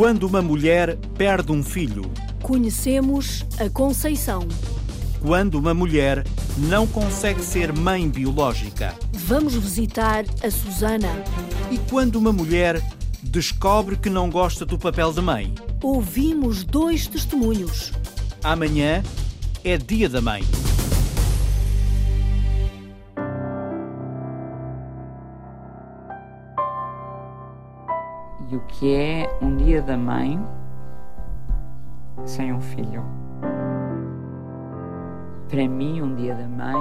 Quando 0.00 0.22
uma 0.22 0.40
mulher 0.40 0.96
perde 1.18 1.52
um 1.52 1.62
filho. 1.62 2.10
Conhecemos 2.42 3.44
a 3.60 3.68
Conceição. 3.68 4.48
Quando 5.20 5.56
uma 5.56 5.74
mulher 5.74 6.26
não 6.56 6.86
consegue 6.86 7.42
ser 7.42 7.70
mãe 7.70 8.08
biológica. 8.08 8.94
Vamos 9.12 9.54
visitar 9.54 10.24
a 10.42 10.50
Susana. 10.50 11.10
E 11.70 11.76
quando 11.90 12.16
uma 12.16 12.32
mulher 12.32 12.82
descobre 13.22 13.94
que 13.94 14.08
não 14.08 14.30
gosta 14.30 14.64
do 14.64 14.78
papel 14.78 15.12
de 15.12 15.20
mãe. 15.20 15.54
Ouvimos 15.82 16.64
dois 16.64 17.06
testemunhos. 17.06 17.92
Amanhã 18.42 19.02
é 19.62 19.76
dia 19.76 20.08
da 20.08 20.22
mãe. 20.22 20.42
E 28.50 28.56
o 28.56 28.60
que 28.62 28.92
é 28.96 29.38
um 29.40 29.56
dia 29.56 29.80
da 29.80 29.96
mãe 29.96 30.44
sem 32.24 32.52
um 32.52 32.60
filho? 32.60 33.04
Para 35.48 35.68
mim, 35.68 36.02
um 36.02 36.16
dia 36.16 36.34
da 36.34 36.48
mãe 36.48 36.74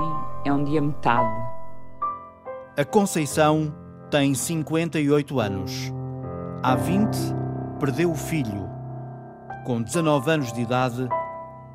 é 0.46 0.52
um 0.52 0.64
dia 0.64 0.82
metade. 0.82 1.30
A 2.76 2.84
Conceição 2.84 3.72
tem 4.10 4.34
58 4.34 5.40
anos. 5.40 5.94
Há 6.64 6.76
20, 6.76 7.16
perdeu 7.80 8.10
o 8.10 8.16
filho. 8.16 8.68
Com 9.64 9.84
19 9.84 10.32
anos 10.32 10.52
de 10.52 10.62
idade, 10.62 11.08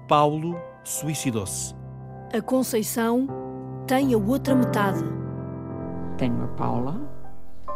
Paulo 0.08 0.60
suicidou-se. 0.82 1.72
A 2.36 2.42
Conceição 2.42 3.28
tem 3.86 4.12
a 4.12 4.18
outra 4.18 4.56
metade. 4.56 5.04
Tenho 6.18 6.42
a 6.42 6.48
Paula, 6.48 7.13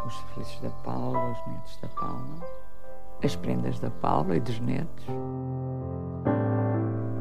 os 0.09 0.15
filhos 0.33 0.59
da 0.61 0.69
Paula, 0.83 1.31
os 1.31 1.47
netos 1.47 1.77
da 1.81 1.87
Paula, 1.89 2.39
as 3.23 3.35
prendas 3.35 3.79
da 3.79 3.91
Paula 3.91 4.35
e 4.35 4.39
dos 4.39 4.59
netos. 4.59 5.05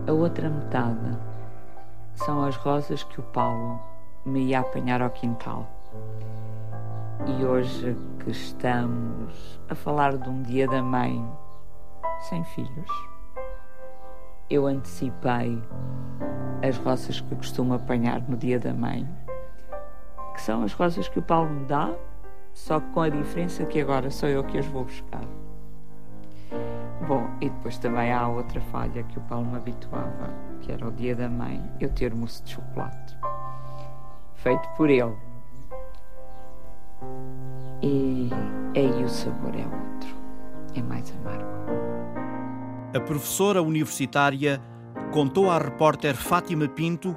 A 0.07 0.13
outra 0.13 0.49
metade 0.49 1.19
são 2.15 2.43
as 2.45 2.57
rosas 2.57 3.03
que 3.05 3.21
o 3.21 3.23
Paulo 3.23 3.79
me 4.25 4.47
ia 4.47 4.61
apanhar 4.61 5.03
ao 5.03 5.11
quintal. 5.11 5.67
E 7.27 7.45
hoje 7.45 7.95
que 8.21 8.31
estamos 8.31 9.61
a 9.69 9.75
falar 9.75 10.17
de 10.17 10.29
um 10.29 10.43
dia 10.43 10.67
da 10.67 10.83
mãe 10.83 11.23
sem 12.21 12.43
filhos, 12.45 12.91
eu 14.49 14.67
antecipei 14.67 15.63
as 16.67 16.79
rosas 16.79 17.21
que 17.21 17.37
costumo 17.37 17.75
apanhar 17.75 18.23
no 18.23 18.37
dia 18.37 18.59
da 18.59 18.73
mãe, 18.73 19.07
que 20.33 20.41
são 20.41 20.63
as 20.63 20.73
rosas 20.73 21.07
que 21.07 21.19
o 21.19 21.23
Paulo 21.23 21.51
me 21.51 21.67
dá 21.67 21.93
só 22.53 22.81
com 22.81 23.01
a 23.01 23.09
diferença 23.09 23.65
que 23.65 23.81
agora 23.81 24.11
sou 24.11 24.29
eu 24.29 24.45
que 24.45 24.59
as 24.59 24.67
vou 24.67 24.85
buscar. 24.85 25.23
Bom, 27.07 27.29
e 27.41 27.49
depois 27.49 27.79
também 27.79 28.13
há 28.13 28.27
outra 28.29 28.61
falha 28.61 29.03
que 29.03 29.19
o 29.19 29.23
Paulo 29.23 29.47
me 29.47 29.57
habituava, 29.57 30.31
que 30.61 30.73
era 30.73 30.87
o 30.87 30.91
dia 30.91 31.15
da 31.15 31.29
mãe, 31.29 31.63
eu 31.81 31.89
ter 31.91 32.15
mousse 32.15 32.43
de 32.43 32.53
chocolate. 32.53 33.17
Feito 34.35 34.69
por 34.77 34.91
ele. 34.91 35.17
E 37.83 38.31
aí 38.75 39.05
o 39.05 39.09
sabor 39.09 39.55
é 39.55 39.65
outro, 39.65 40.17
é 40.75 40.83
mais 40.83 41.13
amargo. 41.21 41.45
A 42.95 43.01
professora 43.01 43.63
universitária 43.63 44.61
contou 45.13 45.51
à 45.51 45.59
repórter 45.59 46.17
Fátima 46.17 46.69
Pinto 46.69 47.17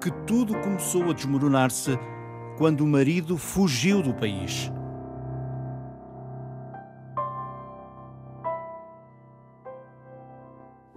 que 0.00 0.10
tudo 0.26 0.56
começou 0.60 1.10
a 1.10 1.12
desmoronar-se 1.12 1.98
quando 2.58 2.80
o 2.80 2.86
marido 2.88 3.38
fugiu 3.38 4.02
do 4.02 4.12
país. 4.12 4.68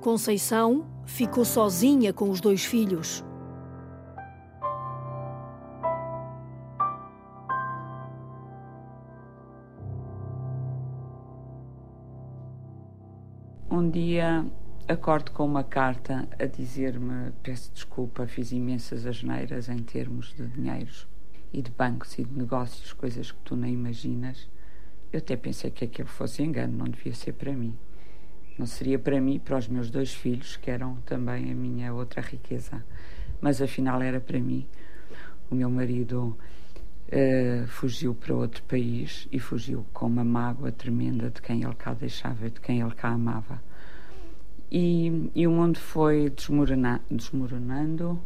Conceição 0.01 0.88
ficou 1.05 1.45
sozinha 1.45 2.11
com 2.11 2.31
os 2.31 2.41
dois 2.41 2.66
filhos. 2.66 3.23
Um 13.69 13.88
dia 13.88 14.44
acordo 14.88 15.31
com 15.31 15.45
uma 15.45 15.63
carta 15.63 16.27
a 16.39 16.45
dizer-me: 16.47 17.31
peço 17.44 17.71
desculpa, 17.71 18.25
fiz 18.25 18.51
imensas 18.51 19.05
asneiras 19.05 19.69
em 19.69 19.77
termos 19.77 20.33
de 20.33 20.47
dinheiros 20.47 21.07
e 21.53 21.62
de 21.62 21.72
bancos 21.72 22.17
e 22.17 22.23
de 22.23 22.38
negócios, 22.38 22.94
coisas 22.94 23.31
que 23.31 23.39
tu 23.44 23.56
nem 23.56 23.73
imaginas. 23.73 24.50
Eu 25.12 25.19
até 25.19 25.35
pensei 25.35 25.72
que 25.72 25.85
aquilo 25.85 26.07
fosse 26.07 26.41
engano, 26.41 26.78
não 26.78 26.85
devia 26.85 27.13
ser 27.13 27.34
para 27.34 27.51
mim. 27.51 27.78
Não 28.57 28.66
seria 28.66 29.00
para 29.00 29.19
mim, 29.19 29.39
para 29.39 29.57
os 29.57 29.67
meus 29.67 29.89
dois 29.89 30.13
filhos, 30.13 30.56
que 30.56 30.69
eram 30.69 30.95
também 31.06 31.51
a 31.51 31.56
minha 31.56 31.94
outra 31.94 32.22
riqueza. 32.22 32.84
Mas 33.41 33.62
afinal 33.62 34.01
era 34.01 34.19
para 34.19 34.39
mim. 34.39 34.67
O 35.50 35.56
meu 35.56 35.69
marido 35.69 36.38
uh, 37.07 37.68
fugiu 37.68 38.16
para 38.16 38.33
outro 38.35 38.63
país 38.63 39.28
e 39.31 39.39
fugiu 39.39 39.85
com 39.91 40.06
uma 40.07 40.23
mágoa 40.23 40.72
tremenda 40.72 41.29
de 41.29 41.41
quem 41.41 41.63
ele 41.63 41.75
cá 41.75 41.94
deixava, 41.94 42.50
de 42.50 42.62
quem 42.62 42.79
ele 42.79 42.91
cá 42.91 43.09
amava. 43.09 43.62
E, 44.72 45.29
e 45.35 45.45
o 45.45 45.51
mundo 45.51 45.78
foi 45.78 46.29
desmorona, 46.29 47.01
desmoronando 47.12 48.22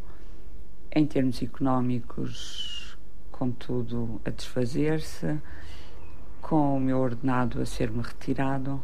em 0.92 1.06
termos 1.06 1.42
económicos, 1.42 2.85
com 3.36 3.52
tudo 3.52 4.22
a 4.24 4.30
desfazer-se, 4.30 5.38
com 6.42 6.78
o 6.78 6.80
meu 6.80 7.00
ordenado 7.00 7.62
a 7.62 7.66
ser-me 7.66 8.02
retirado 8.02 8.82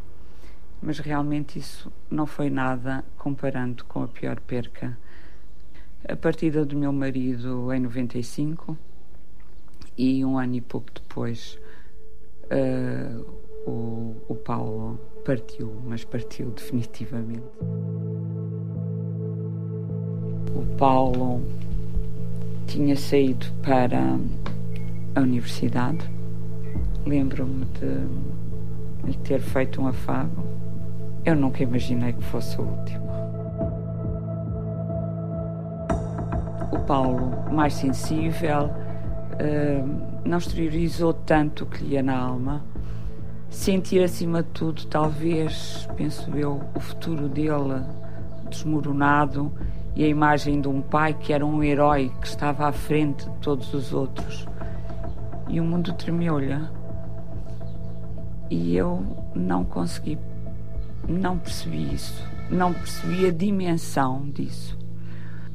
mas 0.82 0.98
realmente 0.98 1.60
isso 1.60 1.92
não 2.10 2.26
foi 2.26 2.50
nada 2.50 3.06
comparando 3.18 3.86
com 3.86 4.02
a 4.02 4.08
pior 4.08 4.40
perca. 4.40 4.98
A 6.10 6.16
partida 6.16 6.66
do 6.66 6.76
meu 6.76 6.92
marido 6.92 7.72
em 7.72 7.80
95 7.82 8.76
e 9.96 10.26
um 10.26 10.40
ano 10.40 10.56
e 10.56 10.62
pouco 10.62 10.92
depois 10.92 11.60
uh, 12.46 13.70
o, 13.70 14.16
o 14.28 14.36
Paulo 14.36 15.00
partiu, 15.24 15.72
mas 15.86 16.04
partiu 16.04 16.50
definitivamente. 16.50 17.46
O 20.56 20.76
Paulo 20.78 21.44
tinha 22.68 22.96
saído 22.96 23.46
para 23.64 24.18
a 25.16 25.20
universidade. 25.20 26.10
Lembro-me 27.06 27.66
de 27.66 29.08
lhe 29.08 29.18
ter 29.18 29.40
feito 29.40 29.82
um 29.82 29.88
afago 29.88 30.52
eu 31.24 31.36
nunca 31.36 31.62
imaginei 31.62 32.14
que 32.14 32.24
fosse 32.24 32.60
o 32.60 32.64
último. 32.64 33.12
O 36.72 36.80
Paulo, 36.80 37.32
mais 37.52 37.76
sensível, 37.76 38.66
uh, 38.66 40.02
não 40.26 40.40
exteriorizou 40.40 41.14
tanto 41.14 41.64
o 41.64 41.68
que 41.68 41.84
lhe 41.84 41.94
ia 41.94 42.02
na 42.02 42.18
alma. 42.18 42.64
Sentir 43.52 44.04
acima 44.04 44.42
de 44.42 44.50
tudo, 44.50 44.86
talvez, 44.88 45.88
penso 45.96 46.36
eu, 46.36 46.60
o 46.74 46.80
futuro 46.80 47.30
dele 47.30 47.84
desmoronado 48.50 49.52
e 49.96 50.04
a 50.04 50.08
imagem 50.08 50.62
de 50.62 50.68
um 50.68 50.82
pai 50.82 51.14
que 51.14 51.34
era 51.34 51.46
um 51.46 51.64
herói 51.64 52.12
que 52.22 52.28
estava 52.28 52.68
à 52.68 52.72
frente 52.72 53.30
de 53.30 53.36
todos 53.38 53.74
os 53.74 53.94
outros. 53.94 54.48
E 55.48 55.60
o 55.60 55.64
mundo 55.64 55.94
tremeu-lhe. 55.94 56.58
E 58.50 58.76
eu 58.76 59.06
não 59.36 59.64
consegui 59.64 60.18
não 61.08 61.38
percebi 61.38 61.94
isso, 61.94 62.24
não 62.50 62.74
percebi 62.74 63.26
a 63.26 63.32
dimensão 63.32 64.30
disso. 64.30 64.78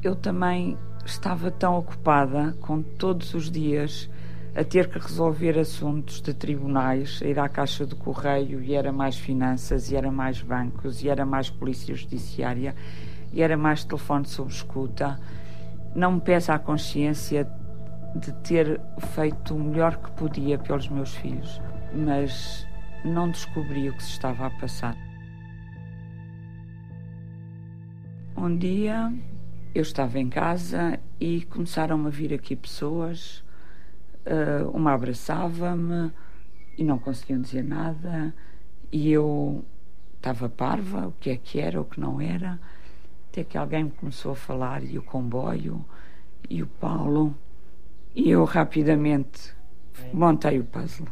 Eu 0.03 0.15
também 0.15 0.77
estava 1.05 1.49
tão 1.49 1.77
ocupada 1.77 2.55
com 2.61 2.81
todos 2.81 3.33
os 3.33 3.49
dias 3.49 4.09
a 4.57 4.63
ter 4.63 4.89
que 4.89 4.97
resolver 4.97 5.55
assuntos 5.59 6.19
de 6.19 6.33
tribunais, 6.33 7.21
a 7.23 7.27
ir 7.27 7.37
à 7.37 7.47
caixa 7.47 7.85
do 7.85 7.95
correio 7.95 8.59
e 8.59 8.73
era 8.73 8.91
mais 8.91 9.15
finanças, 9.15 9.91
e 9.91 9.95
era 9.95 10.11
mais 10.11 10.41
bancos, 10.41 11.03
e 11.03 11.09
era 11.09 11.23
mais 11.23 11.47
polícia 11.47 11.93
judiciária, 11.93 12.75
e 13.31 13.43
era 13.43 13.55
mais 13.55 13.83
telefone 13.83 14.25
sob 14.25 14.51
escuta. 14.51 15.19
Não 15.95 16.13
me 16.13 16.21
pesa 16.21 16.55
a 16.55 16.59
consciência 16.59 17.47
de 18.15 18.33
ter 18.41 18.81
feito 19.13 19.55
o 19.55 19.59
melhor 19.59 19.97
que 19.97 20.09
podia 20.13 20.57
pelos 20.57 20.89
meus 20.89 21.13
filhos, 21.13 21.61
mas 21.93 22.67
não 23.05 23.29
descobri 23.29 23.89
o 23.89 23.93
que 23.93 24.03
se 24.03 24.13
estava 24.13 24.47
a 24.47 24.49
passar. 24.49 24.97
Um 28.35 28.57
dia 28.57 29.13
eu 29.75 29.83
estava 29.83 30.17
em 30.17 30.29
casa 30.29 30.99
e 31.19 31.43
começaram 31.43 32.07
a 32.07 32.09
vir 32.09 32.33
aqui 32.33 32.55
pessoas. 32.55 33.45
Uh, 34.27 34.69
uma 34.71 34.91
abraçava-me 34.91 36.11
e 36.77 36.83
não 36.83 36.99
conseguiam 36.99 37.39
dizer 37.39 37.63
nada, 37.63 38.35
e 38.91 39.09
eu 39.09 39.63
estava 40.17 40.49
parva, 40.49 41.07
o 41.07 41.13
que 41.13 41.29
é 41.29 41.37
que 41.37 41.59
era, 41.59 41.79
o 41.79 41.85
que 41.85 41.99
não 41.99 42.19
era. 42.19 42.59
Até 43.29 43.43
que 43.43 43.57
alguém 43.57 43.85
me 43.85 43.91
começou 43.91 44.33
a 44.33 44.35
falar, 44.35 44.83
e 44.83 44.97
o 44.97 45.01
comboio, 45.01 45.83
e 46.49 46.61
o 46.61 46.67
Paulo, 46.67 47.33
e 48.13 48.29
eu 48.29 48.43
rapidamente 48.43 49.55
montei 50.13 50.59
o 50.59 50.63
puzzle. 50.63 51.07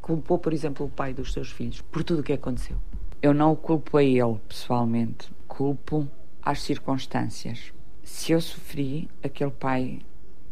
Culpou, 0.00 0.38
por 0.38 0.52
exemplo, 0.52 0.86
o 0.86 0.90
pai 0.90 1.12
dos 1.12 1.32
seus 1.32 1.50
filhos 1.50 1.80
por 1.80 2.04
tudo 2.04 2.20
o 2.20 2.22
que 2.22 2.32
aconteceu? 2.32 2.76
Eu 3.20 3.32
não 3.32 3.52
o 3.52 3.56
culpo 3.56 3.96
a 3.96 4.02
ele, 4.02 4.38
pessoalmente. 4.48 5.32
Culpo 5.46 6.08
às 6.42 6.62
circunstâncias. 6.62 7.72
Se 8.02 8.32
eu 8.32 8.40
sofri, 8.40 9.08
aquele 9.22 9.52
pai 9.52 10.00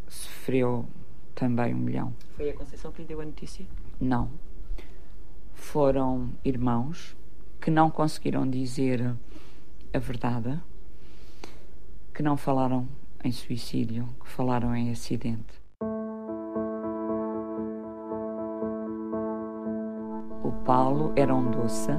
sofreu 0.09 0.87
também 1.35 1.75
um 1.75 1.79
milhão. 1.79 2.15
Foi 2.37 2.51
a 2.51 2.55
Conceição 2.55 2.93
que 2.93 3.03
lhe 3.03 3.09
deu 3.09 3.21
a 3.21 3.25
notícia? 3.25 3.67
Não. 4.01 4.31
Foram 5.55 6.31
irmãos 6.45 7.17
que 7.61 7.71
não 7.71 7.91
conseguiram 7.91 8.49
dizer 8.49 9.15
a 9.93 9.99
verdade, 9.99 10.59
que 12.15 12.23
não 12.23 12.37
falaram 12.37 12.89
em 13.23 13.31
suicídio, 13.31 14.09
que 14.21 14.29
falaram 14.29 14.75
em 14.75 14.91
acidente. 14.91 15.61
O 20.43 20.53
Paulo 20.65 21.13
era 21.17 21.35
um 21.35 21.51
doce. 21.51 21.91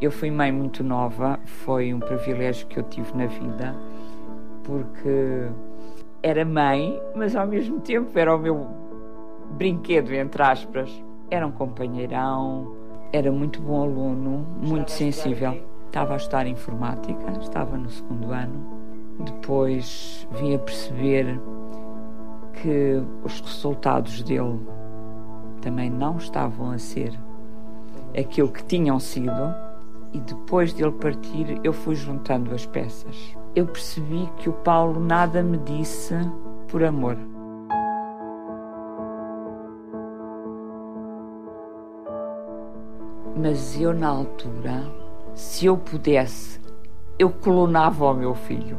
Eu 0.00 0.10
fui 0.10 0.30
mãe 0.30 0.50
muito 0.50 0.82
nova, 0.82 1.38
foi 1.44 1.92
um 1.92 2.00
privilégio 2.00 2.66
que 2.66 2.78
eu 2.78 2.82
tive 2.84 3.16
na 3.16 3.26
vida, 3.26 3.76
porque 4.64 5.48
era 6.22 6.44
mãe, 6.44 7.02
mas 7.16 7.34
ao 7.34 7.46
mesmo 7.46 7.80
tempo 7.80 8.16
era 8.16 8.34
o 8.34 8.38
meu 8.38 8.66
brinquedo, 9.52 10.12
entre 10.12 10.42
aspas. 10.42 11.04
Era 11.30 11.46
um 11.46 11.50
companheirão, 11.50 12.76
era 13.12 13.32
muito 13.32 13.60
bom 13.60 13.82
aluno, 13.82 14.46
muito 14.60 14.90
sensível. 14.90 15.60
Estava 15.86 16.14
a 16.14 16.16
estudar 16.16 16.46
informática, 16.46 17.32
estava 17.40 17.76
no 17.76 17.90
segundo 17.90 18.30
ano. 18.32 18.80
Depois 19.20 20.26
vim 20.32 20.54
a 20.54 20.58
perceber 20.58 21.40
que 22.54 23.02
os 23.24 23.40
resultados 23.40 24.22
dele 24.22 24.60
também 25.60 25.90
não 25.90 26.16
estavam 26.16 26.70
a 26.70 26.78
ser 26.78 27.18
aquilo 28.18 28.48
que 28.48 28.64
tinham 28.64 28.98
sido. 29.00 29.54
E 30.12 30.20
depois 30.20 30.72
dele 30.72 30.92
partir, 30.92 31.58
eu 31.64 31.72
fui 31.72 31.94
juntando 31.94 32.54
as 32.54 32.66
peças. 32.66 33.34
Eu 33.54 33.66
percebi 33.66 34.30
que 34.38 34.48
o 34.48 34.52
Paulo 34.52 34.98
nada 34.98 35.42
me 35.42 35.58
disse 35.58 36.14
por 36.68 36.82
amor. 36.82 37.18
Mas 43.36 43.78
eu, 43.78 43.92
na 43.92 44.08
altura, 44.08 44.84
se 45.34 45.66
eu 45.66 45.76
pudesse, 45.76 46.60
eu 47.18 47.28
colunava 47.28 48.06
o 48.06 48.14
meu 48.14 48.34
filho. 48.34 48.78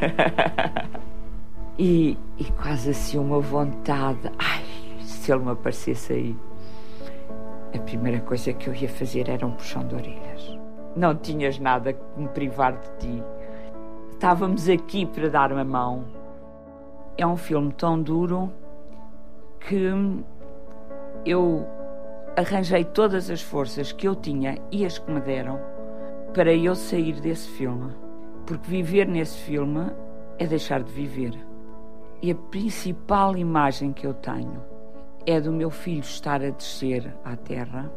e, 1.78 2.18
e 2.36 2.44
quase 2.60 2.90
assim 2.90 3.18
uma 3.18 3.40
vontade. 3.40 4.30
Ai, 4.38 4.64
se 5.02 5.32
ele 5.32 5.44
me 5.44 5.52
aparecesse 5.52 6.12
aí. 6.12 6.36
A 7.74 7.78
primeira 7.78 8.20
coisa 8.20 8.52
que 8.52 8.68
eu 8.68 8.74
ia 8.74 8.88
fazer 8.88 9.30
era 9.30 9.46
um 9.46 9.52
puxão 9.52 9.86
de 9.86 9.94
orelhas. 9.94 10.58
Não 10.94 11.14
tinhas 11.14 11.58
nada 11.58 11.94
que 11.94 12.20
me 12.20 12.28
privar 12.28 12.72
de 12.72 12.88
ti. 12.98 13.22
Estávamos 14.20 14.68
aqui 14.68 15.06
para 15.06 15.30
dar 15.30 15.50
uma 15.50 15.64
mão. 15.64 16.04
É 17.16 17.26
um 17.26 17.38
filme 17.38 17.72
tão 17.72 18.02
duro 18.02 18.52
que 19.58 19.90
eu 21.24 21.66
arranjei 22.36 22.84
todas 22.84 23.30
as 23.30 23.40
forças 23.40 23.92
que 23.92 24.06
eu 24.06 24.14
tinha 24.14 24.58
e 24.70 24.84
as 24.84 24.98
que 24.98 25.10
me 25.10 25.22
deram 25.22 25.58
para 26.34 26.52
eu 26.52 26.74
sair 26.74 27.18
desse 27.18 27.48
filme. 27.48 27.94
Porque 28.44 28.68
viver 28.68 29.08
nesse 29.08 29.38
filme 29.38 29.90
é 30.38 30.46
deixar 30.46 30.82
de 30.82 30.92
viver. 30.92 31.32
E 32.20 32.30
a 32.30 32.34
principal 32.34 33.38
imagem 33.38 33.90
que 33.90 34.06
eu 34.06 34.12
tenho 34.12 34.62
é 35.26 35.40
do 35.40 35.50
meu 35.50 35.70
filho 35.70 36.00
estar 36.00 36.42
a 36.42 36.50
descer 36.50 37.10
à 37.24 37.36
terra 37.36 37.90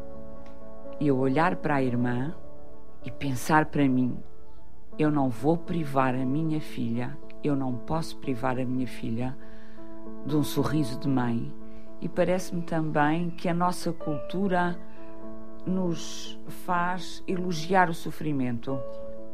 e 1.01 1.07
eu 1.09 1.17
olhar 1.17 1.57
para 1.57 1.75
a 1.75 1.83
irmã 1.83 2.33
e 3.03 3.11
pensar 3.11 3.65
para 3.65 3.85
mim: 3.89 4.17
eu 4.97 5.09
não 5.09 5.29
vou 5.29 5.57
privar 5.57 6.13
a 6.13 6.25
minha 6.25 6.61
filha, 6.61 7.17
eu 7.43 7.55
não 7.55 7.73
posso 7.73 8.17
privar 8.17 8.59
a 8.59 8.65
minha 8.65 8.87
filha 8.87 9.35
de 10.25 10.35
um 10.35 10.43
sorriso 10.43 10.99
de 10.99 11.07
mãe. 11.07 11.51
E 12.01 12.07
parece-me 12.07 12.61
também 12.61 13.29
que 13.29 13.47
a 13.47 13.53
nossa 13.53 13.91
cultura 13.91 14.77
nos 15.65 16.39
faz 16.65 17.23
elogiar 17.27 17.89
o 17.89 17.93
sofrimento. 17.93 18.79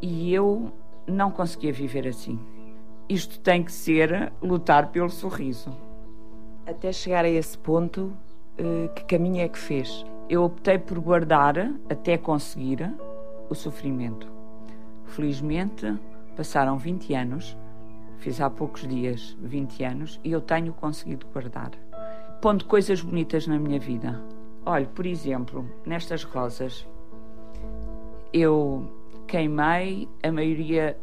E 0.01 0.33
eu 0.33 0.71
não 1.07 1.31
conseguia 1.31 1.73
viver 1.73 2.07
assim. 2.07 2.39
Isto 3.07 3.39
tem 3.39 3.63
que 3.63 3.71
ser 3.71 4.31
lutar 4.41 4.91
pelo 4.91 5.09
sorriso. 5.09 5.75
Até 6.65 6.91
chegar 6.91 7.25
a 7.25 7.29
esse 7.29 7.57
ponto, 7.57 8.13
eh, 8.57 8.87
que 8.95 9.03
caminho 9.05 9.41
é 9.41 9.47
que 9.49 9.57
fez? 9.57 10.05
Eu 10.29 10.43
optei 10.43 10.77
por 10.77 10.99
guardar, 10.99 11.55
até 11.89 12.17
conseguir, 12.17 12.93
o 13.49 13.55
sofrimento. 13.55 14.38
Felizmente, 15.09 15.97
passaram 16.35 16.77
20 16.77 17.13
anos, 17.13 17.57
fiz 18.19 18.39
há 18.39 18.49
poucos 18.49 18.87
dias 18.87 19.35
20 19.41 19.83
anos, 19.83 20.19
e 20.23 20.31
eu 20.31 20.39
tenho 20.39 20.71
conseguido 20.73 21.25
guardar. 21.33 21.71
Pondo 22.41 22.65
coisas 22.65 23.01
bonitas 23.01 23.47
na 23.47 23.57
minha 23.57 23.79
vida. 23.79 24.21
Olhe, 24.65 24.85
por 24.85 25.05
exemplo, 25.05 25.69
nestas 25.85 26.23
rosas, 26.23 26.87
eu 28.31 28.87
queimei 29.27 30.07
a 30.23 30.31
maioria 30.31 30.97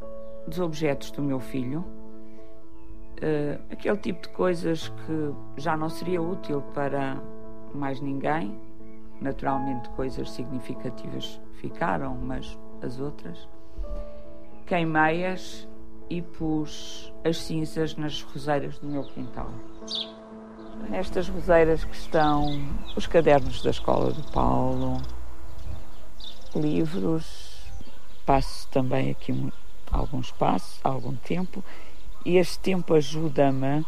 dos 0.46 0.60
objetos 0.60 1.10
do 1.10 1.22
meu 1.22 1.40
filho, 1.40 1.80
uh, 1.80 3.60
aquele 3.70 3.96
tipo 3.98 4.22
de 4.22 4.28
coisas 4.30 4.88
que 4.88 5.60
já 5.60 5.76
não 5.76 5.88
seria 5.88 6.22
útil 6.22 6.62
para 6.74 7.20
mais 7.74 8.00
ninguém. 8.00 8.58
Naturalmente, 9.20 9.88
coisas 9.90 10.30
significativas 10.30 11.40
ficaram, 11.54 12.14
mas 12.14 12.58
as 12.82 13.00
outras. 13.00 13.48
Queimei-as 14.66 15.68
e 16.10 16.20
pus 16.20 17.12
as 17.24 17.38
cinzas 17.38 17.94
nas 17.94 18.20
roseiras 18.22 18.78
do 18.80 18.88
meu 18.88 19.04
quintal. 19.04 19.48
Nestas 20.90 21.28
roseiras 21.28 21.84
que 21.84 21.94
estão 21.94 22.46
os 22.96 23.06
cadernos 23.06 23.62
da 23.62 23.70
escola 23.70 24.12
do 24.12 24.22
Paulo, 24.32 25.00
livros, 26.52 27.70
passo 28.24 28.68
também 28.68 29.10
aqui 29.12 29.52
algum 29.90 30.18
espaço, 30.18 30.80
algum 30.82 31.14
tempo, 31.14 31.62
e 32.24 32.36
este 32.36 32.58
tempo 32.58 32.92
ajuda-me 32.94 33.86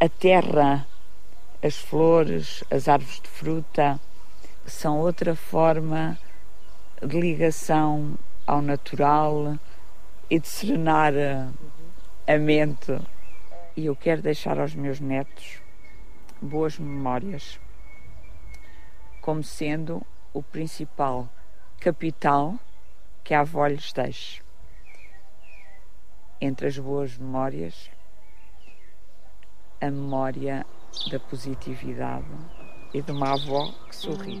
a 0.00 0.08
terra, 0.08 0.84
as 1.62 1.76
flores, 1.76 2.64
as 2.68 2.88
árvores 2.88 3.20
de 3.20 3.28
fruta, 3.28 4.00
são 4.66 4.98
outra 4.98 5.36
forma 5.36 6.18
de 7.00 7.20
ligação 7.20 8.18
ao 8.50 8.60
natural 8.60 9.56
e 10.28 10.40
de 10.40 10.48
serenar 10.48 11.12
a 12.26 12.36
mente. 12.36 13.00
E 13.76 13.86
eu 13.86 13.94
quero 13.94 14.20
deixar 14.20 14.58
aos 14.58 14.74
meus 14.74 14.98
netos 14.98 15.62
boas 16.42 16.76
memórias, 16.76 17.60
como 19.20 19.44
sendo 19.44 20.04
o 20.34 20.42
principal 20.42 21.28
capital 21.78 22.58
que 23.22 23.34
a 23.34 23.40
avó 23.40 23.68
lhes 23.68 23.92
deixe. 23.92 24.42
Entre 26.40 26.66
as 26.66 26.76
boas 26.76 27.16
memórias, 27.16 27.88
a 29.80 29.88
memória 29.88 30.66
da 31.08 31.20
positividade 31.20 32.26
e 32.92 33.00
de 33.00 33.12
uma 33.12 33.34
avó 33.34 33.72
que 33.88 33.94
sorri. 33.94 34.40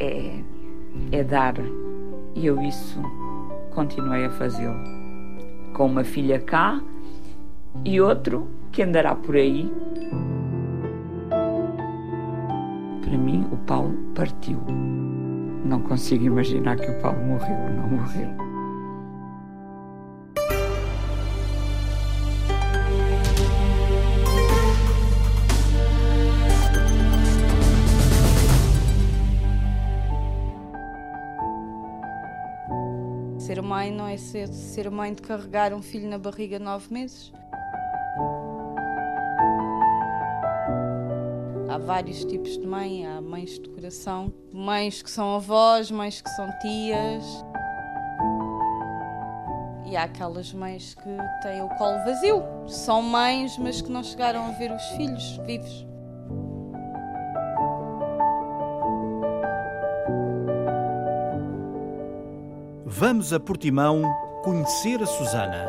É, 0.00 0.40
é 1.12 1.24
dar 1.24 1.54
e 2.34 2.46
eu 2.46 2.60
isso 2.62 3.00
continuei 3.74 4.24
a 4.24 4.30
fazê-lo. 4.30 4.78
Com 5.74 5.86
uma 5.86 6.04
filha 6.04 6.40
cá 6.40 6.80
e 7.84 8.00
outro 8.00 8.48
que 8.72 8.82
andará 8.82 9.14
por 9.14 9.36
aí. 9.36 9.70
Para 13.02 13.18
mim, 13.18 13.46
o 13.52 13.56
Paulo 13.58 13.96
partiu. 14.14 14.58
Não 15.64 15.80
consigo 15.80 16.24
imaginar 16.24 16.76
que 16.76 16.90
o 16.90 17.00
Paulo 17.00 17.18
morreu 17.24 17.56
ou 17.56 17.70
não 17.70 17.88
morreu. 17.88 18.47
Ser, 34.28 34.48
ser 34.48 34.90
mãe 34.90 35.14
de 35.14 35.22
carregar 35.22 35.72
um 35.72 35.80
filho 35.80 36.08
na 36.08 36.18
barriga 36.18 36.58
nove 36.58 36.92
meses. 36.92 37.32
Há 41.70 41.78
vários 41.78 42.24
tipos 42.24 42.58
de 42.58 42.66
mãe, 42.66 43.06
há 43.06 43.20
mães 43.20 43.58
de 43.58 43.68
coração, 43.70 44.32
mães 44.52 45.00
que 45.00 45.10
são 45.10 45.34
avós, 45.34 45.90
mães 45.90 46.20
que 46.20 46.28
são 46.30 46.50
tias. 46.60 47.24
E 49.86 49.96
há 49.96 50.02
aquelas 50.02 50.52
mães 50.52 50.94
que 50.94 51.16
têm 51.42 51.62
o 51.62 51.68
colo 51.76 51.98
vazio. 52.04 52.42
São 52.66 53.00
mães, 53.00 53.56
mas 53.56 53.80
que 53.80 53.90
não 53.90 54.04
chegaram 54.04 54.44
a 54.44 54.50
ver 54.50 54.70
os 54.70 54.84
filhos 54.88 55.38
vivos. 55.46 55.86
Vamos 62.90 63.34
a 63.34 63.38
Portimão 63.38 64.00
conhecer 64.42 65.02
a 65.02 65.04
Susana. 65.04 65.68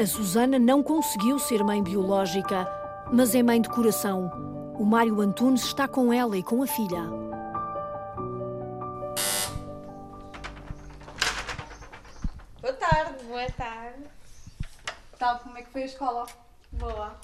A 0.00 0.06
Susana 0.06 0.58
não 0.58 0.82
conseguiu 0.82 1.38
ser 1.38 1.62
mãe 1.62 1.82
biológica, 1.82 2.66
mas 3.12 3.34
é 3.34 3.42
mãe 3.42 3.60
de 3.60 3.68
coração. 3.68 4.32
O 4.78 4.84
Mário 4.86 5.20
Antunes 5.20 5.64
está 5.64 5.86
com 5.86 6.10
ela 6.10 6.38
e 6.38 6.42
com 6.42 6.62
a 6.62 6.66
filha. 6.66 7.02
Boa 12.62 12.72
tarde. 12.80 13.24
Boa 13.26 13.50
tarde. 13.58 14.04
Tal, 15.18 15.38
como 15.40 15.58
é 15.58 15.62
que 15.62 15.70
foi 15.70 15.82
a 15.82 15.86
escola? 15.86 16.26
Boa. 16.72 17.14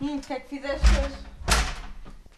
Hum, 0.00 0.18
o 0.18 0.20
que 0.20 0.32
é 0.32 0.38
que 0.38 0.48
fizeste 0.48 0.86
hoje? 0.90 1.29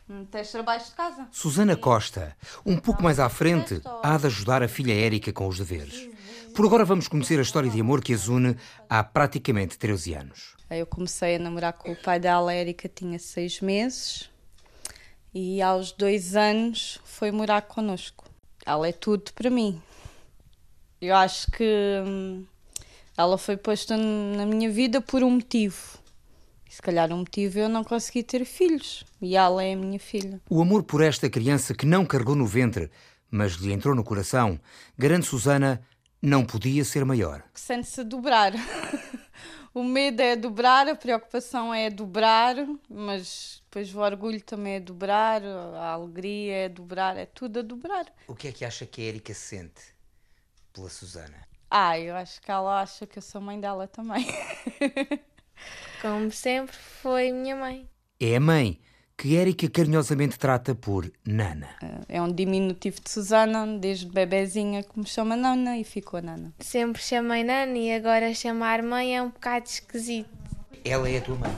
Hum, 0.08 0.24
tens 0.24 0.50
trabalhos 0.50 0.86
de 0.86 0.92
casa? 0.92 1.28
Susana 1.30 1.76
Costa, 1.76 2.36
um 2.66 2.76
pouco 2.76 3.02
mais 3.02 3.20
à 3.20 3.28
frente, 3.28 3.80
há 4.02 4.16
de 4.16 4.26
ajudar 4.26 4.62
a 4.62 4.68
filha 4.68 4.92
Érica 4.92 5.32
com 5.32 5.46
os 5.46 5.58
deveres. 5.58 6.10
Por 6.54 6.66
agora 6.66 6.84
vamos 6.84 7.08
conhecer 7.08 7.38
a 7.38 7.42
história 7.42 7.70
de 7.70 7.80
amor 7.80 8.02
que 8.02 8.12
as 8.12 8.28
une 8.28 8.56
há 8.88 9.02
praticamente 9.02 9.78
13 9.78 10.14
anos. 10.14 10.56
Eu 10.68 10.86
comecei 10.86 11.36
a 11.36 11.38
namorar 11.38 11.72
com 11.74 11.92
o 11.92 11.96
pai 11.96 12.18
dela, 12.18 12.50
a 12.50 12.54
Érica 12.54 12.88
tinha 12.88 13.18
seis 13.18 13.60
meses. 13.60 14.30
E 15.34 15.62
aos 15.62 15.92
dois 15.92 16.36
anos 16.36 17.00
foi 17.04 17.30
morar 17.30 17.62
connosco. 17.62 18.26
Ela 18.66 18.88
é 18.88 18.92
tudo 18.92 19.32
para 19.32 19.48
mim. 19.48 19.80
Eu 21.00 21.16
acho 21.16 21.50
que 21.50 21.64
hum, 22.06 22.44
ela 23.16 23.38
foi 23.38 23.56
posta 23.56 23.96
na 23.96 24.44
minha 24.44 24.70
vida 24.70 25.00
por 25.00 25.22
um 25.22 25.30
motivo. 25.30 26.01
Se 26.72 26.80
calhar 26.80 27.12
um 27.12 27.18
motivo 27.18 27.58
eu 27.58 27.68
não 27.68 27.84
consegui 27.84 28.22
ter 28.22 28.46
filhos. 28.46 29.04
E 29.20 29.36
ela 29.36 29.62
é 29.62 29.74
a 29.74 29.76
minha 29.76 29.98
filha. 29.98 30.40
O 30.48 30.62
amor 30.62 30.82
por 30.84 31.02
esta 31.02 31.28
criança 31.28 31.74
que 31.74 31.84
não 31.84 32.06
carregou 32.06 32.34
no 32.34 32.46
ventre, 32.46 32.90
mas 33.30 33.52
lhe 33.56 33.70
entrou 33.70 33.94
no 33.94 34.02
coração, 34.02 34.58
garante 34.96 35.26
Susana, 35.26 35.86
não 36.22 36.46
podia 36.46 36.82
ser 36.82 37.04
maior. 37.04 37.42
Sente-se 37.52 38.00
a 38.00 38.04
dobrar. 38.04 38.54
o 39.74 39.84
medo 39.84 40.22
é 40.22 40.34
dobrar, 40.34 40.88
a 40.88 40.96
preocupação 40.96 41.74
é 41.74 41.90
dobrar, 41.90 42.56
mas 42.88 43.62
depois 43.64 43.94
o 43.94 44.00
orgulho 44.00 44.40
também 44.40 44.76
é 44.76 44.80
dobrar, 44.80 45.44
a 45.44 45.90
alegria 45.90 46.54
é 46.54 46.68
dobrar, 46.70 47.18
é 47.18 47.26
tudo 47.26 47.58
a 47.58 47.62
dobrar. 47.62 48.06
O 48.26 48.34
que 48.34 48.48
é 48.48 48.52
que 48.52 48.64
acha 48.64 48.86
que 48.86 49.02
a 49.02 49.08
Érica 49.08 49.34
sente 49.34 49.82
pela 50.72 50.88
Susana? 50.88 51.46
Ah, 51.70 52.00
eu 52.00 52.16
acho 52.16 52.40
que 52.40 52.50
ela 52.50 52.80
acha 52.80 53.06
que 53.06 53.18
eu 53.18 53.22
sou 53.22 53.42
mãe 53.42 53.60
dela 53.60 53.86
também. 53.86 54.26
Como 56.02 56.32
sempre, 56.32 56.74
foi 57.00 57.30
minha 57.30 57.54
mãe. 57.54 57.88
É 58.18 58.34
a 58.34 58.40
mãe 58.40 58.80
que 59.16 59.36
Érica 59.36 59.70
carinhosamente 59.70 60.36
trata 60.36 60.74
por 60.74 61.08
Nana. 61.24 61.68
É 62.08 62.20
um 62.20 62.32
diminutivo 62.32 63.00
de 63.00 63.08
Susana, 63.08 63.64
desde 63.78 64.06
bebezinha 64.06 64.82
que 64.82 64.98
me 64.98 65.06
chama 65.06 65.36
Nana 65.36 65.78
e 65.78 65.84
ficou 65.84 66.20
Nana. 66.20 66.52
Sempre 66.58 67.00
chamei 67.00 67.44
Nana 67.44 67.78
e 67.78 67.94
agora 67.94 68.34
chamar 68.34 68.82
mãe 68.82 69.16
é 69.16 69.22
um 69.22 69.28
bocado 69.28 69.66
esquisito. 69.66 70.28
Ela 70.84 71.08
é 71.08 71.18
a 71.18 71.20
tua 71.20 71.36
mãe. 71.36 71.56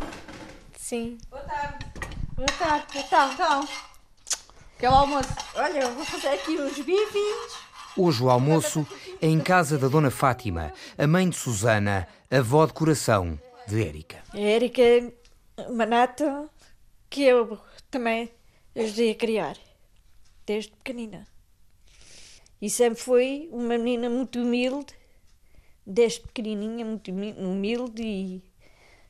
Sim. 0.76 1.16
Boa 1.30 1.42
tarde. 1.44 1.86
Boa 2.36 2.48
tarde, 2.58 2.98
então. 2.98 3.32
Então, 3.32 3.68
que 4.78 4.84
é 4.84 4.90
o 4.90 4.94
almoço? 4.94 5.34
Olha, 5.54 5.78
eu 5.78 5.94
vou 5.94 6.04
fazer 6.04 6.28
aqui 6.28 6.50
uns 6.50 6.76
bifinhos. 6.76 7.52
Hoje 7.96 8.22
o 8.22 8.28
almoço 8.28 8.86
é 9.22 9.26
em 9.26 9.40
casa 9.40 9.78
da 9.78 9.88
Dona 9.88 10.10
Fátima, 10.10 10.70
a 10.98 11.06
mãe 11.06 11.30
de 11.30 11.36
Susana, 11.36 12.06
avó 12.30 12.66
de 12.66 12.74
coração 12.74 13.38
de 13.66 13.82
Érica. 13.82 14.22
A 14.32 14.38
Érica 14.38 14.82
é 14.82 15.12
uma 15.68 15.86
neta 15.86 16.48
que 17.08 17.22
eu 17.22 17.58
também 17.90 18.30
ajudei 18.76 19.12
a 19.12 19.14
criar, 19.14 19.56
desde 20.46 20.72
pequenina. 20.72 21.26
E 22.60 22.68
sempre 22.70 23.00
foi 23.00 23.48
uma 23.52 23.76
menina 23.78 24.08
muito 24.08 24.40
humilde, 24.40 24.94
desde 25.86 26.20
pequenininha, 26.20 26.84
muito 26.84 27.10
humi- 27.10 27.34
humilde 27.38 28.02
e, 28.02 28.42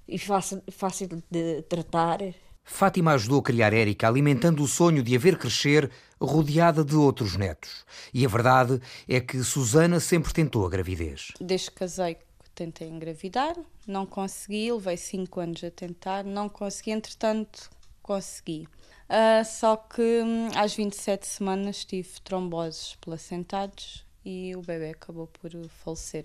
e 0.09 0.19
fácil, 0.19 0.63
fácil 0.71 1.09
de 1.31 1.63
tratar. 1.63 2.19
Fátima 2.65 3.13
ajudou 3.13 3.41
a 3.41 3.43
criar 3.43 3.73
Érica, 3.73 4.09
alimentando 4.09 4.63
o 4.63 4.67
sonho 4.67 5.03
de 5.03 5.15
a 5.15 5.19
ver 5.19 5.39
crescer 5.39 5.91
rodeada 6.21 6.83
de 6.85 6.97
outros 6.97 7.37
netos. 7.37 7.85
E 8.13 8.25
a 8.25 8.29
verdade 8.29 8.81
é 9.07 9.21
que 9.21 9.43
Susana 9.45 10.01
sempre 10.01 10.33
tentou 10.33 10.67
a 10.67 10.71
gravidez. 10.71 11.29
Desde 11.41 11.71
que 11.71 11.77
casei, 11.77 12.17
tentei 12.55 12.89
engravidar, 12.89 13.57
não 13.87 14.07
consegui, 14.07 14.73
levei 14.73 14.97
5 14.97 15.41
anos 15.41 15.65
a 15.65 15.71
tentar, 15.71 16.25
não 16.25 16.49
consegui, 16.49 16.93
entretanto, 16.93 17.71
consegui. 18.03 18.69
Ah, 19.09 19.45
só 19.45 19.77
que 19.77 20.03
hum, 20.03 20.49
às 20.55 20.75
27 20.75 21.27
semanas 21.27 21.85
tive 21.85 22.09
tromboses 22.23 22.97
placentares 22.97 24.05
e 24.25 24.55
o 24.57 24.63
bebê 24.63 24.91
acabou 24.91 25.27
por 25.27 25.51
falecer. 25.69 26.25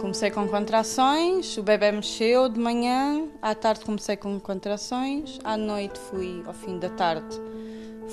Comecei 0.00 0.30
com 0.30 0.46
contrações, 0.46 1.56
o 1.56 1.62
bebê 1.62 1.90
mexeu 1.90 2.50
de 2.50 2.60
manhã, 2.60 3.28
à 3.40 3.54
tarde 3.54 3.84
comecei 3.84 4.16
com 4.16 4.38
contrações, 4.38 5.38
à 5.42 5.56
noite 5.56 5.98
fui, 5.98 6.42
ao 6.46 6.52
fim 6.52 6.78
da 6.78 6.90
tarde, 6.90 7.34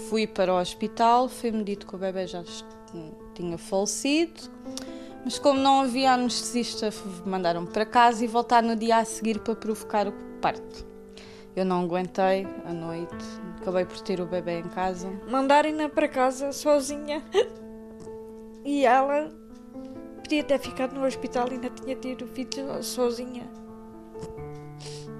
fui 0.09 0.25
para 0.25 0.53
o 0.53 0.57
hospital, 0.57 1.27
foi-me 1.27 1.61
dito 1.63 1.85
que 1.85 1.93
o 1.93 1.97
bebê 1.97 2.25
já 2.25 2.41
tinha 3.35 3.57
falecido, 3.57 4.49
mas 5.23 5.39
como 5.39 5.59
não 5.59 5.81
havia 5.81 6.13
anestesista, 6.13 6.89
mandaram-me 7.25 7.67
para 7.67 7.85
casa 7.85 8.23
e 8.23 8.27
voltar 8.27 8.61
no 8.61 8.75
dia 8.75 8.97
a 8.97 9.05
seguir 9.05 9.39
para 9.39 9.55
provocar 9.55 10.07
o 10.07 10.11
parto. 10.41 10.85
Eu 11.55 11.65
não 11.65 11.83
aguentei 11.83 12.47
à 12.65 12.73
noite, 12.73 13.25
acabei 13.61 13.85
por 13.85 13.99
ter 14.01 14.19
o 14.19 14.25
bebê 14.25 14.59
em 14.59 14.69
casa. 14.69 15.09
Mandarem-na 15.29 15.87
para 15.87 16.07
casa 16.07 16.51
sozinha. 16.51 17.23
E 18.65 18.85
ela 18.85 19.29
podia 20.21 20.41
ter 20.41 20.57
ficado 20.57 20.93
no 20.95 21.05
hospital 21.05 21.49
e 21.49 21.55
ainda 21.55 21.69
tinha 21.69 21.97
tido 21.97 22.23
o 22.23 22.27
filho 22.29 22.81
sozinha. 22.81 23.43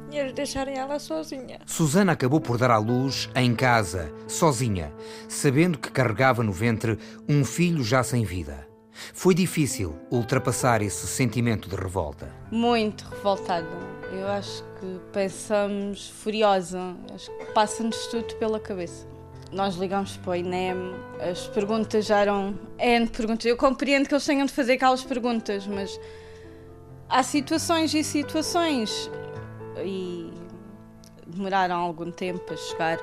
E 0.10 0.18
eles 0.18 0.32
deixarem 0.32 0.78
ela 0.78 0.98
sozinha. 0.98 1.60
Susana 1.66 2.14
acabou 2.14 2.40
por 2.40 2.58
dar 2.58 2.72
à 2.72 2.78
luz 2.78 3.30
em 3.36 3.54
casa, 3.54 4.14
sozinha, 4.30 4.94
sabendo 5.28 5.78
que 5.78 5.92
carregava 5.92 6.42
no 6.42 6.54
ventre 6.54 6.98
um 7.28 7.44
filho 7.44 7.84
já 7.84 8.02
sem 8.02 8.24
vida. 8.24 8.73
Foi 9.14 9.34
difícil 9.34 9.96
ultrapassar 10.12 10.82
esse 10.82 11.08
sentimento 11.08 11.68
de 11.70 11.76
revolta. 11.76 12.32
Muito 12.52 13.06
revoltada. 13.06 13.68
Eu 14.12 14.28
acho 14.28 14.64
que 14.80 15.00
pensamos 15.12 16.10
furiosa. 16.10 16.96
Acho 17.14 17.32
que 17.38 17.46
passa-nos 17.54 18.08
tudo 18.08 18.36
pela 18.36 18.60
cabeça. 18.60 19.08
Nós 19.52 19.76
ligamos 19.76 20.18
para 20.18 20.32
o 20.32 20.36
INEM, 20.36 20.96
as 21.20 21.48
perguntas 21.48 22.06
já 22.06 22.22
eram 22.22 22.58
N 22.80 23.08
perguntas. 23.08 23.46
Eu 23.46 23.56
compreendo 23.56 24.08
que 24.08 24.14
eles 24.14 24.26
tenham 24.26 24.46
de 24.46 24.52
fazer 24.52 24.74
aquelas 24.74 25.04
perguntas, 25.04 25.68
mas 25.68 26.00
há 27.08 27.22
situações 27.22 27.94
e 27.94 28.04
situações. 28.04 29.10
E 29.84 30.32
demoraram 31.28 31.76
algum 31.76 32.12
tempo 32.12 32.52
a 32.52 32.58
chegar. 32.58 33.00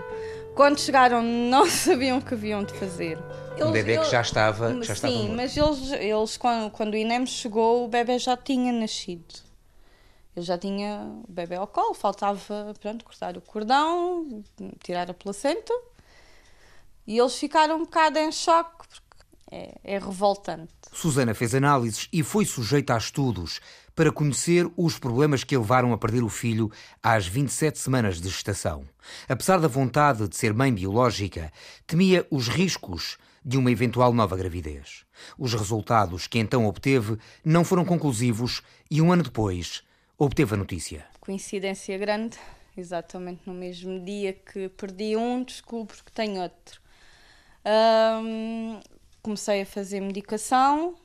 Quando 0.54 0.80
chegaram, 0.80 1.22
não 1.22 1.66
sabiam 1.66 2.18
o 2.18 2.22
que 2.22 2.34
haviam 2.34 2.64
de 2.64 2.72
fazer. 2.74 3.16
Um 3.66 3.72
bebê 3.72 3.98
que 3.98 4.10
já 4.10 4.20
estava, 4.20 4.82
já 4.82 4.92
estava 4.94 5.12
Sim, 5.12 5.28
morto. 5.28 5.36
mas 5.36 5.56
eles, 5.56 5.92
eles 5.92 6.36
quando, 6.36 6.70
quando 6.70 6.94
o 6.94 6.96
INEM 6.96 7.26
chegou, 7.26 7.84
o 7.84 7.88
bebê 7.88 8.18
já 8.18 8.36
tinha 8.36 8.72
nascido. 8.72 9.34
Ele 10.36 10.46
já 10.46 10.56
tinha 10.56 11.10
o 11.28 11.32
bebê 11.32 11.56
ao 11.56 11.66
colo, 11.66 11.94
faltava 11.94 12.74
pronto, 12.80 13.04
cortar 13.04 13.36
o 13.36 13.40
cordão, 13.40 14.42
tirar 14.82 15.10
a 15.10 15.14
placenta. 15.14 15.72
E 17.06 17.18
eles 17.18 17.36
ficaram 17.36 17.76
um 17.76 17.80
bocado 17.80 18.18
em 18.18 18.30
choque, 18.30 18.86
porque 18.88 19.24
é, 19.50 19.74
é 19.82 19.98
revoltante. 19.98 20.72
Susana 20.92 21.34
fez 21.34 21.54
análises 21.54 22.08
e 22.12 22.22
foi 22.22 22.44
sujeita 22.44 22.94
a 22.94 22.98
estudos 22.98 23.60
para 23.94 24.12
conhecer 24.12 24.70
os 24.76 24.98
problemas 24.98 25.44
que 25.44 25.54
a 25.54 25.58
levaram 25.58 25.92
a 25.92 25.98
perder 25.98 26.22
o 26.22 26.28
filho 26.28 26.70
às 27.02 27.26
27 27.26 27.78
semanas 27.78 28.20
de 28.20 28.28
gestação. 28.28 28.84
Apesar 29.28 29.58
da 29.58 29.68
vontade 29.68 30.28
de 30.28 30.36
ser 30.36 30.54
mãe 30.54 30.72
biológica, 30.72 31.52
temia 31.86 32.26
os 32.30 32.48
riscos 32.48 33.18
de 33.44 33.56
uma 33.56 33.70
eventual 33.70 34.12
nova 34.12 34.36
gravidez. 34.36 35.04
Os 35.38 35.54
resultados 35.54 36.26
que 36.26 36.38
então 36.38 36.66
obteve 36.66 37.16
não 37.44 37.64
foram 37.64 37.84
conclusivos 37.84 38.62
e 38.90 39.00
um 39.00 39.12
ano 39.12 39.22
depois 39.22 39.82
obteve 40.18 40.54
a 40.54 40.58
notícia. 40.58 41.06
Coincidência 41.20 41.96
grande, 41.96 42.38
exatamente 42.76 43.42
no 43.46 43.54
mesmo 43.54 43.98
dia 44.04 44.32
que 44.32 44.68
perdi 44.68 45.16
um, 45.16 45.42
descubro 45.42 45.96
que 46.04 46.12
tenho 46.12 46.42
outro. 46.42 46.80
Comecei 49.22 49.62
a 49.62 49.66
fazer 49.66 50.00
medicação, 50.00 50.96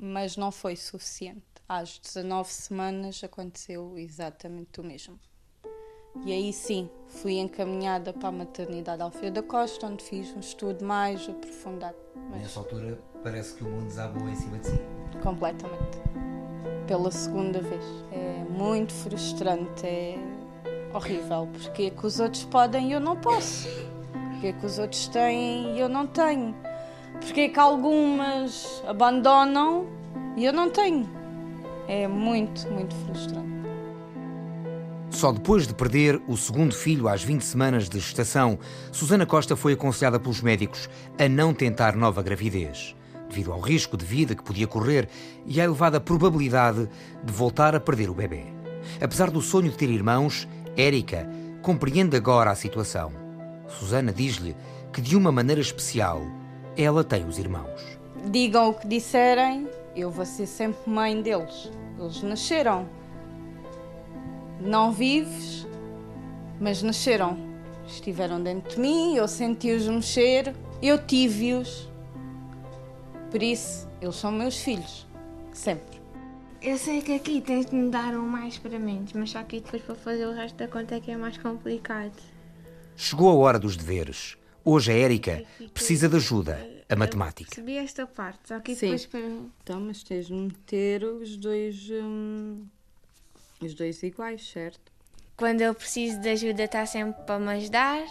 mas 0.00 0.36
não 0.36 0.50
foi 0.50 0.76
suficiente. 0.76 1.42
Às 1.68 1.98
19 1.98 2.52
semanas 2.52 3.22
aconteceu 3.22 3.96
exatamente 3.96 4.80
o 4.80 4.84
mesmo. 4.84 5.18
E 6.24 6.32
aí 6.32 6.52
sim, 6.52 6.90
fui 7.06 7.38
encaminhada 7.38 8.12
para 8.12 8.28
a 8.28 8.32
maternidade 8.32 9.00
Alfredo 9.00 9.40
da 9.40 9.42
Costa, 9.42 9.86
onde 9.86 10.04
fiz 10.04 10.34
um 10.36 10.40
estudo 10.40 10.84
mais 10.84 11.28
aprofundado. 11.28 11.96
Mas... 12.30 12.42
Nessa 12.42 12.60
altura 12.60 12.98
parece 13.22 13.54
que 13.54 13.64
o 13.64 13.68
mundo 13.68 13.86
desabou 13.86 14.28
em 14.28 14.34
cima 14.34 14.58
de 14.58 14.66
si. 14.66 14.80
Completamente. 15.22 15.98
Pela 16.86 17.10
segunda 17.10 17.60
vez. 17.60 17.84
É 18.12 18.44
muito 18.50 18.92
frustrante, 18.92 19.86
é 19.86 20.18
horrível. 20.92 21.48
Porque 21.52 21.84
é 21.84 21.90
que 21.90 22.06
os 22.06 22.20
outros 22.20 22.44
podem 22.44 22.90
e 22.90 22.92
eu 22.92 23.00
não 23.00 23.16
posso? 23.16 23.68
Porque 24.32 24.48
é 24.48 24.52
que 24.52 24.66
os 24.66 24.78
outros 24.78 25.08
têm 25.08 25.76
e 25.76 25.80
eu 25.80 25.88
não 25.88 26.06
tenho? 26.06 26.54
Porque 27.20 27.42
é 27.42 27.48
que 27.48 27.58
algumas 27.60 28.82
abandonam 28.86 29.86
e 30.36 30.44
eu 30.44 30.52
não 30.52 30.70
tenho? 30.70 31.08
É 31.86 32.06
muito, 32.08 32.68
muito 32.70 32.94
frustrante. 32.94 33.49
Só 35.10 35.32
depois 35.32 35.66
de 35.66 35.74
perder 35.74 36.22
o 36.28 36.36
segundo 36.36 36.74
filho 36.74 37.08
às 37.08 37.22
20 37.22 37.42
semanas 37.42 37.88
de 37.88 37.98
gestação, 37.98 38.58
Susana 38.92 39.26
Costa 39.26 39.56
foi 39.56 39.72
aconselhada 39.72 40.20
pelos 40.20 40.40
médicos 40.40 40.88
a 41.18 41.28
não 41.28 41.52
tentar 41.52 41.96
nova 41.96 42.22
gravidez, 42.22 42.94
devido 43.28 43.52
ao 43.52 43.60
risco 43.60 43.96
de 43.96 44.04
vida 44.04 44.34
que 44.34 44.42
podia 44.42 44.68
correr 44.68 45.08
e 45.44 45.60
à 45.60 45.64
elevada 45.64 46.00
probabilidade 46.00 46.88
de 47.24 47.32
voltar 47.32 47.74
a 47.74 47.80
perder 47.80 48.08
o 48.08 48.14
bebê. 48.14 48.44
Apesar 49.00 49.30
do 49.30 49.42
sonho 49.42 49.70
de 49.70 49.76
ter 49.76 49.90
irmãos, 49.90 50.48
Érica 50.76 51.28
compreende 51.60 52.16
agora 52.16 52.50
a 52.50 52.54
situação. 52.54 53.12
Susana 53.68 54.12
diz-lhe 54.12 54.56
que, 54.92 55.00
de 55.00 55.16
uma 55.16 55.32
maneira 55.32 55.60
especial, 55.60 56.22
ela 56.76 57.02
tem 57.02 57.26
os 57.26 57.38
irmãos. 57.38 57.80
Digam 58.30 58.70
o 58.70 58.74
que 58.74 58.86
disserem, 58.86 59.68
eu 59.94 60.10
vou 60.10 60.24
ser 60.24 60.46
sempre 60.46 60.90
mãe 60.90 61.20
deles. 61.20 61.70
Eles 61.98 62.22
nasceram. 62.22 62.99
Não 64.60 64.92
vives, 64.92 65.66
mas 66.60 66.82
nasceram. 66.82 67.38
Estiveram 67.86 68.42
dentro 68.42 68.76
de 68.76 68.80
mim, 68.80 69.16
eu 69.16 69.26
senti-os 69.26 69.88
mexer, 69.88 70.54
eu 70.82 71.04
tive-os. 71.04 71.88
Por 73.30 73.42
isso, 73.42 73.88
eles 74.00 74.16
são 74.16 74.30
meus 74.30 74.58
filhos. 74.58 75.06
Sempre. 75.52 76.00
Eu 76.62 76.76
sei 76.76 77.00
que 77.00 77.14
aqui 77.14 77.40
tens 77.40 77.66
de 77.66 77.74
me 77.74 77.90
dar 77.90 78.14
um 78.14 78.26
mais 78.26 78.58
para 78.58 78.78
menos, 78.78 79.12
mas 79.14 79.30
só 79.30 79.42
que 79.42 79.60
depois 79.60 79.82
para 79.82 79.94
fazer 79.94 80.26
o 80.26 80.32
resto 80.32 80.56
da 80.56 80.68
conta 80.68 80.96
é 80.96 81.00
que 81.00 81.10
é 81.10 81.16
mais 81.16 81.38
complicado. 81.38 82.12
Chegou 82.94 83.30
a 83.30 83.34
hora 83.34 83.58
dos 83.58 83.76
deveres. 83.76 84.36
Hoje 84.62 84.92
a 84.92 84.94
Érica 84.94 85.42
precisa 85.72 86.06
de 86.06 86.16
ajuda, 86.16 86.60
a 86.86 86.94
matemática. 86.94 87.48
Percebi 87.48 87.78
esta 87.78 88.06
parte, 88.06 88.40
só 88.48 88.60
que 88.60 88.74
depois 88.74 89.06
para... 89.06 89.20
Então, 89.20 89.80
mas 89.80 90.02
tens 90.02 90.26
de 90.26 90.34
meter 90.34 91.02
os 91.02 91.34
dois, 91.38 91.88
hum, 91.90 92.66
os 93.62 93.74
dois 93.74 94.02
iguais, 94.02 94.48
certo? 94.48 94.90
Quando 95.36 95.60
eu 95.60 95.74
preciso 95.74 96.20
de 96.20 96.28
ajuda 96.30 96.64
está 96.64 96.84
sempre 96.86 97.22
para 97.24 97.38
me 97.38 97.52
ajudar. 97.52 98.02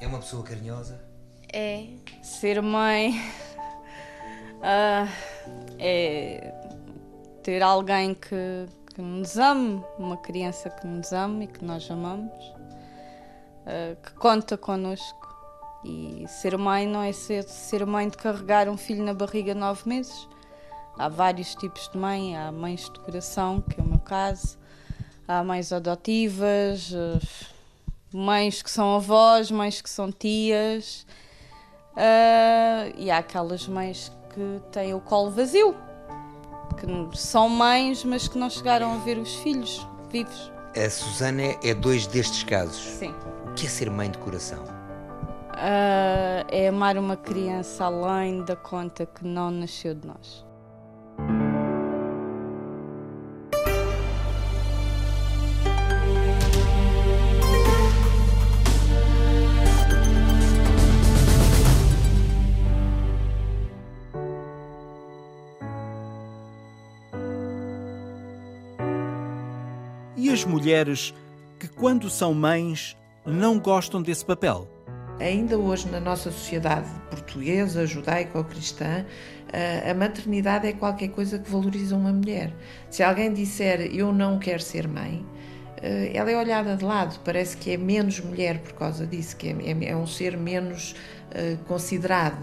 É 0.00 0.06
uma 0.06 0.18
pessoa 0.18 0.42
carinhosa? 0.42 1.04
É. 1.52 1.86
Ser 2.22 2.62
mãe 2.62 3.18
uh, 4.56 5.08
é 5.78 6.54
ter 7.42 7.62
alguém 7.62 8.14
que, 8.14 8.66
que 8.94 9.00
nos 9.00 9.36
ame, 9.38 9.82
uma 9.98 10.16
criança 10.16 10.68
que 10.70 10.86
nos 10.86 11.12
ame 11.12 11.44
e 11.44 11.48
que 11.48 11.64
nós 11.64 11.90
amamos 11.90 12.58
uh, 13.68 13.96
que 14.02 14.12
conta 14.14 14.56
connosco. 14.56 15.28
E 15.84 16.24
ser 16.26 16.56
mãe 16.58 16.86
não 16.86 17.02
é 17.02 17.12
ser, 17.12 17.44
ser 17.44 17.86
mãe 17.86 18.08
de 18.08 18.16
carregar 18.16 18.68
um 18.68 18.76
filho 18.76 19.04
na 19.04 19.14
barriga 19.14 19.54
nove 19.54 19.88
meses. 19.88 20.28
Há 20.98 21.08
vários 21.08 21.54
tipos 21.54 21.88
de 21.88 21.96
mãe. 21.96 22.36
Há 22.36 22.50
mães 22.50 22.90
de 22.90 22.98
coração, 23.00 23.60
que 23.60 23.80
é 23.80 23.82
o 23.82 23.86
meu 23.86 23.98
caso. 23.98 24.58
Há 25.26 25.44
mães 25.44 25.72
adotivas, 25.72 26.90
uh, 26.92 27.20
mães 28.12 28.62
que 28.62 28.70
são 28.70 28.96
avós, 28.96 29.50
mães 29.50 29.80
que 29.80 29.90
são 29.90 30.10
tias. 30.10 31.06
Uh, 31.92 32.94
e 32.96 33.10
há 33.10 33.18
aquelas 33.18 33.66
mães 33.68 34.10
que 34.34 34.60
têm 34.72 34.94
o 34.94 35.00
colo 35.00 35.30
vazio, 35.30 35.74
que 36.76 37.18
são 37.18 37.48
mães, 37.48 38.04
mas 38.04 38.26
que 38.26 38.38
não 38.38 38.48
chegaram 38.48 38.94
a 38.94 38.98
ver 38.98 39.18
os 39.18 39.34
filhos 39.36 39.86
vivos. 40.10 40.50
A 40.76 40.88
Susana 40.88 41.42
é 41.62 41.74
dois 41.74 42.06
destes 42.06 42.42
casos. 42.42 42.82
Sim 42.82 43.14
que 43.58 43.66
é 43.66 43.68
ser 43.68 43.90
mãe 43.90 44.08
de 44.08 44.18
coração? 44.18 44.62
Uh, 44.62 46.46
é 46.48 46.68
amar 46.68 46.96
uma 46.96 47.16
criança 47.16 47.86
além 47.86 48.44
da 48.44 48.54
conta 48.54 49.04
que 49.04 49.24
não 49.24 49.50
nasceu 49.50 49.96
de 49.96 50.06
nós. 50.06 50.46
As 70.38 70.44
mulheres 70.44 71.12
que, 71.58 71.66
quando 71.66 72.08
são 72.08 72.32
mães, 72.32 72.96
não 73.26 73.58
gostam 73.58 74.00
desse 74.00 74.24
papel. 74.24 74.68
Ainda 75.18 75.58
hoje, 75.58 75.88
na 75.88 75.98
nossa 75.98 76.30
sociedade 76.30 76.88
portuguesa, 77.10 77.84
judaico-cristã, 77.84 79.04
a 79.90 79.94
maternidade 79.94 80.68
é 80.68 80.72
qualquer 80.72 81.08
coisa 81.08 81.40
que 81.40 81.50
valoriza 81.50 81.96
uma 81.96 82.12
mulher. 82.12 82.54
Se 82.88 83.02
alguém 83.02 83.32
disser 83.32 83.92
eu 83.92 84.12
não 84.12 84.38
quero 84.38 84.62
ser 84.62 84.86
mãe, 84.86 85.26
eh, 85.82 86.12
ela 86.14 86.30
é 86.30 86.36
olhada 86.36 86.76
de 86.76 86.84
lado, 86.84 87.18
parece 87.24 87.56
que 87.56 87.72
é 87.72 87.76
menos 87.76 88.20
mulher 88.20 88.60
por 88.60 88.74
causa 88.74 89.04
disso, 89.04 89.36
que 89.36 89.48
é, 89.48 89.52
é, 89.52 89.90
é 89.90 89.96
um 89.96 90.06
ser 90.06 90.36
menos 90.36 90.92
uh, 91.32 91.56
considerado. 91.64 92.38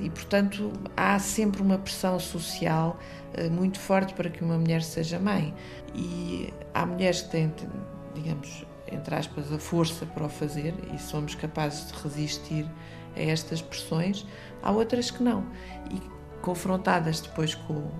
E, 0.00 0.10
portanto, 0.10 0.72
há 0.96 1.18
sempre 1.18 1.62
uma 1.62 1.78
pressão 1.78 2.18
social 2.18 2.98
uh, 3.36 3.50
muito 3.50 3.80
forte 3.80 4.14
para 4.14 4.28
que 4.28 4.44
uma 4.44 4.58
mulher 4.58 4.82
seja 4.82 5.18
mãe. 5.18 5.54
E 5.94 6.52
há 6.74 6.84
mulheres 6.84 7.22
que 7.22 7.30
têm, 7.30 7.52
digamos, 8.14 8.66
entre 8.90 9.14
aspas, 9.14 9.52
a 9.52 9.58
força 9.58 10.04
para 10.06 10.26
o 10.26 10.28
fazer 10.28 10.74
e 10.94 10.98
somos 10.98 11.34
capazes 11.34 11.90
de 11.90 12.02
resistir 12.02 12.66
a 13.16 13.20
estas 13.20 13.60
pressões, 13.60 14.26
há 14.62 14.70
outras 14.70 15.10
que 15.10 15.22
não. 15.22 15.46
E 15.90 16.00
confrontadas 16.40 17.20
depois 17.20 17.54
com, 17.54 17.90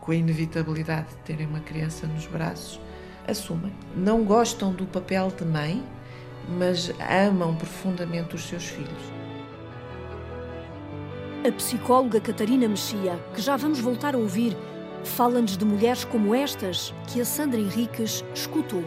com 0.00 0.12
a 0.12 0.14
inevitabilidade 0.14 1.08
de 1.08 1.16
terem 1.16 1.46
uma 1.46 1.60
criança 1.60 2.06
nos 2.06 2.26
braços, 2.26 2.80
assumem. 3.26 3.72
Não 3.96 4.24
gostam 4.24 4.72
do 4.72 4.86
papel 4.86 5.30
de 5.30 5.44
mãe, 5.44 5.82
mas 6.48 6.92
amam 7.28 7.54
profundamente 7.54 8.34
os 8.34 8.48
seus 8.48 8.64
filhos. 8.64 9.21
A 11.44 11.50
psicóloga 11.50 12.20
Catarina 12.20 12.68
Mexia, 12.68 13.18
que 13.34 13.42
já 13.42 13.56
vamos 13.56 13.80
voltar 13.80 14.14
a 14.14 14.18
ouvir, 14.18 14.56
fala-nos 15.02 15.56
de 15.56 15.64
mulheres 15.64 16.04
como 16.04 16.32
estas 16.32 16.94
que 17.08 17.20
a 17.20 17.24
Sandra 17.24 17.58
Henriques 17.58 18.24
escutou. 18.32 18.84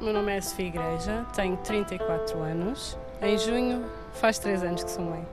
Meu 0.00 0.12
nome 0.12 0.36
é 0.36 0.40
Sofia 0.40 0.66
Igreja, 0.66 1.24
tenho 1.36 1.56
34 1.58 2.40
anos. 2.40 2.98
Em 3.22 3.38
junho 3.38 3.84
faz 4.14 4.40
3 4.40 4.64
anos 4.64 4.82
que 4.82 4.90
sou 4.90 5.04
mãe. 5.04 5.24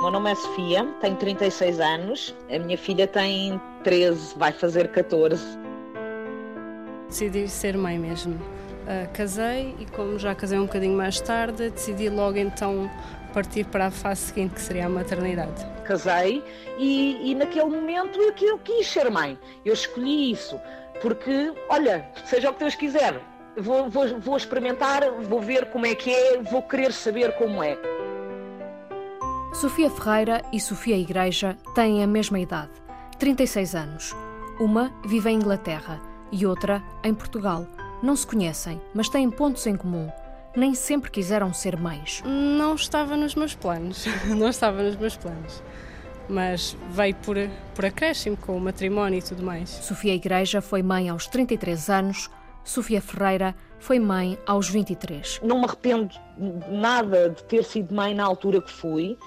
Meu 0.00 0.10
nome 0.10 0.32
é 0.32 0.34
Sofia, 0.34 0.86
tenho 1.02 1.16
36 1.16 1.80
anos. 1.80 2.34
A 2.50 2.58
minha 2.58 2.78
filha 2.78 3.06
tem 3.06 3.60
13, 3.82 4.38
vai 4.38 4.52
fazer 4.52 4.88
14. 4.88 5.58
Decidi 7.08 7.46
ser 7.46 7.76
mãe 7.76 7.98
mesmo. 7.98 8.40
Uh, 8.84 9.10
casei 9.14 9.74
e, 9.78 9.86
como 9.86 10.18
já 10.18 10.34
casei 10.34 10.58
um 10.58 10.66
bocadinho 10.66 10.96
mais 10.96 11.20
tarde, 11.20 11.70
decidi 11.70 12.10
logo 12.10 12.36
então 12.36 12.90
partir 13.32 13.64
para 13.64 13.86
a 13.86 13.90
fase 13.90 14.20
seguinte, 14.20 14.54
que 14.54 14.60
seria 14.60 14.86
a 14.86 14.88
maternidade. 14.88 15.66
Casei 15.84 16.44
e, 16.78 17.30
e 17.30 17.34
naquele 17.34 17.64
momento 17.64 18.20
eu, 18.20 18.34
eu 18.42 18.58
quis 18.58 18.86
ser 18.86 19.10
mãe. 19.10 19.38
Eu 19.64 19.74
escolhi 19.74 20.30
isso 20.32 20.60
porque, 21.00 21.52
olha, 21.68 22.08
seja 22.24 22.50
o 22.50 22.52
que 22.52 22.60
Deus 22.60 22.74
quiser, 22.74 23.20
vou, 23.56 23.88
vou, 23.90 24.20
vou 24.20 24.36
experimentar, 24.36 25.02
vou 25.22 25.40
ver 25.40 25.66
como 25.66 25.86
é 25.86 25.94
que 25.94 26.10
é, 26.10 26.42
vou 26.42 26.62
querer 26.62 26.92
saber 26.92 27.32
como 27.36 27.62
é. 27.62 27.76
Sofia 29.52 29.90
Ferreira 29.90 30.42
e 30.52 30.60
Sofia 30.60 30.96
Igreja 30.96 31.56
têm 31.74 32.02
a 32.02 32.06
mesma 32.06 32.38
idade, 32.38 32.72
36 33.18 33.74
anos. 33.74 34.14
Uma 34.60 34.92
vive 35.04 35.30
em 35.30 35.36
Inglaterra 35.36 36.00
e 36.30 36.46
outra 36.46 36.82
em 37.02 37.14
Portugal. 37.14 37.66
Não 38.04 38.14
se 38.14 38.26
conhecem, 38.26 38.78
mas 38.92 39.08
têm 39.08 39.30
pontos 39.30 39.66
em 39.66 39.74
comum. 39.74 40.10
Nem 40.54 40.74
sempre 40.74 41.10
quiseram 41.10 41.54
ser 41.54 41.74
mães. 41.74 42.22
Não 42.22 42.74
estava 42.74 43.16
nos 43.16 43.34
meus 43.34 43.54
planos. 43.54 44.04
Não 44.28 44.50
estava 44.50 44.82
nos 44.82 44.96
meus 44.96 45.16
planos 45.16 45.62
mas 46.26 46.74
veio 46.88 47.14
por, 47.16 47.36
por 47.74 47.84
acréscimo 47.84 48.34
com 48.34 48.56
o 48.56 48.60
matrimónio 48.60 49.18
e 49.18 49.22
tudo 49.22 49.42
mais. 49.42 49.68
Sofia 49.68 50.14
Igreja 50.14 50.62
foi 50.62 50.82
mãe 50.82 51.10
aos 51.10 51.26
33 51.26 51.90
anos, 51.90 52.30
Sofia 52.64 53.02
Ferreira 53.02 53.54
foi 53.78 53.98
mãe 53.98 54.38
aos 54.46 54.70
23. 54.70 55.40
Não 55.42 55.58
me 55.58 55.66
arrependo 55.66 56.14
nada 56.70 57.28
de 57.28 57.44
ter 57.44 57.62
sido 57.62 57.94
mãe 57.94 58.14
na 58.14 58.24
altura 58.24 58.62
que 58.62 58.72
fui, 58.72 59.18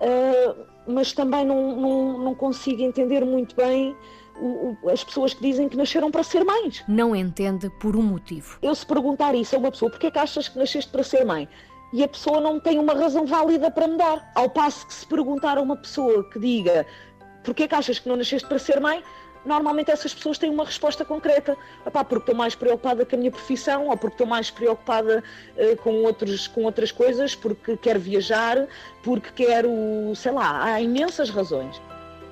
uh, 0.00 0.64
mas 0.86 1.12
também 1.12 1.44
não, 1.44 1.76
não, 1.76 2.18
não, 2.18 2.34
consigo 2.34 2.80
entender 2.80 3.26
muito 3.26 3.54
bem 3.54 3.94
o, 4.40 4.76
o, 4.82 4.90
as 4.90 5.04
pessoas 5.04 5.34
que 5.34 5.42
dizem 5.42 5.68
que 5.68 5.76
nasceram 5.76 6.10
para 6.10 6.22
ser 6.22 6.44
mães. 6.44 6.84
Não 6.88 7.14
entende 7.14 7.70
por 7.80 7.96
um 7.96 8.02
motivo. 8.02 8.58
Eu 8.62 8.74
se 8.74 8.86
perguntar 8.86 9.34
isso 9.34 9.56
a 9.56 9.58
uma 9.58 9.70
pessoa, 9.70 9.90
porquê 9.90 10.06
é 10.08 10.10
que 10.10 10.18
achas 10.18 10.48
que 10.48 10.58
nasceste 10.58 10.90
para 10.90 11.02
ser 11.02 11.24
mãe? 11.24 11.48
E 11.92 12.04
a 12.04 12.08
pessoa 12.08 12.40
não 12.40 12.60
tem 12.60 12.78
uma 12.78 12.92
razão 12.92 13.24
válida 13.24 13.70
para 13.70 13.88
me 13.88 13.96
dar. 13.96 14.30
Ao 14.34 14.48
passo 14.50 14.86
que 14.86 14.92
se 14.92 15.06
perguntar 15.06 15.56
a 15.56 15.62
uma 15.62 15.76
pessoa 15.76 16.28
que 16.30 16.38
diga 16.38 16.86
porquê 17.48 17.62
é 17.62 17.68
que 17.68 17.74
achas 17.74 17.98
que 17.98 18.08
não 18.08 18.16
nasceste 18.16 18.46
para 18.46 18.58
ser 18.58 18.78
mãe, 18.78 19.02
normalmente 19.44 19.90
essas 19.90 20.12
pessoas 20.12 20.36
têm 20.36 20.50
uma 20.50 20.64
resposta 20.64 21.04
concreta. 21.04 21.56
Epá, 21.86 22.04
porque 22.04 22.24
estou 22.24 22.34
mais 22.34 22.54
preocupada 22.54 23.06
com 23.06 23.16
a 23.16 23.18
minha 23.18 23.30
profissão, 23.30 23.88
ou 23.88 23.96
porque 23.96 24.14
estou 24.14 24.26
mais 24.26 24.50
preocupada 24.50 25.24
uh, 25.56 25.76
com, 25.78 26.02
outros, 26.02 26.46
com 26.46 26.64
outras 26.64 26.92
coisas, 26.92 27.34
porque 27.34 27.76
quero 27.76 27.98
viajar, 27.98 28.66
porque 29.02 29.44
quero, 29.44 29.70
sei 30.14 30.32
lá, 30.32 30.64
há 30.64 30.80
imensas 30.80 31.30
razões. 31.30 31.80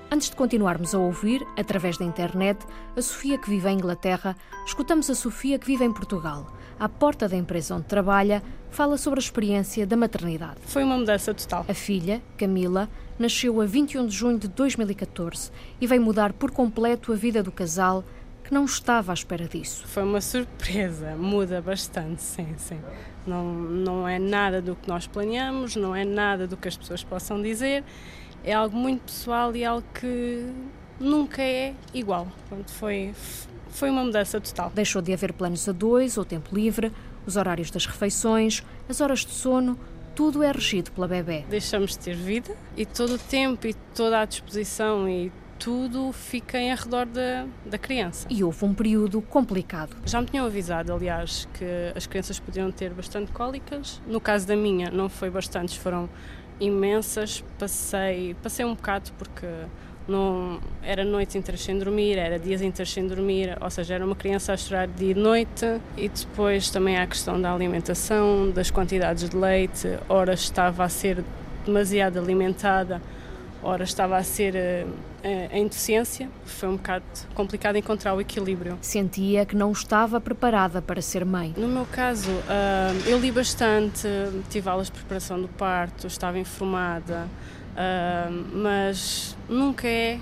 Antes 0.09 0.31
de 0.31 0.37
continuarmos 0.37 0.95
a 0.95 0.99
ouvir, 0.99 1.45
através 1.59 1.99
da 1.99 2.05
internet, 2.05 2.65
a 2.97 3.03
Sofia 3.03 3.37
que 3.37 3.51
vive 3.51 3.69
em 3.69 3.75
Inglaterra, 3.75 4.37
escutamos 4.65 5.11
a 5.11 5.17
Sofia 5.17 5.59
que 5.59 5.67
vive 5.67 5.85
em 5.85 5.93
Portugal. 5.93 6.47
À 6.79 6.89
porta 6.89 7.29
da 7.29 7.37
empresa 7.37 7.75
onde 7.75 7.87
trabalha, 7.87 8.41
fala 8.71 8.97
sobre 8.99 9.19
a 9.19 9.23
experiência 9.23 9.85
da 9.85 9.97
maternidade. 9.97 10.59
Foi 10.63 10.85
uma 10.85 10.97
mudança 10.97 11.35
total. 11.35 11.67
A 11.69 11.75
filha, 11.75 12.23
Camila, 12.39 12.89
nasceu 13.19 13.61
a 13.61 13.67
21 13.67 14.07
de 14.07 14.15
junho 14.15 14.39
de 14.39 14.47
2014 14.47 15.51
e 15.81 15.87
veio 15.89 16.03
mudar 16.03 16.33
por 16.33 16.53
completo 16.53 17.13
a 17.13 17.17
vida 17.17 17.43
do 17.43 17.51
casal 17.51 18.05
que 18.45 18.55
não 18.55 18.65
estava 18.65 19.11
à 19.11 19.15
espera 19.15 19.49
disso. 19.49 19.85
Foi 19.89 20.05
uma 20.05 20.21
surpresa, 20.21 21.17
muda 21.17 21.61
bastante, 21.61 22.23
sim, 22.23 22.47
sim. 22.57 22.79
Não, 23.27 23.53
não 23.53 24.07
é 24.07 24.21
nada 24.21 24.63
do 24.63 24.77
que 24.77 24.87
nós 24.87 25.09
planeamos, 25.09 25.75
não 25.75 25.97
é 25.97 26.05
nada 26.05 26.47
do 26.47 26.57
que 26.57 26.69
as 26.69 26.77
pessoas 26.77 27.03
possam 27.03 27.43
dizer 27.43 27.83
é 28.47 28.53
algo 28.53 28.77
muito 28.77 29.03
pessoal 29.03 29.55
e 29.57 29.65
algo 29.65 29.85
que 29.93 30.49
nunca 31.01 31.43
é 31.43 31.75
igual. 31.93 32.29
Pronto, 32.49 32.71
foi, 32.73 33.13
foi 33.69 33.91
uma 33.91 34.05
mudança 34.05 34.41
total. 34.41 34.71
Deixou 34.73 35.03
de 35.03 35.13
haver 35.13 35.33
planos 35.33 35.69
a 35.69 35.73
dois 35.73 36.17
ou 36.17 36.25
tempo 36.25 36.55
livre, 36.55 36.93
os 37.27 37.37
horários 37.37 37.71
das 37.73 37.85
refeições, 37.85 38.63
as 38.89 39.01
horas 39.01 39.27
de 39.27 39.33
sono, 39.33 39.77
tudo 40.15 40.43
é 40.43 40.51
regido 40.51 40.93
pela 40.93 41.09
bebê. 41.09 41.45
Deixamos 41.51 41.91
de 41.91 41.99
ter 41.99 42.15
vida 42.15 42.57
e 42.77 42.87
todo 42.87 43.15
o 43.15 43.19
tempo 43.19 43.67
e 43.67 43.75
toda 43.95 44.21
a 44.21 44.25
disposição 44.25 45.09
e 45.09 45.31
tudo 45.59 46.13
fica 46.13 46.59
em 46.59 46.71
arredor 46.71 47.07
da, 47.07 47.47
da 47.65 47.79
criança. 47.79 48.29
E 48.31 48.45
houve 48.45 48.65
um 48.65 48.73
período 48.73 49.21
complicado. 49.23 49.97
Já 50.07 50.21
me 50.21 50.27
tinham 50.27 50.47
avisado, 50.47 50.93
aliás, 50.93 51.49
que 51.55 51.65
as 51.95 52.07
crianças 52.07 52.39
podiam 52.39 52.71
ter 52.71 52.93
bastante 52.93 53.33
cólicas. 53.33 54.01
No 54.07 54.21
caso 54.21 54.47
da 54.47 54.55
minha, 54.55 54.91
não 54.91 55.09
foi 55.09 55.31
bastantes, 55.31 55.75
foram 55.77 56.09
imensas. 56.61 57.45
Passei, 57.59 58.35
passei 58.43 58.65
um 58.65 58.75
bocado 58.75 59.11
porque 59.19 59.47
não, 60.09 60.61
era 60.83 61.05
noites 61.05 61.35
inteiras 61.35 61.63
sem 61.63 61.79
dormir, 61.79 62.17
era 62.17 62.39
dias 62.39 62.63
inteiros 62.63 62.93
sem 62.93 63.07
dormir, 63.07 63.57
ou 63.61 63.71
seja, 63.71 63.95
era 63.95 64.05
uma 64.05 64.15
criança 64.15 64.53
a 64.53 64.57
chorar 64.57 64.87
dia 64.87 65.11
e 65.11 65.15
noite. 65.15 65.81
E 65.97 66.09
depois 66.09 66.71
também 66.71 66.97
há 66.97 67.03
a 67.03 67.07
questão 67.07 67.41
da 67.41 67.53
alimentação, 67.53 68.51
das 68.51 68.71
quantidades 68.71 69.29
de 69.29 69.37
leite, 69.37 69.99
ora 70.09 70.35
estava 70.35 70.85
a 70.85 70.89
ser 70.89 71.25
demasiado 71.65 72.19
alimentada, 72.19 73.03
ora 73.67 73.83
estava 73.83 74.17
a 74.17 74.23
ser 74.23 74.55
uh, 74.55 74.89
em 75.51 75.67
deficiência. 75.67 76.31
Foi 76.45 76.69
um 76.69 76.77
bocado 76.77 77.05
complicado 77.35 77.77
encontrar 77.77 78.15
o 78.15 78.21
equilíbrio. 78.21 78.79
Sentia 78.81 79.45
que 79.45 79.57
não 79.57 79.73
estava 79.73 80.21
preparada 80.21 80.81
para 80.81 81.03
ser 81.03 81.25
mãe. 81.25 81.53
No 81.57 81.67
meu 81.67 81.85
caso, 81.87 82.31
uh, 82.31 83.09
eu 83.09 83.19
li 83.19 83.33
bastante, 83.33 84.07
tive 84.49 84.69
aulas 84.69 84.87
de 84.87 84.93
preparação 84.93 85.41
do 85.41 85.49
parto, 85.49 86.07
estava 86.07 86.39
informada, 86.39 87.29
uh, 87.73 88.57
mas 88.57 89.37
nunca 89.49 89.89
é, 89.89 90.21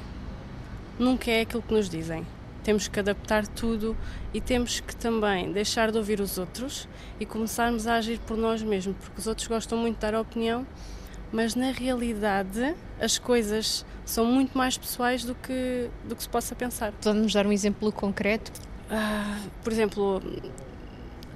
nunca 0.99 1.31
é 1.31 1.43
aquilo 1.43 1.63
que 1.63 1.75
nos 1.75 1.89
dizem. 1.89 2.27
Temos 2.63 2.89
que 2.89 2.99
adaptar 2.99 3.47
tudo 3.47 3.95
e 4.33 4.41
temos 4.41 4.81
que 4.81 4.97
também 4.97 5.53
deixar 5.53 5.93
de 5.93 5.99
ouvir 5.99 6.19
os 6.19 6.39
outros 6.39 6.89
e 7.21 7.27
começarmos 7.27 7.87
a 7.87 7.97
agir 7.97 8.19
por 8.21 8.39
nós 8.39 8.63
mesmos, 8.63 8.97
porque 8.99 9.21
os 9.21 9.27
outros 9.27 9.47
gostam 9.47 9.77
muito 9.77 9.97
de 9.97 10.01
dar 10.01 10.19
opinião 10.19 10.67
mas 11.35 11.57
na 11.57 11.73
realidade 11.73 12.77
as 13.01 13.19
coisas 13.19 13.85
são 14.05 14.25
muito 14.25 14.57
mais 14.57 14.79
pessoais 14.79 15.25
do 15.25 15.35
que, 15.35 15.91
do 16.05 16.15
que 16.15 16.23
se 16.23 16.29
possa 16.29 16.55
pensar. 16.55 16.93
Pode-nos 16.93 17.33
dar 17.33 17.45
um 17.45 17.51
exemplo 17.51 17.91
concreto? 17.91 18.53
Ah, 18.89 19.41
por 19.65 19.73
exemplo, 19.73 20.23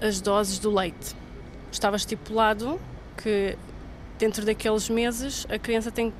as 0.00 0.20
doses 0.20 0.60
do 0.60 0.72
leite. 0.72 1.16
Estava 1.72 1.96
estipulado 1.96 2.80
que 3.20 3.58
dentro 4.20 4.46
daqueles 4.46 4.88
meses 4.88 5.44
a 5.50 5.58
criança 5.58 5.90
tem 5.90 6.10
que 6.12 6.16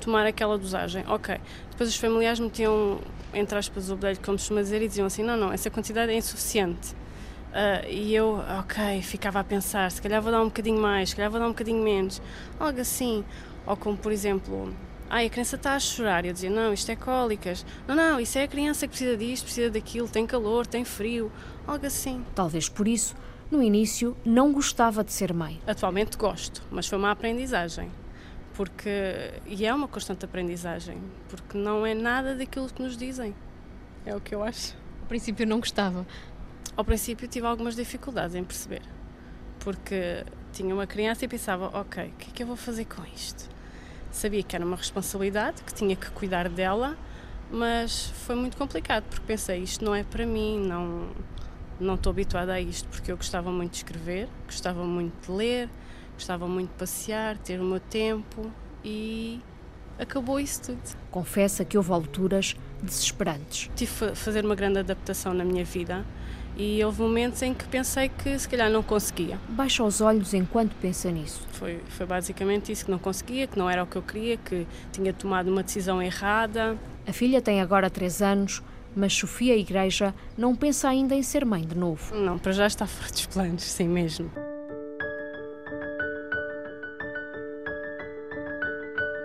tomar 0.00 0.26
aquela 0.26 0.56
dosagem. 0.56 1.04
Ok. 1.06 1.38
Depois 1.70 1.90
os 1.90 1.96
familiares 1.96 2.40
metiam, 2.40 2.98
entre 3.34 3.58
aspas, 3.58 3.90
o 3.90 3.94
bedelho, 3.94 4.18
como 4.24 4.38
se 4.38 4.54
dizer, 4.54 4.80
e 4.80 4.88
diziam 4.88 5.06
assim: 5.06 5.22
não, 5.22 5.36
não, 5.36 5.52
essa 5.52 5.68
quantidade 5.68 6.10
é 6.10 6.16
insuficiente. 6.16 6.96
Uh, 7.48 7.88
e 7.88 8.14
eu, 8.14 8.44
ok, 8.60 9.00
ficava 9.02 9.40
a 9.40 9.44
pensar, 9.44 9.90
se 9.90 10.02
calhar 10.02 10.20
vou 10.20 10.30
dar 10.30 10.42
um 10.42 10.46
bocadinho 10.46 10.80
mais, 10.80 11.10
se 11.10 11.16
calhar 11.16 11.30
vou 11.30 11.40
dar 11.40 11.46
um 11.46 11.50
bocadinho 11.50 11.82
menos, 11.82 12.20
algo 12.60 12.80
assim. 12.80 13.24
Ou 13.66 13.76
como, 13.76 13.96
por 13.96 14.12
exemplo, 14.12 14.72
ai, 15.08 15.26
a 15.26 15.30
criança 15.30 15.56
está 15.56 15.74
a 15.74 15.80
chorar, 15.80 16.24
eu 16.24 16.32
dizia, 16.32 16.50
não, 16.50 16.72
isto 16.72 16.90
é 16.90 16.96
cólicas, 16.96 17.64
não, 17.86 17.94
não, 17.94 18.20
isso 18.20 18.38
é 18.38 18.44
a 18.44 18.48
criança 18.48 18.86
que 18.86 18.90
precisa 18.90 19.16
disto, 19.16 19.44
precisa 19.44 19.70
daquilo, 19.70 20.08
tem 20.08 20.26
calor, 20.26 20.66
tem 20.66 20.84
frio, 20.84 21.32
algo 21.66 21.84
assim. 21.86 22.24
Talvez 22.34 22.68
por 22.68 22.86
isso, 22.86 23.14
no 23.50 23.62
início, 23.62 24.16
não 24.24 24.52
gostava 24.52 25.02
de 25.02 25.12
ser 25.12 25.32
mãe. 25.32 25.60
Atualmente 25.66 26.16
gosto, 26.16 26.62
mas 26.70 26.86
foi 26.86 26.98
uma 26.98 27.10
aprendizagem. 27.10 27.90
Porque, 28.54 28.90
e 29.46 29.64
é 29.64 29.72
uma 29.72 29.86
constante 29.86 30.24
aprendizagem, 30.24 30.98
porque 31.28 31.56
não 31.56 31.86
é 31.86 31.94
nada 31.94 32.34
daquilo 32.34 32.68
que 32.68 32.82
nos 32.82 32.96
dizem. 32.96 33.34
É 34.04 34.14
o 34.16 34.20
que 34.20 34.34
eu 34.34 34.42
acho. 34.42 34.74
Ao 35.00 35.06
princípio 35.06 35.46
não 35.46 35.60
gostava. 35.60 36.06
Ao 36.78 36.84
princípio 36.84 37.26
tive 37.26 37.44
algumas 37.44 37.74
dificuldades 37.74 38.36
em 38.36 38.44
perceber, 38.44 38.82
porque 39.58 40.24
tinha 40.52 40.72
uma 40.72 40.86
criança 40.86 41.24
e 41.24 41.28
pensava, 41.28 41.76
ok, 41.76 42.06
o 42.06 42.12
que 42.12 42.30
é 42.30 42.32
que 42.32 42.42
eu 42.44 42.46
vou 42.46 42.54
fazer 42.54 42.84
com 42.84 43.02
isto? 43.12 43.50
Sabia 44.12 44.44
que 44.44 44.54
era 44.54 44.64
uma 44.64 44.76
responsabilidade, 44.76 45.60
que 45.64 45.74
tinha 45.74 45.96
que 45.96 46.08
cuidar 46.12 46.48
dela, 46.48 46.96
mas 47.50 48.10
foi 48.24 48.36
muito 48.36 48.56
complicado, 48.56 49.02
porque 49.10 49.26
pensei, 49.26 49.60
isto 49.60 49.84
não 49.84 49.92
é 49.92 50.04
para 50.04 50.24
mim, 50.24 50.68
não, 50.68 51.08
não 51.80 51.96
estou 51.96 52.10
habituada 52.12 52.52
a 52.52 52.60
isto, 52.60 52.88
porque 52.90 53.10
eu 53.10 53.16
gostava 53.16 53.50
muito 53.50 53.72
de 53.72 53.78
escrever, 53.78 54.28
gostava 54.46 54.84
muito 54.84 55.26
de 55.26 55.32
ler, 55.32 55.68
gostava 56.14 56.46
muito 56.46 56.70
de 56.70 56.76
passear, 56.76 57.36
ter 57.38 57.60
o 57.60 57.64
meu 57.64 57.80
tempo 57.80 58.52
e 58.84 59.40
acabou 59.98 60.38
isso 60.38 60.62
tudo. 60.62 60.96
Confessa 61.10 61.64
que 61.64 61.76
houve 61.76 61.90
alturas 61.90 62.54
desesperantes. 62.80 63.68
Tive 63.74 64.10
de 64.12 64.14
fazer 64.14 64.44
uma 64.44 64.54
grande 64.54 64.78
adaptação 64.78 65.34
na 65.34 65.44
minha 65.44 65.64
vida 65.64 66.06
e 66.58 66.84
houve 66.84 67.00
momentos 67.00 67.40
em 67.40 67.54
que 67.54 67.64
pensei 67.68 68.08
que 68.08 68.36
se 68.36 68.48
calhar 68.48 68.68
não 68.68 68.82
conseguia. 68.82 69.38
Baixa 69.48 69.84
os 69.84 70.00
olhos 70.00 70.34
enquanto 70.34 70.74
pensa 70.74 71.08
nisso. 71.08 71.46
Foi, 71.52 71.80
foi 71.88 72.04
basicamente 72.04 72.72
isso, 72.72 72.84
que 72.84 72.90
não 72.90 72.98
conseguia, 72.98 73.46
que 73.46 73.56
não 73.56 73.70
era 73.70 73.84
o 73.84 73.86
que 73.86 73.96
eu 73.96 74.02
queria, 74.02 74.36
que 74.36 74.66
tinha 74.90 75.12
tomado 75.12 75.48
uma 75.48 75.62
decisão 75.62 76.02
errada. 76.02 76.76
A 77.06 77.12
filha 77.12 77.40
tem 77.40 77.60
agora 77.60 77.88
três 77.88 78.20
anos, 78.20 78.60
mas 78.94 79.14
Sofia 79.14 79.56
Igreja 79.56 80.12
não 80.36 80.56
pensa 80.56 80.88
ainda 80.88 81.14
em 81.14 81.22
ser 81.22 81.44
mãe 81.44 81.64
de 81.64 81.76
novo. 81.76 82.12
Não, 82.16 82.36
para 82.36 82.50
já 82.50 82.66
está 82.66 82.84
fora 82.88 83.10
dos 83.10 83.26
planos, 83.26 83.62
sim 83.62 83.86
mesmo. 83.86 84.28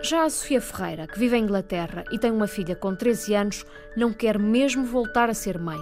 Já 0.04 0.26
a 0.26 0.30
Sofia 0.30 0.62
Ferreira, 0.62 1.08
que 1.08 1.18
vive 1.18 1.38
em 1.38 1.44
Inglaterra 1.44 2.04
e 2.12 2.20
tem 2.20 2.30
uma 2.30 2.46
filha 2.46 2.76
com 2.76 2.94
13 2.94 3.34
anos, 3.36 3.66
não 3.96 4.12
quer 4.12 4.38
mesmo 4.38 4.84
voltar 4.86 5.30
a 5.30 5.34
ser 5.34 5.58
mãe 5.58 5.80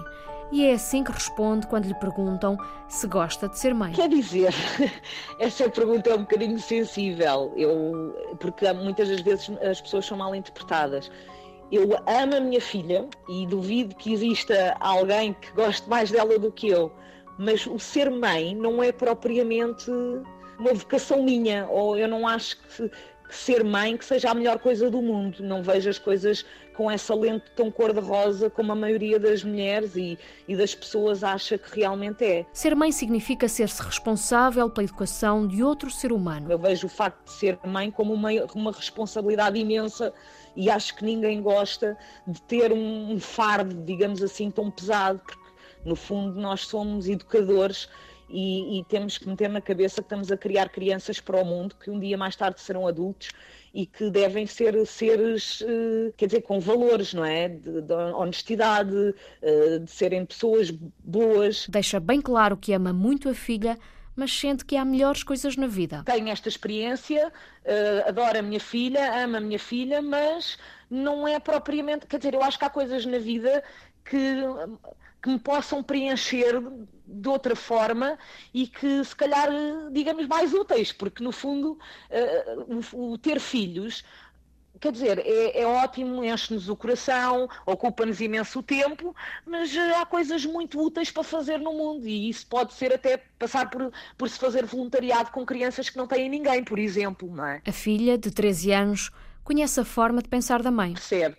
e 0.52 0.66
é 0.66 0.74
assim 0.74 1.04
que 1.04 1.12
responde 1.12 1.66
quando 1.68 1.86
lhe 1.86 1.94
perguntam 1.94 2.58
se 2.88 3.08
gosta 3.08 3.48
de 3.48 3.58
ser 3.58 3.74
mãe. 3.74 3.94
Quer 3.94 4.10
dizer, 4.10 4.54
essa 5.40 5.70
pergunta 5.70 6.10
é 6.10 6.16
um 6.16 6.22
bocadinho 6.22 6.60
sensível, 6.60 7.54
eu, 7.56 8.36
porque 8.40 8.72
muitas 8.74 9.08
das 9.08 9.22
vezes 9.22 9.50
as 9.62 9.80
pessoas 9.80 10.06
são 10.06 10.18
mal 10.18 10.36
interpretadas. 10.36 11.10
Eu 11.72 11.84
amo 12.06 12.36
a 12.36 12.40
minha 12.42 12.60
filha 12.60 13.08
e 13.30 13.48
duvido 13.48 13.96
que 13.96 14.12
exista 14.14 14.76
alguém 14.80 15.34
que 15.34 15.52
goste 15.54 15.90
mais 15.90 16.12
dela 16.12 16.38
do 16.38 16.52
que 16.52 16.68
eu, 16.68 16.92
mas 17.40 17.66
o 17.66 17.80
ser 17.80 18.12
mãe 18.12 18.54
não 18.54 18.84
é 18.84 18.92
propriamente 18.92 19.90
uma 20.60 20.74
vocação 20.74 21.24
minha, 21.24 21.66
ou 21.70 21.98
eu 21.98 22.08
não 22.08 22.28
acho 22.28 22.58
que 22.62 22.92
ser 23.36 23.64
mãe 23.64 23.98
que 23.98 24.06
seja 24.06 24.32
a 24.32 24.34
melhor 24.34 24.60
coisa 24.60 24.90
do 24.90 25.02
mundo. 25.02 25.44
Não 25.44 25.64
vejo 25.64 25.90
as 25.90 25.98
coisas 25.98 26.46
com 26.74 26.90
essa 26.90 27.14
lente 27.14 27.46
tão 27.56 27.70
cor-de-rosa 27.70 28.50
como 28.50 28.72
a 28.72 28.76
maioria 28.76 29.20
das 29.20 29.44
mulheres 29.44 29.96
e, 29.96 30.18
e 30.48 30.56
das 30.56 30.74
pessoas 30.74 31.24
acha 31.24 31.58
que 31.58 31.80
realmente 31.80 32.24
é. 32.24 32.46
Ser 32.54 32.76
mãe 32.76 32.92
significa 32.92 33.48
ser-se 33.48 33.82
responsável 33.82 34.70
pela 34.70 34.86
educação 34.86 35.48
de 35.48 35.64
outro 35.64 35.90
ser 35.92 36.12
humano. 36.12 36.52
Eu 36.52 36.58
vejo 36.58 36.88
o 36.88 36.90
facto 36.90 37.26
de 37.26 37.32
ser 37.32 37.60
mãe 37.66 37.92
como 37.92 38.14
uma, 38.14 38.30
uma 38.56 38.72
responsabilidade 38.72 39.60
imensa 39.60 40.14
e 40.56 40.70
acho 40.70 40.96
que 40.96 41.06
ninguém 41.06 41.42
gosta 41.42 41.98
de 42.28 42.42
ter 42.44 42.72
um 42.72 43.20
fardo, 43.20 43.76
digamos 43.84 44.22
assim, 44.24 44.50
tão 44.50 44.70
pesado, 44.70 45.20
porque 45.20 45.40
no 45.86 45.96
fundo 45.96 46.40
nós 46.40 46.62
somos 46.62 47.08
educadores 47.08 47.90
e, 48.32 48.80
e, 48.80 48.84
temos 48.86 49.18
que 49.18 49.28
meter 49.28 49.50
na 49.50 49.62
cabeça 49.62 50.02
que 50.02 50.06
estamos 50.06 50.32
a 50.32 50.38
criar 50.38 50.70
crianças 50.70 51.20
para 51.20 51.42
o 51.42 51.46
mundo 51.46 51.76
que 51.76 51.90
um 51.90 52.00
dia 52.00 52.18
mais 52.18 52.36
tarde 52.36 52.62
serão 52.62 52.88
adultos 52.88 53.30
e 53.74 53.86
que 53.86 54.10
devem 54.10 54.46
ser 54.46 54.86
seres, 54.86 55.64
eh, 55.66 56.12
quer 56.18 56.26
dizer, 56.26 56.42
com 56.42 56.60
valores, 56.60 57.14
não 57.14 57.24
é? 57.24 57.48
De, 57.48 57.82
de 57.82 57.94
honestidade, 57.94 59.16
eh, 59.42 59.80
de 59.80 59.90
serem 59.90 60.26
pessoas 60.26 60.70
boas. 60.72 61.68
Deixa 61.70 62.00
bem 62.00 62.22
claro 62.22 62.58
que 62.58 62.74
ama 62.74 62.92
muito 62.92 63.30
a 63.30 63.34
filha, 63.34 63.78
mas 64.16 64.38
sente 64.38 64.66
que 64.66 64.76
há 64.76 64.84
melhores 64.84 65.24
coisas 65.24 65.56
na 65.56 65.68
vida. 65.68 66.04
Tenho 66.06 66.28
esta 66.28 66.50
experiência, 66.50 67.32
eh, 67.64 68.04
adoro 68.06 68.40
a 68.40 68.42
minha 68.42 68.60
filha, 68.60 69.24
amo 69.24 69.38
a 69.38 69.40
minha 69.40 69.60
filha, 69.60 70.02
mas 70.02 70.58
não 70.90 71.26
é 71.26 71.40
propriamente. 71.40 72.06
Quer 72.08 72.18
dizer, 72.18 72.34
eu 72.34 72.44
acho 72.44 72.60
que 72.60 72.66
há 72.66 72.70
coisas 72.70 73.06
na 73.06 73.20
vida 73.20 73.64
que 74.04 74.44
que 75.22 75.30
me 75.30 75.40
possam 75.40 75.84
preencher 75.84 76.62
de 77.06 77.30
outra 77.30 77.56
forma 77.56 78.18
e 78.54 78.68
que 78.68 79.04
se 79.04 79.16
calhar 79.16 79.50
digamos 79.92 80.26
mais 80.28 80.54
úteis 80.54 80.92
porque 80.92 81.24
no 81.24 81.32
fundo 81.32 81.78
uh, 82.10 82.90
o, 82.96 83.18
ter 83.18 83.40
filhos 83.40 84.04
quer 84.80 84.92
dizer, 84.92 85.20
é, 85.20 85.62
é 85.62 85.66
ótimo, 85.68 86.24
enche-nos 86.24 86.68
o 86.68 86.76
coração, 86.76 87.48
ocupa-nos 87.68 88.20
imenso 88.20 88.64
tempo, 88.64 89.16
mas 89.46 89.72
uh, 89.76 90.02
há 90.02 90.06
coisas 90.08 90.44
muito 90.44 90.82
úteis 90.82 91.12
para 91.12 91.24
fazer 91.24 91.60
no 91.60 91.72
mundo 91.72 92.08
e 92.08 92.28
isso 92.28 92.48
pode 92.48 92.74
ser 92.74 92.92
até 92.92 93.18
passar 93.38 93.70
por, 93.70 93.92
por 94.18 94.28
se 94.28 94.40
fazer 94.40 94.66
voluntariado 94.66 95.30
com 95.30 95.46
crianças 95.46 95.88
que 95.88 95.98
não 95.98 96.08
têm 96.08 96.28
ninguém, 96.28 96.64
por 96.64 96.80
exemplo, 96.80 97.30
não 97.32 97.46
é? 97.46 97.62
A 97.64 97.72
filha, 97.72 98.18
de 98.18 98.32
13 98.32 98.72
anos, 98.72 99.12
conhece 99.44 99.80
a 99.80 99.86
forma 99.86 100.20
de 100.20 100.28
pensar 100.28 100.64
da 100.64 100.72
mãe. 100.72 100.94
Percebe 100.94 101.38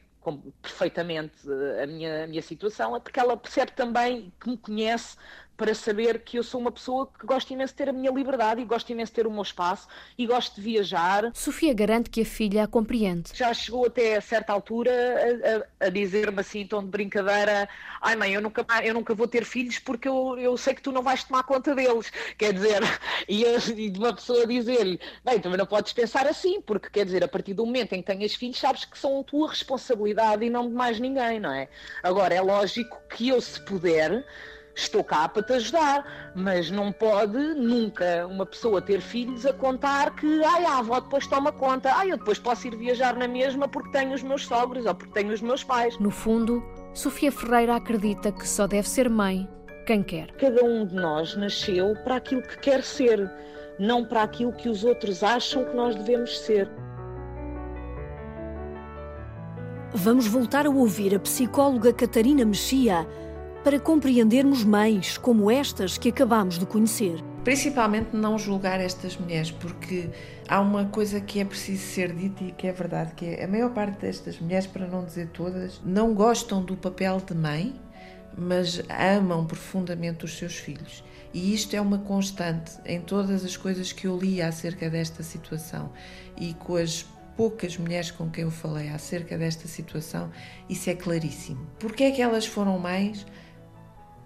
perfeitamente 0.61 1.35
a 1.82 1.87
minha, 1.87 2.24
a 2.24 2.26
minha 2.26 2.42
situação, 2.42 2.94
é 2.96 3.00
porque 3.00 3.18
ela 3.18 3.37
percebe 3.37 3.72
também 3.72 4.32
que 4.40 4.48
me 4.50 4.56
conhece 4.56 5.16
para 5.56 5.74
saber 5.74 6.20
que 6.20 6.38
eu 6.38 6.42
sou 6.42 6.60
uma 6.60 6.72
pessoa 6.72 7.08
que 7.18 7.26
gosta 7.26 7.52
imenso 7.52 7.72
de 7.72 7.76
ter 7.76 7.88
a 7.88 7.92
minha 7.92 8.10
liberdade 8.10 8.60
e 8.60 8.64
gosto 8.64 8.90
imenso 8.90 9.12
de 9.12 9.16
ter 9.16 9.26
o 9.26 9.30
meu 9.30 9.42
espaço 9.42 9.86
e 10.16 10.26
gosto 10.26 10.56
de 10.56 10.60
viajar. 10.60 11.30
Sofia 11.34 11.72
garante 11.72 12.10
que 12.10 12.22
a 12.22 12.24
filha 12.24 12.64
a 12.64 12.66
compreende. 12.66 13.30
Já 13.34 13.52
chegou 13.54 13.86
até 13.86 14.16
a 14.16 14.20
certa 14.20 14.52
altura 14.52 14.90
a, 14.90 15.84
a, 15.84 15.86
a 15.86 15.90
dizer-me 15.90 16.40
assim, 16.40 16.60
em 16.60 16.66
tom 16.66 16.82
de 16.82 16.88
brincadeira: 16.88 17.68
ai 18.00 18.16
mãe, 18.16 18.32
eu 18.32 18.40
nunca, 18.40 18.64
eu 18.82 18.94
nunca 18.94 19.14
vou 19.14 19.28
ter 19.28 19.44
filhos 19.44 19.78
porque 19.78 20.08
eu, 20.08 20.38
eu 20.38 20.56
sei 20.56 20.74
que 20.74 20.82
tu 20.82 20.90
não 20.90 21.02
vais 21.02 21.22
tomar 21.24 21.42
conta 21.44 21.74
deles. 21.74 22.10
Quer 22.36 22.52
dizer, 22.52 22.80
e, 23.28 23.44
e 23.44 23.90
de 23.90 23.98
uma 23.98 24.14
pessoa 24.14 24.46
dizer-lhe: 24.46 24.98
bem, 25.24 25.40
também 25.40 25.58
não 25.58 25.66
podes 25.66 25.92
pensar 25.92 26.26
assim, 26.26 26.60
porque 26.60 26.88
quer 26.90 27.04
dizer, 27.04 27.22
a 27.22 27.28
partir 27.28 27.54
do 27.54 27.64
momento 27.64 27.92
em 27.92 28.02
que 28.02 28.06
tenhas 28.06 28.34
filhos, 28.34 28.58
sabes 28.58 28.84
que 28.84 28.98
são 28.98 29.20
a 29.20 29.24
tua 29.24 29.48
responsabilidade 29.50 30.44
e 30.44 30.50
não 30.50 30.68
de 30.68 30.74
mais 30.74 30.98
ninguém, 30.98 31.38
não 31.38 31.52
é? 31.52 31.68
Agora, 32.02 32.34
é 32.34 32.40
lógico 32.40 32.96
que 33.08 33.28
eu, 33.28 33.40
se 33.40 33.60
puder 33.60 34.24
estou 34.74 35.04
cá 35.04 35.28
para 35.28 35.42
te 35.42 35.52
ajudar, 35.54 36.32
mas 36.35 36.70
não 36.70 36.92
pode 36.92 37.37
nunca 37.54 38.26
uma 38.26 38.46
pessoa 38.46 38.80
ter 38.80 39.00
filhos 39.00 39.44
a 39.44 39.52
contar 39.52 40.14
que 40.16 40.44
ai, 40.44 40.64
a 40.64 40.78
avó 40.78 41.00
depois 41.00 41.26
toma 41.26 41.52
conta, 41.52 41.92
ai, 41.94 42.12
eu 42.12 42.16
depois 42.16 42.38
posso 42.38 42.66
ir 42.66 42.76
viajar 42.76 43.16
na 43.16 43.28
mesma 43.28 43.68
porque 43.68 43.90
tenho 43.90 44.14
os 44.14 44.22
meus 44.22 44.46
sogros 44.46 44.87
ou 44.87 44.94
porque 44.94 45.12
tenho 45.12 45.32
os 45.32 45.40
meus 45.40 45.62
pais. 45.62 45.98
No 45.98 46.11
fundo, 46.11 46.62
Sofia 46.94 47.30
Ferreira 47.30 47.76
acredita 47.76 48.32
que 48.32 48.48
só 48.48 48.66
deve 48.66 48.88
ser 48.88 49.08
mãe 49.08 49.48
quem 49.87 50.02
quer. 50.02 50.32
Cada 50.32 50.64
um 50.64 50.87
de 50.87 50.94
nós 50.94 51.37
nasceu 51.37 51.94
para 52.04 52.16
aquilo 52.16 52.42
que 52.42 52.58
quer 52.58 52.82
ser, 52.82 53.30
não 53.78 54.04
para 54.04 54.22
aquilo 54.22 54.52
que 54.52 54.68
os 54.68 54.85
outros 54.85 55.22
acham 55.22 55.64
que 55.64 55.76
nós 55.76 55.94
devemos 55.96 56.38
ser. 56.40 56.70
Vamos 59.94 60.26
voltar 60.26 60.66
a 60.66 60.70
ouvir 60.70 61.14
a 61.14 61.20
psicóloga 61.20 61.92
Catarina 61.92 62.46
Mexia 62.46 63.06
para 63.64 63.79
compreendermos 63.79 64.64
mães 64.64 65.16
como 65.16 65.51
estas 65.51 65.96
que 65.96 66.09
acabamos 66.09 66.59
de 66.59 66.66
conhecer. 66.66 67.22
Principalmente 67.44 68.14
não 68.14 68.37
julgar 68.37 68.81
estas 68.81 69.16
mulheres, 69.16 69.51
porque 69.51 70.11
há 70.48 70.61
uma 70.61 70.87
coisa 70.87 71.20
que 71.20 71.38
é 71.40 71.44
preciso 71.44 71.85
ser 71.85 72.12
dita 72.12 72.42
e 72.42 72.53
que 72.53 72.66
é 72.66 72.72
verdade, 72.72 73.14
que 73.14 73.25
é 73.25 73.44
a 73.44 73.48
maior 73.48 73.70
parte 73.70 74.01
destas 74.01 74.38
mulheres, 74.40 74.66
para 74.66 74.87
não 74.87 75.05
dizer 75.05 75.29
todas, 75.29 75.81
não 75.85 76.12
gostam 76.12 76.62
do 76.62 76.77
papel 76.77 77.20
de 77.20 77.35
mãe, 77.35 77.75
mas 78.37 78.83
amam 78.88 79.46
profundamente 79.46 80.25
os 80.25 80.37
seus 80.37 80.57
filhos. 80.57 81.05
E 81.33 81.55
isto 81.55 81.75
é 81.75 81.81
uma 81.81 81.98
constante 81.98 82.72
em 82.85 83.01
todas 83.01 83.44
as 83.44 83.57
coisas 83.57 83.92
que 83.92 84.07
eu 84.07 84.18
li 84.18 84.42
acerca 84.42 84.90
desta 84.90 85.22
situação 85.22 85.90
e 86.37 86.53
com 86.55 86.77
as 86.77 87.07
poucas 87.37 87.77
mulheres 87.79 88.11
com 88.11 88.29
quem 88.29 88.44
eu 88.44 88.51
falei 88.51 88.88
acerca 88.90 89.38
desta 89.38 89.66
situação, 89.66 90.31
isso 90.68 90.90
é 90.90 90.94
claríssimo. 90.94 91.66
Porque 91.79 92.05
é 92.05 92.11
que 92.11 92.20
elas 92.20 92.46
foram 92.46 92.79
mães? 92.79 93.27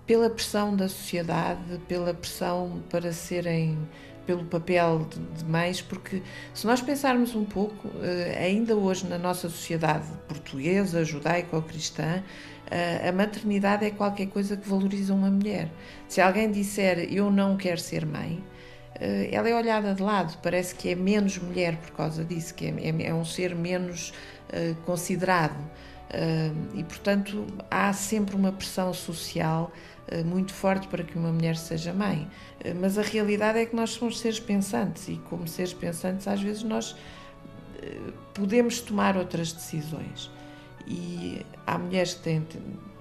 Pela 0.06 0.30
pressão 0.30 0.74
da 0.76 0.88
sociedade, 0.88 1.80
pela 1.88 2.14
pressão 2.14 2.82
para 2.88 3.12
serem 3.12 3.76
pelo 4.26 4.44
papel 4.44 5.06
de, 5.36 5.44
mães, 5.44 5.80
porque 5.80 6.20
se 6.52 6.66
nós 6.66 6.82
pensarmos 6.82 7.34
um 7.34 7.44
pouco, 7.44 7.88
eh, 8.02 8.36
ainda 8.44 8.74
hoje 8.74 9.06
na 9.06 9.16
nossa 9.16 9.48
sociedade 9.48 10.06
portuguesa, 10.26 11.04
judaico-cristã, 11.04 12.22
eh, 12.68 13.08
a 13.08 13.12
maternidade 13.12 13.86
é 13.86 13.90
qualquer 13.90 14.26
coisa 14.26 14.56
que 14.56 14.68
valoriza 14.68 15.14
uma 15.14 15.30
mulher. 15.30 15.70
Se 16.08 16.20
alguém 16.20 16.50
disser 16.50 17.12
eu 17.12 17.30
não 17.30 17.56
quero 17.56 17.80
ser 17.80 18.04
mãe, 18.04 18.42
eh, 19.00 19.28
ela 19.30 19.48
é 19.48 19.54
olhada 19.54 19.94
de 19.94 20.02
lado, 20.02 20.36
parece 20.42 20.74
que 20.74 20.90
é 20.90 20.96
menos 20.96 21.38
mulher 21.38 21.76
por 21.76 21.92
causa 21.92 22.24
disso, 22.24 22.52
que 22.52 22.66
é, 22.66 22.70
é, 22.70 23.08
é 23.08 23.14
um 23.14 23.24
ser 23.24 23.54
menos 23.54 24.12
considerado. 24.84 25.58
E, 26.72 26.84
portanto, 26.84 27.44
há 27.68 27.92
sempre 27.92 28.36
uma 28.36 28.52
pressão 28.52 28.94
social 28.94 29.72
muito 30.24 30.54
forte 30.54 30.86
para 30.88 31.02
que 31.02 31.16
uma 31.18 31.32
mulher 31.32 31.56
seja 31.56 31.92
mãe. 31.92 32.28
Eh, 32.60 32.74
mas 32.74 32.98
a 32.98 33.02
realidade 33.02 33.58
é 33.58 33.66
que 33.66 33.74
nós 33.74 33.90
somos 33.90 34.18
seres 34.18 34.38
pensantes 34.38 35.08
e, 35.08 35.16
como 35.28 35.46
seres 35.48 35.72
pensantes, 35.72 36.28
às 36.28 36.40
vezes 36.40 36.62
nós 36.62 36.96
eh, 37.82 38.12
podemos 38.34 38.80
tomar 38.80 39.16
outras 39.16 39.52
decisões. 39.52 40.30
E 40.86 41.44
há 41.66 41.76
mulheres 41.78 42.14
que 42.14 42.22
têm, 42.22 42.46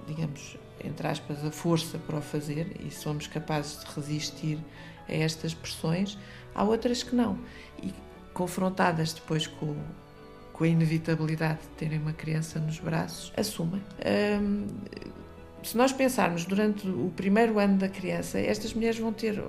digamos, 0.06 0.56
entre 0.84 1.06
aspas, 1.06 1.44
a 1.44 1.50
força 1.50 1.98
para 1.98 2.18
o 2.18 2.22
fazer 2.22 2.76
e 2.80 2.90
somos 2.90 3.26
capazes 3.26 3.84
de 3.84 3.94
resistir 3.94 4.58
a 5.08 5.14
estas 5.14 5.54
pressões, 5.54 6.18
há 6.54 6.64
outras 6.64 7.02
que 7.02 7.14
não. 7.14 7.38
E 7.82 7.92
confrontadas 8.34 9.12
depois 9.12 9.46
com, 9.46 9.76
com 10.52 10.64
a 10.64 10.68
inevitabilidade 10.68 11.60
de 11.60 11.68
terem 11.76 11.98
uma 11.98 12.12
criança 12.12 12.58
nos 12.58 12.78
braços, 12.78 13.32
assumem. 13.36 13.82
Hum, 14.40 14.66
se 15.66 15.76
nós 15.76 15.92
pensarmos 15.92 16.44
durante 16.44 16.86
o 16.86 17.12
primeiro 17.16 17.58
ano 17.58 17.76
da 17.76 17.88
criança, 17.88 18.38
estas 18.38 18.72
mulheres 18.72 18.98
vão 18.98 19.12
ter, 19.12 19.42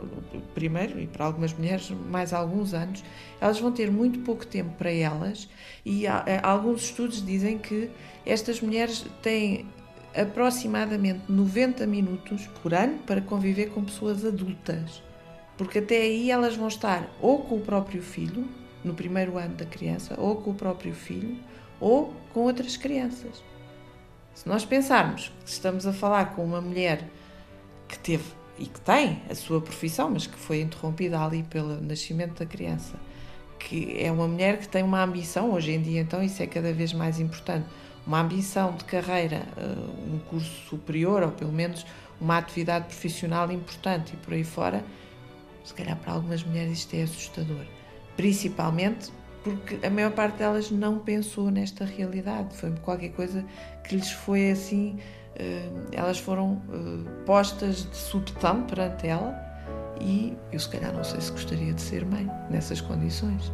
primeiro, 0.55 0.99
e 0.99 1.05
para 1.05 1.25
algumas 1.25 1.53
mulheres 1.53 1.91
mais 2.09 2.33
alguns 2.33 2.73
anos, 2.73 3.03
elas 3.39 3.59
vão 3.59 3.71
ter 3.71 3.91
muito 3.91 4.19
pouco 4.19 4.45
tempo 4.45 4.71
para 4.77 4.91
elas, 4.91 5.47
e 5.85 6.07
há, 6.07 6.25
alguns 6.41 6.85
estudos 6.85 7.23
dizem 7.23 7.59
que 7.59 7.91
estas 8.25 8.59
mulheres 8.61 9.05
têm 9.21 9.67
aproximadamente 10.15 11.21
90 11.29 11.85
minutos 11.85 12.47
por 12.63 12.73
ano 12.73 12.97
para 13.05 13.21
conviver 13.21 13.67
com 13.67 13.83
pessoas 13.83 14.25
adultas. 14.25 15.03
Porque 15.55 15.77
até 15.79 15.97
aí 15.97 16.31
elas 16.31 16.55
vão 16.55 16.67
estar 16.67 17.07
ou 17.21 17.43
com 17.43 17.57
o 17.57 17.61
próprio 17.61 18.01
filho, 18.01 18.47
no 18.83 18.95
primeiro 18.95 19.37
ano 19.37 19.55
da 19.55 19.65
criança, 19.65 20.15
ou 20.17 20.37
com 20.37 20.49
o 20.51 20.55
próprio 20.55 20.93
filho, 20.93 21.37
ou 21.79 22.11
com 22.33 22.41
outras 22.41 22.75
crianças. 22.75 23.43
Se 24.37 24.47
nós 24.47 24.63
pensarmos 24.63 25.31
que 25.43 25.49
estamos 25.49 25.87
a 25.87 25.91
falar 25.91 26.35
com 26.35 26.45
uma 26.45 26.61
mulher 26.61 27.03
que 27.87 27.97
teve 27.97 28.23
e 28.59 28.67
que 28.67 28.79
tem 28.81 29.19
a 29.27 29.33
sua 29.33 29.59
profissão, 29.59 30.11
mas 30.11 30.27
que 30.27 30.37
foi 30.37 30.61
interrompida 30.61 31.19
ali 31.19 31.41
pelo 31.41 31.81
nascimento 31.81 32.37
da 32.37 32.45
criança, 32.45 32.99
que 33.57 33.97
é 33.99 34.11
uma 34.11 34.27
mulher 34.27 34.59
que 34.59 34.67
tem 34.67 34.83
uma 34.83 35.01
ambição, 35.01 35.51
hoje 35.51 35.71
em 35.71 35.81
dia 35.81 36.01
então 36.01 36.21
isso 36.21 36.43
é 36.43 36.45
cada 36.45 36.71
vez 36.71 36.93
mais 36.93 37.19
importante, 37.19 37.65
uma 38.05 38.21
ambição 38.21 38.75
de 38.75 38.83
carreira, 38.83 39.41
eh, 39.57 40.13
um 40.13 40.19
curso 40.29 40.67
superior 40.69 41.23
ou 41.23 41.31
pelo 41.31 41.51
menos 41.51 41.83
uma 42.21 42.37
atividade 42.37 42.85
profissional 42.85 43.51
importante 43.51 44.13
e 44.13 44.17
por 44.17 44.35
aí 44.35 44.43
fora, 44.43 44.85
se 45.63 45.73
calhar 45.73 45.97
para 45.97 46.13
algumas 46.13 46.43
mulheres 46.43 46.77
isto 46.77 46.95
é 46.95 47.01
assustador. 47.01 47.65
Principalmente 48.15 49.11
porque 49.43 49.85
a 49.85 49.89
maior 49.89 50.11
parte 50.11 50.37
delas 50.37 50.71
não 50.71 50.99
pensou 50.99 51.49
nesta 51.49 51.85
realidade. 51.85 52.55
Foi 52.55 52.71
qualquer 52.81 53.09
coisa 53.09 53.45
que 53.83 53.95
lhes 53.95 54.11
foi 54.11 54.51
assim. 54.51 54.97
Eh, 55.35 55.69
elas 55.91 56.19
foram 56.19 56.61
eh, 56.69 57.23
postas 57.25 57.89
de 57.89 57.95
subtão 57.95 58.63
perante 58.63 59.07
ela 59.07 59.47
e 60.01 60.35
eu, 60.51 60.59
se 60.59 60.69
calhar, 60.69 60.93
não 60.93 61.03
sei 61.03 61.21
se 61.21 61.31
gostaria 61.31 61.73
de 61.73 61.81
ser 61.81 62.05
mãe 62.05 62.29
nessas 62.49 62.81
condições. 62.81 63.51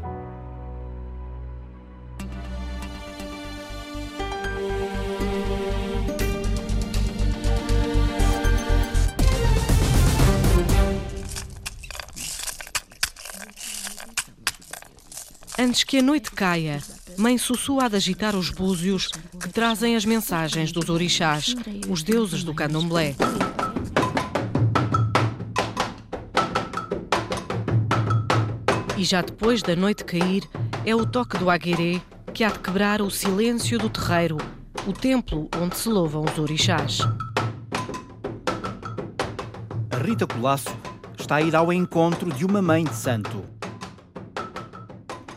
Antes 15.64 15.86
que 15.86 16.00
a 16.00 16.02
noite 16.02 16.30
caia, 16.30 16.82
Mãe 17.18 17.38
Sussu 17.38 17.80
há 17.80 17.88
de 17.88 17.96
agitar 17.96 18.36
os 18.36 18.50
búzios 18.50 19.08
que 19.40 19.48
trazem 19.48 19.96
as 19.96 20.04
mensagens 20.04 20.74
dos 20.74 20.90
orixás, 20.90 21.56
os 21.88 22.04
deuses 22.04 22.44
do 22.44 22.54
candomblé. 22.54 23.16
E 28.98 29.06
já 29.06 29.22
depois 29.22 29.64
da 29.64 29.74
noite 29.74 30.04
cair, 30.04 30.44
é 30.84 30.94
o 30.94 31.06
toque 31.06 31.38
do 31.38 31.50
aguerê 31.50 32.02
que 32.34 32.44
há 32.44 32.50
de 32.50 32.60
quebrar 32.60 33.02
o 33.02 33.10
silêncio 33.10 33.80
do 33.80 33.90
terreiro, 33.90 34.36
o 34.86 34.92
templo 34.92 35.48
onde 35.62 35.78
se 35.78 35.88
louvam 35.88 36.26
os 36.26 36.38
orixás. 36.38 37.00
A 39.90 39.98
Rita 40.06 40.28
Colasso 40.28 40.76
está 41.18 41.38
a 41.38 41.42
ir 41.42 41.56
ao 41.56 41.72
encontro 41.72 42.34
de 42.34 42.44
uma 42.44 42.62
mãe 42.62 42.84
de 42.84 42.94
santo. 42.94 43.46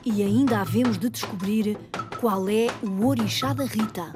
E 0.09 0.23
ainda 0.23 0.61
havemos 0.61 0.97
de 0.97 1.11
descobrir 1.11 1.77
qual 2.21 2.49
é 2.49 2.69
o 2.81 3.05
orixá 3.05 3.53
da 3.53 3.64
Rita. 3.64 4.12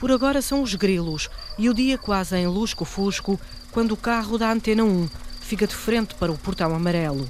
Por 0.00 0.10
agora 0.10 0.40
são 0.40 0.62
os 0.62 0.74
grilos 0.74 1.28
e 1.58 1.68
o 1.68 1.74
dia 1.74 1.98
quase 1.98 2.34
em 2.38 2.46
lusco-fusco 2.46 3.38
quando 3.70 3.92
o 3.92 3.98
carro 3.98 4.38
da 4.38 4.50
Antena 4.50 4.82
1 4.82 5.10
fica 5.42 5.66
de 5.66 5.74
frente 5.74 6.14
para 6.14 6.32
o 6.32 6.38
portão 6.38 6.74
amarelo. 6.74 7.28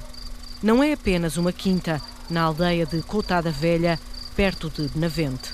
Não 0.63 0.81
é 0.81 0.93
apenas 0.93 1.37
uma 1.37 1.53
quinta 1.53 2.01
na 2.31 2.43
aldeia 2.43 2.87
de 2.87 3.03
Cotada 3.03 3.51
Velha, 3.51 3.99
perto 4.37 4.71
de 4.71 4.87
Benavente. 4.87 5.53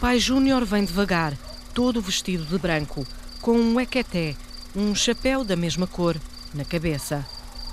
Pai 0.00 0.18
Júnior 0.18 0.64
vem 0.64 0.84
devagar, 0.84 1.38
todo 1.72 2.02
vestido 2.02 2.44
de 2.44 2.58
branco, 2.58 3.06
com 3.40 3.52
um 3.52 3.78
equeté, 3.78 4.34
um 4.74 4.92
chapéu 4.92 5.44
da 5.44 5.54
mesma 5.54 5.86
cor, 5.86 6.16
na 6.52 6.64
cabeça. 6.64 7.24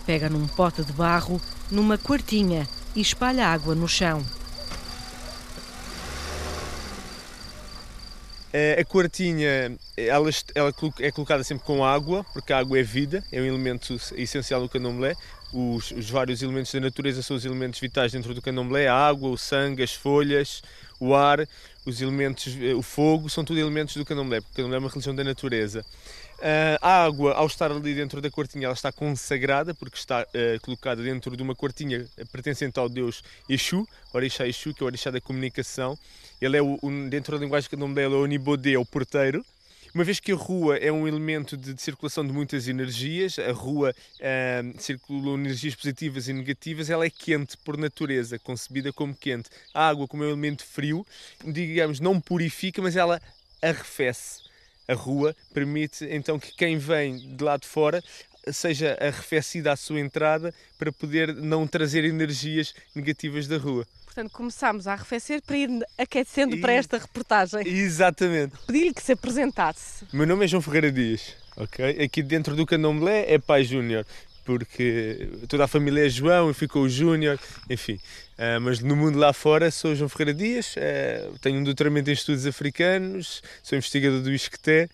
Pega 0.07 0.29
num 0.29 0.47
pote 0.47 0.83
de 0.83 0.93
barro, 0.93 1.39
numa 1.69 1.97
quartinha 1.97 2.67
e 2.95 3.01
espalha 3.01 3.45
água 3.45 3.75
no 3.75 3.87
chão. 3.87 4.25
A 8.79 8.83
quartinha 8.85 9.77
ela, 9.97 10.29
ela 10.55 10.73
é 10.99 11.11
colocada 11.11 11.43
sempre 11.43 11.65
com 11.65 11.83
água, 11.83 12.23
porque 12.33 12.53
a 12.53 12.57
água 12.57 12.79
é 12.79 12.83
vida, 12.83 13.23
é 13.31 13.41
um 13.41 13.45
elemento 13.45 13.95
essencial 14.15 14.61
do 14.61 14.69
candomblé. 14.69 15.15
Os, 15.53 15.91
os, 15.91 16.09
vários 16.09 16.41
elementos 16.41 16.71
da 16.71 16.79
natureza 16.79 17.21
são 17.21 17.35
os 17.35 17.45
elementos 17.45 17.79
vitais 17.79 18.11
dentro 18.11 18.33
do 18.33 18.41
candomblé: 18.41 18.87
a 18.87 18.95
água, 18.95 19.29
o 19.29 19.37
sangue, 19.37 19.83
as 19.83 19.93
folhas, 19.93 20.63
o 20.99 21.13
ar, 21.13 21.47
os 21.85 22.01
elementos, 22.01 22.57
eh, 22.59 22.73
o 22.73 22.81
fogo, 22.81 23.29
são 23.29 23.43
tudo 23.43 23.59
elementos 23.59 23.95
do 23.95 24.05
candomblé, 24.05 24.41
porque 24.41 24.53
o 24.53 24.55
candomblé 24.55 24.77
é 24.77 24.79
uma 24.79 24.89
religião 24.89 25.15
da 25.15 25.23
natureza. 25.23 25.85
Uh, 26.37 26.77
a 26.81 27.03
água, 27.03 27.33
ao 27.33 27.47
estar 27.47 27.71
ali 27.71 27.95
dentro 27.95 28.21
da 28.21 28.29
quartinha, 28.29 28.65
ela 28.65 28.73
está 28.73 28.91
consagrada, 28.91 29.73
porque 29.73 29.97
está 29.97 30.21
uh, 30.21 30.61
colocada 30.61 31.01
dentro 31.01 31.35
de 31.35 31.41
uma 31.41 31.55
quartinha 31.55 32.05
pertencente 32.31 32.79
ao 32.79 32.87
deus 32.87 33.23
Exu, 33.49 33.87
Orixá 34.13 34.47
Exu, 34.47 34.71
que 34.71 34.83
é 34.83 34.85
o 34.85 34.87
Orixá 34.87 35.09
da 35.09 35.19
comunicação. 35.19 35.97
Ele 36.39 36.57
é, 36.57 36.61
o, 36.61 36.77
o 36.79 37.09
dentro 37.09 37.35
da 37.35 37.43
linguagem 37.43 37.67
candomblé, 37.67 38.05
ele 38.05 38.13
é 38.13 38.17
o 38.17 38.23
Onibodê, 38.23 38.73
é 38.73 38.79
o 38.79 38.85
porteiro. 38.85 39.43
Uma 39.95 40.03
vez 40.03 40.19
que 40.19 40.31
a 40.31 40.35
rua 40.35 40.77
é 40.77 40.91
um 40.91 41.07
elemento 41.07 41.57
de, 41.57 41.73
de 41.73 41.81
circulação 41.81 42.23
de 42.23 42.31
muitas 42.31 42.67
energias, 42.67 43.39
a 43.39 43.51
rua 43.51 43.95
uh, 44.19 44.79
circula 44.79 45.39
energias 45.39 45.73
positivas 45.73 46.27
e 46.27 46.33
negativas, 46.33 46.91
ela 46.91 47.03
é 47.03 47.09
quente 47.09 47.57
por 47.57 47.77
natureza, 47.77 48.37
concebida 48.37 48.93
como 48.93 49.15
quente. 49.15 49.49
A 49.73 49.89
água, 49.89 50.07
como 50.07 50.23
é 50.23 50.27
um 50.27 50.31
elemento 50.31 50.63
frio, 50.63 51.03
digamos, 51.43 51.99
não 51.99 52.21
purifica, 52.21 52.79
mas 52.79 52.95
ela 52.95 53.19
arrefece 53.59 54.46
a 54.87 54.93
rua 54.93 55.35
permite 55.53 56.05
então 56.09 56.39
que 56.39 56.51
quem 56.53 56.77
vem 56.77 57.17
de 57.35 57.43
lá 57.43 57.57
de 57.57 57.67
fora 57.67 58.03
seja 58.51 58.97
arrefecida 59.01 59.73
à 59.73 59.75
sua 59.75 59.99
entrada 59.99 60.53
para 60.77 60.91
poder 60.91 61.35
não 61.35 61.67
trazer 61.67 62.05
energias 62.05 62.73
negativas 62.95 63.47
da 63.47 63.57
rua. 63.57 63.85
Portanto, 64.05 64.31
começámos 64.31 64.87
a 64.87 64.93
arrefecer 64.93 65.41
para 65.43 65.57
ir 65.57 65.69
aquecendo 65.97 66.55
e... 66.55 66.61
para 66.61 66.73
esta 66.73 66.97
reportagem. 66.97 67.67
Exatamente. 67.67 68.55
Pedi-lhe 68.65 68.93
que 68.93 69.03
se 69.03 69.11
apresentasse. 69.11 70.05
Meu 70.11 70.25
nome 70.25 70.45
é 70.45 70.47
João 70.47 70.61
Ferreira 70.61 70.91
Dias, 70.91 71.35
ok? 71.55 72.03
Aqui 72.03 72.23
dentro 72.23 72.55
do 72.55 72.65
Candomblé 72.65 73.25
é 73.31 73.37
Pai 73.37 73.63
Júnior 73.63 74.05
porque 74.47 75.27
toda 75.49 75.65
a 75.65 75.67
família 75.67 76.05
é 76.05 76.09
João 76.09 76.49
e 76.49 76.53
ficou 76.53 76.83
o 76.83 76.89
Júnior, 76.89 77.37
enfim. 77.69 77.95
Uh, 78.37 78.61
mas 78.61 78.79
no 78.79 78.95
mundo 78.95 79.19
lá 79.19 79.33
fora 79.33 79.69
sou 79.69 79.93
João 79.93 80.07
Ferreira 80.07 80.33
Dias, 80.33 80.73
uh, 80.77 81.37
tenho 81.39 81.59
um 81.59 81.63
doutoramento 81.65 82.09
em 82.09 82.13
estudos 82.13 82.45
africanos, 82.45 83.43
sou 83.61 83.77
investigador 83.77 84.21
do 84.21 84.31
Isqueté 84.31 84.87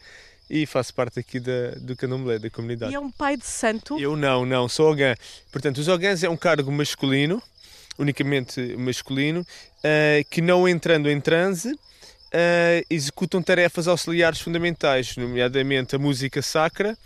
e 0.50 0.66
faço 0.66 0.92
parte 0.96 1.20
aqui 1.20 1.39
da, 1.39 1.76
do 1.78 1.96
candomblé, 1.96 2.39
da 2.39 2.50
comunidade. 2.50 2.92
E 2.92 2.96
é 2.96 3.00
um 3.00 3.12
pai 3.12 3.38
de 3.38 3.46
santo? 3.46 4.00
Eu 4.00 4.18
não, 4.18 4.44
não, 4.44 4.68
sou 4.68 4.92
ogã. 4.92 5.13
Portanto, 5.52 5.78
os 5.78 5.88
ogãs 5.88 6.24
é 6.24 6.30
um 6.30 6.36
cargo 6.38 6.72
masculino, 6.72 7.39
unicamente 8.00 8.76
masculino, 8.76 9.42
uh, 9.42 10.26
que 10.32 10.42
não 10.42 10.68
entrando 10.68 11.10
em 11.12 11.22
transe, 11.22 11.78
executam 12.89 13.44
tarefas 13.44 13.88
auxiliares 13.88 14.42
fundamentais, 14.42 15.16
nomeadamente 15.16 15.96
a 15.96 16.00
música 16.00 16.42
sacra, 16.42 16.98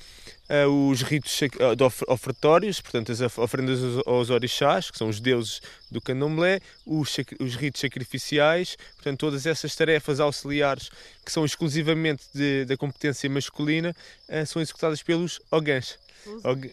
os 0.65 1.01
ritos 1.01 1.39
uh, 1.41 2.11
ofertórios, 2.11 2.79
portanto 2.79 3.11
as 3.11 3.21
ofrendas 3.37 3.79
aos, 4.05 4.29
orixás, 4.29 4.89
que 4.89 4.97
são 4.97 5.09
os 5.09 5.19
deuses 5.19 5.61
do 5.91 5.99
candomblé, 5.99 6.59
os, 6.85 7.15
os 7.39 7.55
ritos 7.55 7.81
sacrificiais, 7.81 8.77
portanto 8.95 9.19
todas 9.19 9.45
essas 9.45 9.75
tarefas 9.75 10.19
auxiliares 10.19 10.89
que 11.25 11.31
são 11.31 11.43
exclusivamente 11.43 12.23
de, 12.33 12.65
da 12.65 12.77
competência 12.77 13.29
masculina, 13.29 13.93
são 14.45 14.61
executadas 14.61 15.03
pelos 15.03 15.41
ogãs. 15.51 15.97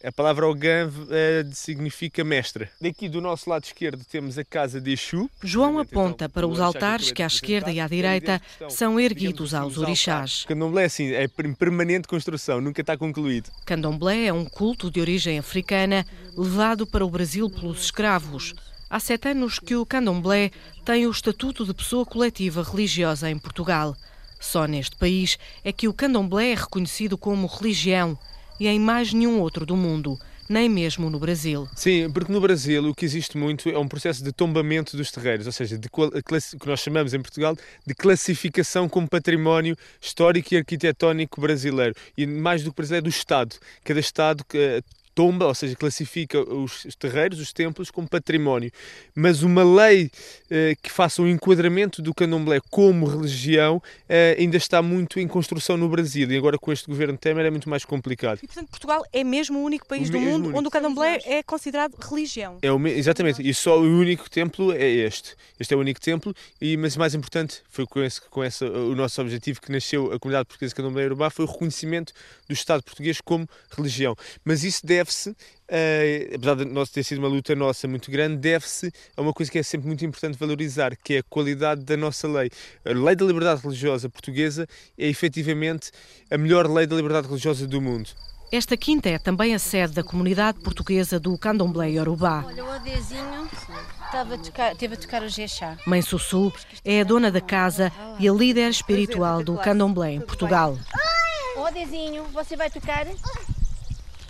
A 0.02 0.12
palavra 0.12 0.46
Ogã 0.46 0.88
uh, 0.88 1.54
significa 1.54 2.24
mestre. 2.24 2.68
Daqui 2.80 3.08
do 3.08 3.20
nosso 3.20 3.48
lado 3.48 3.64
esquerdo 3.64 4.04
temos 4.04 4.38
a 4.38 4.44
casa 4.44 4.80
de 4.80 4.92
Exu. 4.92 5.30
João 5.42 5.78
aponta 5.78 6.28
para 6.28 6.46
os 6.46 6.60
altares 6.60 7.12
que 7.12 7.22
à 7.22 7.26
esquerda 7.26 7.70
e 7.70 7.80
à 7.80 7.86
direita 7.86 8.40
são 8.68 8.98
erguidos 8.98 9.54
aos 9.54 9.78
orixás. 9.78 10.44
Candomblé 10.46 10.82
é 10.82 10.86
assim, 10.86 11.12
é 11.12 11.24
em 11.24 11.54
permanente 11.54 12.08
construção, 12.08 12.60
nunca 12.60 12.80
está 12.80 12.96
concluído. 12.96 13.50
Candomblé 13.64 14.26
é 14.26 14.32
um 14.32 14.44
culto 14.44 14.90
de 14.90 15.00
origem 15.00 15.38
africana 15.38 16.06
levado 16.36 16.86
para 16.86 17.04
o 17.04 17.10
Brasil 17.10 17.48
pelos 17.50 17.84
escravos. 17.84 18.54
Há 18.88 19.00
sete 19.00 19.28
anos 19.28 19.58
que 19.58 19.74
o 19.74 19.86
candomblé 19.86 20.50
tem 20.84 21.06
o 21.06 21.10
estatuto 21.10 21.64
de 21.64 21.74
pessoa 21.74 22.04
coletiva 22.06 22.62
religiosa 22.62 23.30
em 23.30 23.38
Portugal. 23.38 23.96
Só 24.38 24.66
neste 24.66 24.96
país 24.96 25.38
é 25.64 25.72
que 25.72 25.88
o 25.88 25.94
candomblé 25.94 26.52
é 26.52 26.54
reconhecido 26.54 27.16
como 27.16 27.46
religião 27.46 28.18
e 28.58 28.68
em 28.68 28.78
mais 28.78 29.12
nenhum 29.12 29.40
outro 29.40 29.64
do 29.66 29.76
mundo, 29.76 30.18
nem 30.48 30.68
mesmo 30.68 31.08
no 31.08 31.18
Brasil. 31.18 31.66
Sim, 31.74 32.10
porque 32.10 32.30
no 32.32 32.40
Brasil 32.40 32.84
o 32.88 32.94
que 32.94 33.04
existe 33.04 33.38
muito 33.38 33.68
é 33.68 33.78
um 33.78 33.88
processo 33.88 34.22
de 34.22 34.30
tombamento 34.30 34.96
dos 34.96 35.10
terreiros, 35.10 35.46
ou 35.46 35.52
seja, 35.52 35.78
de 35.78 35.88
que 35.88 36.66
nós 36.66 36.80
chamamos 36.80 37.14
em 37.14 37.20
Portugal 37.20 37.56
de 37.86 37.94
classificação 37.94 38.88
como 38.88 39.08
património 39.08 39.76
histórico 40.00 40.52
e 40.52 40.58
arquitetónico 40.58 41.40
brasileiro. 41.40 41.94
E 42.16 42.26
mais 42.26 42.62
do 42.62 42.70
que 42.70 42.76
brasileiro, 42.76 43.06
é 43.06 43.10
do 43.10 43.14
Estado. 43.14 43.56
Cada 43.82 44.00
Estado 44.00 44.44
tomba, 45.14 45.46
ou 45.46 45.54
seja, 45.54 45.76
classifica 45.76 46.40
os 46.40 46.86
terreiros, 46.98 47.40
os 47.40 47.52
templos, 47.52 47.90
como 47.90 48.08
património. 48.08 48.70
Mas 49.14 49.42
uma 49.42 49.62
lei 49.62 50.10
eh, 50.50 50.74
que 50.82 50.90
faça 50.90 51.22
um 51.22 51.28
enquadramento 51.28 52.02
do 52.02 52.12
candomblé 52.12 52.60
como 52.70 53.06
religião 53.06 53.82
eh, 54.08 54.36
ainda 54.38 54.56
está 54.56 54.82
muito 54.82 55.20
em 55.20 55.28
construção 55.28 55.76
no 55.76 55.88
Brasil 55.88 56.30
e 56.30 56.36
agora 56.36 56.58
com 56.58 56.72
este 56.72 56.86
governo 56.86 57.16
Temer 57.16 57.46
é 57.46 57.50
muito 57.50 57.68
mais 57.68 57.84
complicado. 57.84 58.40
E, 58.42 58.46
portanto, 58.46 58.68
Portugal 58.68 59.04
é 59.12 59.22
mesmo 59.22 59.58
o 59.60 59.62
único 59.62 59.86
país 59.86 60.08
o 60.08 60.12
do 60.12 60.20
mundo 60.20 60.44
único. 60.44 60.58
onde 60.58 60.68
o 60.68 60.70
candomblé 60.70 61.20
é 61.24 61.42
considerado 61.42 61.94
religião. 61.94 62.58
É 62.62 62.72
o, 62.72 62.86
exatamente, 62.86 63.46
e 63.46 63.54
só 63.54 63.78
o 63.78 63.84
único 63.84 64.28
templo 64.28 64.72
é 64.72 64.88
este. 64.88 65.34
Este 65.58 65.74
é 65.74 65.76
o 65.76 65.80
único 65.80 66.00
templo, 66.00 66.34
e, 66.60 66.76
mas 66.76 66.96
mais 66.96 67.14
importante, 67.14 67.62
foi 67.70 67.86
com 67.86 68.02
esse, 68.02 68.20
com 68.22 68.44
esse 68.44 68.64
o 68.64 68.94
nosso 68.94 69.20
objetivo 69.20 69.60
que 69.60 69.70
nasceu 69.70 70.12
a 70.12 70.18
comunidade 70.18 70.46
portuguesa 70.46 70.70
de 70.70 70.76
candomblé 70.76 71.04
Urubá, 71.06 71.30
foi 71.30 71.44
o 71.44 71.48
reconhecimento 71.48 72.12
do 72.48 72.52
Estado 72.52 72.82
português 72.82 73.20
como 73.20 73.48
religião. 73.70 74.16
Mas 74.44 74.64
isso 74.64 74.84
deve 74.84 75.03
deve-se, 75.04 75.30
uh, 75.30 76.34
apesar 76.34 76.56
de 76.56 76.64
nós 76.64 76.88
ter 76.88 77.04
sido 77.04 77.18
uma 77.18 77.28
luta 77.28 77.54
nossa 77.54 77.86
muito 77.86 78.10
grande, 78.10 78.36
deve-se 78.36 78.90
a 79.16 79.20
uma 79.20 79.32
coisa 79.32 79.52
que 79.52 79.58
é 79.58 79.62
sempre 79.62 79.86
muito 79.86 80.04
importante 80.04 80.38
valorizar, 80.38 80.96
que 80.96 81.14
é 81.14 81.18
a 81.18 81.22
qualidade 81.22 81.82
da 81.82 81.96
nossa 81.96 82.26
lei. 82.26 82.50
A 82.84 82.90
lei 82.90 83.14
da 83.14 83.24
liberdade 83.24 83.60
religiosa 83.62 84.08
portuguesa 84.08 84.66
é 84.98 85.06
efetivamente 85.06 85.90
a 86.30 86.38
melhor 86.38 86.66
lei 86.68 86.86
da 86.86 86.96
liberdade 86.96 87.28
religiosa 87.28 87.66
do 87.66 87.80
mundo. 87.80 88.10
Esta 88.50 88.76
quinta 88.76 89.08
é 89.08 89.18
também 89.18 89.54
a 89.54 89.58
sede 89.58 89.94
da 89.94 90.02
comunidade 90.02 90.60
portuguesa 90.60 91.18
do 91.18 91.36
Candomblé 91.36 91.90
Yorubá. 91.90 92.44
Olha, 92.46 92.64
o 92.64 92.70
Adezinho 92.70 93.48
estava 94.04 94.34
a 94.34 94.38
tocar, 94.38 94.76
teve 94.76 94.94
a 94.94 94.96
tocar 94.96 95.22
o 95.22 95.28
Jexá. 95.28 95.76
Mãe 95.86 96.00
Sussu 96.00 96.52
é 96.84 97.00
a 97.00 97.04
dona 97.04 97.32
da 97.32 97.40
casa 97.40 97.90
e 98.20 98.28
a 98.28 98.32
líder 98.32 98.70
espiritual 98.70 99.42
do 99.42 99.56
Candomblé 99.56 100.12
em 100.12 100.20
Portugal. 100.20 100.78
O 101.56 101.64
Adezinho, 101.64 102.24
você 102.32 102.56
vai 102.56 102.70
tocar? 102.70 103.06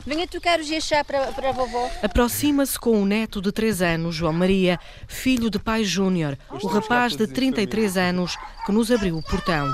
Venha 0.07 0.29
tocar 0.29 0.61
o 0.61 0.63
gexá 0.63 1.03
para, 1.03 1.33
para 1.33 1.49
a 1.49 1.53
vovó. 1.53 1.91
Aproxima-se 2.03 2.79
com 2.79 3.03
o 3.03 3.07
neto 3.07 3.41
de 3.41 3.51
3 3.51 3.81
anos, 3.81 4.15
João 4.15 4.35
Maria, 4.35 4.79
filho 5.09 5.49
de 5.49 5.59
pai 5.59 5.83
Júnior, 5.83 6.39
o 6.63 6.67
rapaz 6.67 7.17
de 7.17 7.27
33 7.27 7.97
anos 7.97 8.37
que 8.67 8.73
nos 8.73 8.91
abriu 8.91 9.17
o 9.17 9.23
portão. 9.23 9.73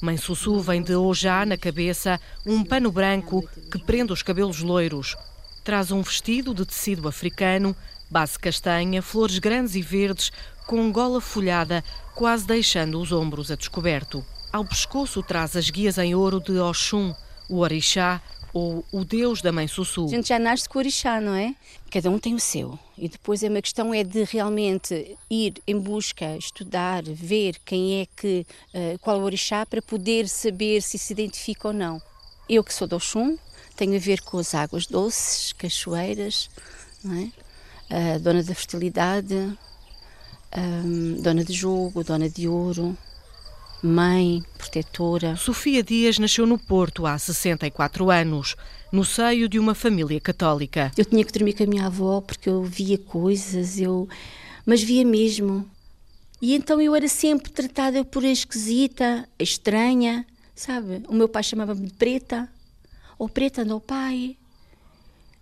Mãe 0.00 0.16
Sussu 0.16 0.60
vem 0.60 0.80
de 0.80 0.94
Ojá 0.94 1.44
na 1.44 1.56
cabeça 1.56 2.20
um 2.46 2.62
pano 2.62 2.92
branco 2.92 3.42
que 3.70 3.82
prende 3.82 4.12
os 4.12 4.22
cabelos 4.22 4.60
loiros. 4.60 5.16
Traz 5.64 5.90
um 5.90 6.02
vestido 6.02 6.54
de 6.54 6.64
tecido 6.64 7.08
africano, 7.08 7.74
base 8.08 8.38
castanha, 8.38 9.02
flores 9.02 9.40
grandes 9.40 9.74
e 9.74 9.82
verdes, 9.82 10.30
com 10.66 10.92
gola 10.92 11.20
folhada, 11.20 11.82
quase 12.14 12.46
deixando 12.46 13.00
os 13.00 13.10
ombros 13.10 13.50
a 13.50 13.56
descoberto. 13.56 14.24
Ao 14.52 14.64
pescoço 14.64 15.20
traz 15.22 15.56
as 15.56 15.68
guias 15.68 15.98
em 15.98 16.14
ouro 16.14 16.40
de 16.40 16.58
Oxum, 16.58 17.12
o 17.48 17.58
orixá 17.58 18.20
ou 18.52 18.84
o 18.92 19.04
Deus 19.04 19.40
da 19.40 19.50
Mãe 19.50 19.66
Sussu. 19.66 20.04
A 20.04 20.08
gente 20.08 20.28
já 20.28 20.38
nasce 20.38 20.68
com 20.68 20.78
o 20.78 20.80
orixá, 20.80 21.20
não 21.20 21.34
é? 21.34 21.54
Cada 21.90 22.10
um 22.10 22.18
tem 22.18 22.34
o 22.34 22.40
seu. 22.40 22.78
E 22.96 23.08
depois 23.08 23.42
é 23.42 23.48
uma 23.48 23.62
questão 23.62 23.94
é 23.94 24.04
de 24.04 24.24
realmente 24.24 25.16
ir 25.30 25.54
em 25.66 25.78
busca, 25.78 26.36
estudar, 26.36 27.02
ver 27.02 27.56
quem 27.64 28.00
é 28.00 28.06
que, 28.16 28.46
uh, 28.74 28.98
qual 29.00 29.16
é 29.16 29.20
o 29.20 29.24
orixá 29.24 29.64
para 29.64 29.80
poder 29.80 30.28
saber 30.28 30.82
se 30.82 30.98
se 30.98 31.12
identifica 31.12 31.68
ou 31.68 31.74
não. 31.74 32.00
Eu 32.48 32.62
que 32.62 32.74
sou 32.74 32.86
do 32.86 32.96
Oxum, 32.96 33.38
tenho 33.76 33.96
a 33.96 33.98
ver 33.98 34.20
com 34.20 34.38
as 34.38 34.54
águas 34.54 34.86
doces, 34.86 35.52
cachoeiras, 35.52 36.50
não 37.02 37.14
é? 37.14 37.30
Dona 38.20 38.42
da 38.42 38.54
fertilidade, 38.54 39.34
um, 40.56 41.20
dona 41.20 41.44
de 41.44 41.52
jogo, 41.52 42.04
dona 42.04 42.28
de 42.28 42.48
ouro, 42.48 42.96
mãe, 43.82 44.42
protetora. 44.56 45.34
Sofia 45.36 45.82
Dias 45.82 46.18
nasceu 46.18 46.46
no 46.46 46.56
Porto 46.56 47.04
há 47.04 47.18
64 47.18 48.10
anos, 48.10 48.54
no 48.92 49.04
seio 49.04 49.48
de 49.48 49.58
uma 49.58 49.74
família 49.74 50.20
católica. 50.20 50.92
Eu 50.96 51.04
tinha 51.04 51.24
que 51.24 51.32
dormir 51.32 51.54
com 51.54 51.64
a 51.64 51.66
minha 51.66 51.86
avó 51.86 52.20
porque 52.20 52.48
eu 52.48 52.62
via 52.62 52.96
coisas, 52.96 53.80
eu 53.80 54.08
mas 54.64 54.82
via 54.82 55.04
mesmo. 55.04 55.68
E 56.40 56.54
então 56.54 56.80
eu 56.80 56.94
era 56.94 57.08
sempre 57.08 57.50
tratada 57.50 58.04
por 58.04 58.24
esquisita, 58.24 59.28
estranha, 59.38 60.24
sabe? 60.54 61.02
O 61.08 61.14
meu 61.14 61.28
pai 61.28 61.42
chamava-me 61.42 61.86
de 61.86 61.94
preta, 61.94 62.48
ou 63.18 63.28
preta 63.28 63.64
no 63.64 63.80
pai. 63.80 64.36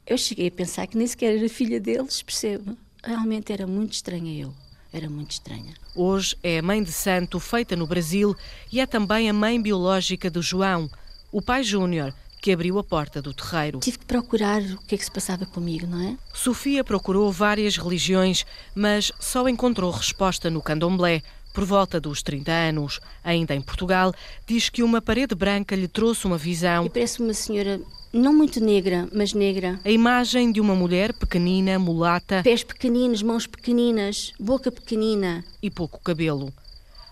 Eu 0.06 0.16
cheguei 0.16 0.48
a 0.48 0.50
pensar 0.50 0.86
que 0.86 0.96
nem 0.96 1.06
sequer 1.06 1.36
era 1.36 1.48
filha 1.48 1.78
deles, 1.78 2.22
percebe? 2.22 2.76
Realmente 3.02 3.52
era 3.52 3.66
muito 3.66 3.92
estranha 3.92 4.42
eu 4.42 4.54
era 4.92 5.08
muito 5.08 5.32
estranha. 5.32 5.74
Hoje 5.94 6.36
é 6.42 6.58
a 6.58 6.62
mãe 6.62 6.82
de 6.82 6.92
santo 6.92 7.38
feita 7.38 7.76
no 7.76 7.86
Brasil 7.86 8.36
e 8.72 8.80
é 8.80 8.86
também 8.86 9.28
a 9.28 9.32
mãe 9.32 9.60
biológica 9.60 10.30
do 10.30 10.42
João, 10.42 10.90
o 11.32 11.40
pai 11.40 11.62
Júnior, 11.62 12.12
que 12.40 12.52
abriu 12.52 12.78
a 12.78 12.84
porta 12.84 13.20
do 13.20 13.34
terreiro. 13.34 13.80
Tive 13.80 13.98
que 13.98 14.06
procurar 14.06 14.62
o 14.62 14.78
que 14.78 14.94
é 14.94 14.98
que 14.98 15.04
se 15.04 15.10
passava 15.10 15.44
comigo, 15.44 15.86
não 15.86 16.00
é? 16.00 16.16
Sofia 16.32 16.82
procurou 16.82 17.30
várias 17.30 17.76
religiões, 17.76 18.46
mas 18.74 19.12
só 19.20 19.46
encontrou 19.48 19.90
resposta 19.90 20.48
no 20.48 20.62
candomblé. 20.62 21.22
Por 21.52 21.64
volta 21.64 22.00
dos 22.00 22.22
30 22.22 22.52
anos, 22.52 23.00
ainda 23.24 23.54
em 23.54 23.60
Portugal, 23.60 24.14
diz 24.46 24.68
que 24.68 24.82
uma 24.82 25.02
parede 25.02 25.34
branca 25.34 25.74
lhe 25.74 25.88
trouxe 25.88 26.26
uma 26.26 26.38
visão. 26.38 26.86
E 26.86 26.90
parece 26.90 27.20
uma 27.20 27.34
senhora 27.34 27.80
não 28.12 28.32
muito 28.32 28.60
negra, 28.60 29.08
mas 29.12 29.32
negra. 29.32 29.78
A 29.84 29.90
imagem 29.90 30.52
de 30.52 30.60
uma 30.60 30.74
mulher 30.74 31.12
pequenina, 31.12 31.78
mulata. 31.78 32.42
Pés 32.42 32.62
pequeninos, 32.62 33.22
mãos 33.22 33.46
pequeninas, 33.46 34.32
boca 34.38 34.70
pequenina. 34.70 35.44
E 35.62 35.70
pouco 35.70 36.00
cabelo. 36.00 36.52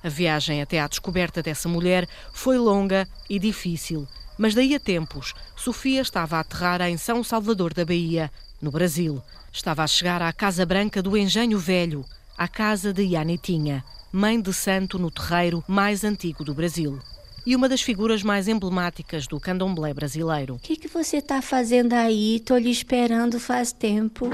A 0.03 0.09
viagem 0.09 0.63
até 0.63 0.81
à 0.81 0.87
descoberta 0.87 1.43
dessa 1.43 1.69
mulher 1.69 2.09
foi 2.33 2.59
longa 2.59 3.09
e 3.29 3.39
difícil. 3.39 4.07
Mas 4.39 4.55
daí 4.55 4.75
a 4.75 4.81
tempos, 4.81 5.35
Sofia 5.57 6.01
estava 6.01 6.37
a 6.37 6.41
aterrar 6.41 6.81
em 6.83 6.97
São 6.97 7.25
Salvador 7.25 7.75
da 7.75 7.85
Bahia, 7.85 8.31
no 8.63 8.71
Brasil. 8.71 9.21
Estava 9.53 9.83
a 9.83 9.87
chegar 9.87 10.23
à 10.23 10.33
Casa 10.33 10.65
Branca 10.65 11.03
do 11.03 11.17
Engenho 11.17 11.59
Velho, 11.59 12.05
à 12.37 12.47
casa 12.47 12.93
de 12.93 13.03
Yanitinha, 13.03 13.85
mãe 14.13 14.41
de 14.41 14.53
santo 14.53 14.99
no 14.99 15.11
terreiro 15.11 15.63
mais 15.69 16.03
antigo 16.05 16.43
do 16.43 16.55
Brasil 16.55 16.99
e 17.45 17.55
uma 17.55 17.69
das 17.69 17.81
figuras 17.81 18.23
mais 18.23 18.49
emblemáticas 18.49 19.27
do 19.27 19.41
candomblé 19.41 19.95
brasileiro. 19.95 20.57
O 20.57 20.59
que, 20.59 20.77
que 20.77 20.89
você 20.89 21.19
está 21.19 21.41
fazendo 21.41 21.95
aí? 21.95 22.37
Estou 22.37 22.59
lhe 22.59 22.71
esperando 22.71 23.41
faz 23.41 23.73
tempo. 23.73 24.29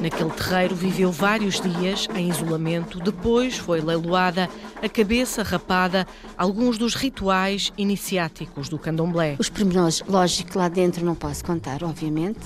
Naquele 0.00 0.30
terreiro 0.30 0.74
viveu 0.74 1.10
vários 1.10 1.60
dias 1.60 2.06
em 2.14 2.28
isolamento, 2.28 3.00
depois 3.00 3.56
foi 3.56 3.80
leiloada 3.80 4.48
a 4.82 4.88
cabeça 4.88 5.42
rapada, 5.42 6.06
alguns 6.36 6.76
dos 6.76 6.94
rituais 6.94 7.72
iniciáticos 7.78 8.68
do 8.68 8.78
candomblé. 8.78 9.36
Os 9.38 9.48
pormenores, 9.48 10.02
lógico, 10.06 10.58
lá 10.58 10.68
dentro 10.68 11.04
não 11.04 11.14
posso 11.14 11.44
contar, 11.44 11.82
obviamente. 11.82 12.40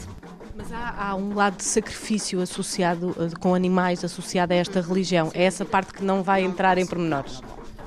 Mas 0.61 0.73
há, 0.73 0.95
há, 0.99 1.15
um 1.15 1.35
lado 1.35 1.57
de 1.57 1.65
sacrifício 1.65 2.39
associado 2.43 3.17
eh, 3.19 3.31
com 3.41 3.55
animais 3.55 4.05
associado 4.05 4.53
a 4.53 4.57
esta 4.57 4.83
religião. 4.83 5.31
É 5.33 5.45
essa 5.45 5.65
parte 5.65 5.95
que 5.95 6.05
não 6.05 6.23
vai 6.23 6.45
entrar 6.45 6.77
em 6.77 6.85
pormenores. 6.85 7.41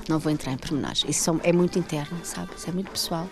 Não 0.09 0.17
vou 0.17 0.31
entrar 0.31 0.53
em 0.53 0.57
pormenores. 0.57 1.05
Isso 1.07 1.39
é 1.43 1.53
muito 1.53 1.77
interno, 1.77 2.17
sabe? 2.23 2.49
Isso 2.57 2.67
é 2.67 2.73
muito 2.73 2.89
pessoal 2.89 3.29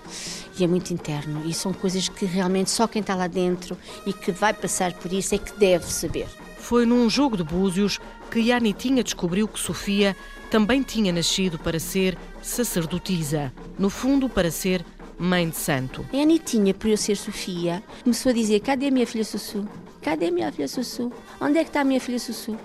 e 0.60 0.64
é 0.64 0.68
muito 0.68 0.94
interno. 0.94 1.42
E 1.44 1.56
são 1.56 1.74
coisas 1.74 2.08
que 2.08 2.24
realmente 2.24 2.70
só 2.70 2.86
quem 2.86 3.00
está 3.00 3.16
lá 3.16 3.26
dentro 3.26 3.76
e 4.06 4.14
que 4.14 4.32
vai 4.32 4.54
passar 4.54 4.94
por 4.94 5.12
isso 5.12 5.34
é 5.34 5.40
que 5.40 5.58
deve 5.58 5.86
saber. 5.86 6.28
Foi 6.60 6.86
num 6.86 7.10
jogo 7.10 7.36
de 7.36 7.44
búzios 7.44 8.00
que 8.30 8.40
Yanitinha 8.40 9.04
descobriu 9.04 9.48
que 9.48 9.60
Sofia 9.60 10.16
também 10.52 10.84
tinha 10.84 11.12
nascido 11.12 11.58
para 11.58 11.80
ser 11.80 12.16
sacerdotisa. 12.44 13.52
No 13.80 13.90
fundo, 13.90 14.30
para 14.30 14.52
ser 14.52 14.86
mãe 15.22 15.48
de 15.48 15.56
santo. 15.56 16.06
A 16.12 16.18
Anitinha, 16.18 16.74
por 16.74 16.90
eu 16.90 16.98
ser 16.98 17.16
Sofia, 17.16 17.84
começou 18.04 18.32
a 18.32 18.34
dizer: 18.34 18.60
Cadê 18.60 18.88
a 18.88 18.92
minha 18.92 19.06
filha 19.06 19.24
Sussu? 19.24 19.68
Cadê 20.02 20.28
a 20.28 20.32
minha 20.32 20.52
filha 20.52 20.68
Sussu? 20.68 21.12
Onde 21.40 21.60
é 21.60 21.64
que 21.64 21.70
está 21.70 21.82
a 21.82 21.84
minha 21.84 22.02
filha 22.02 22.20
Sussu? 22.20 22.58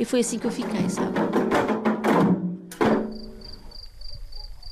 E 0.00 0.04
foi 0.04 0.20
assim 0.20 0.38
que 0.38 0.46
eu 0.46 0.50
fiquei, 0.50 0.88
sabe? 0.88 1.14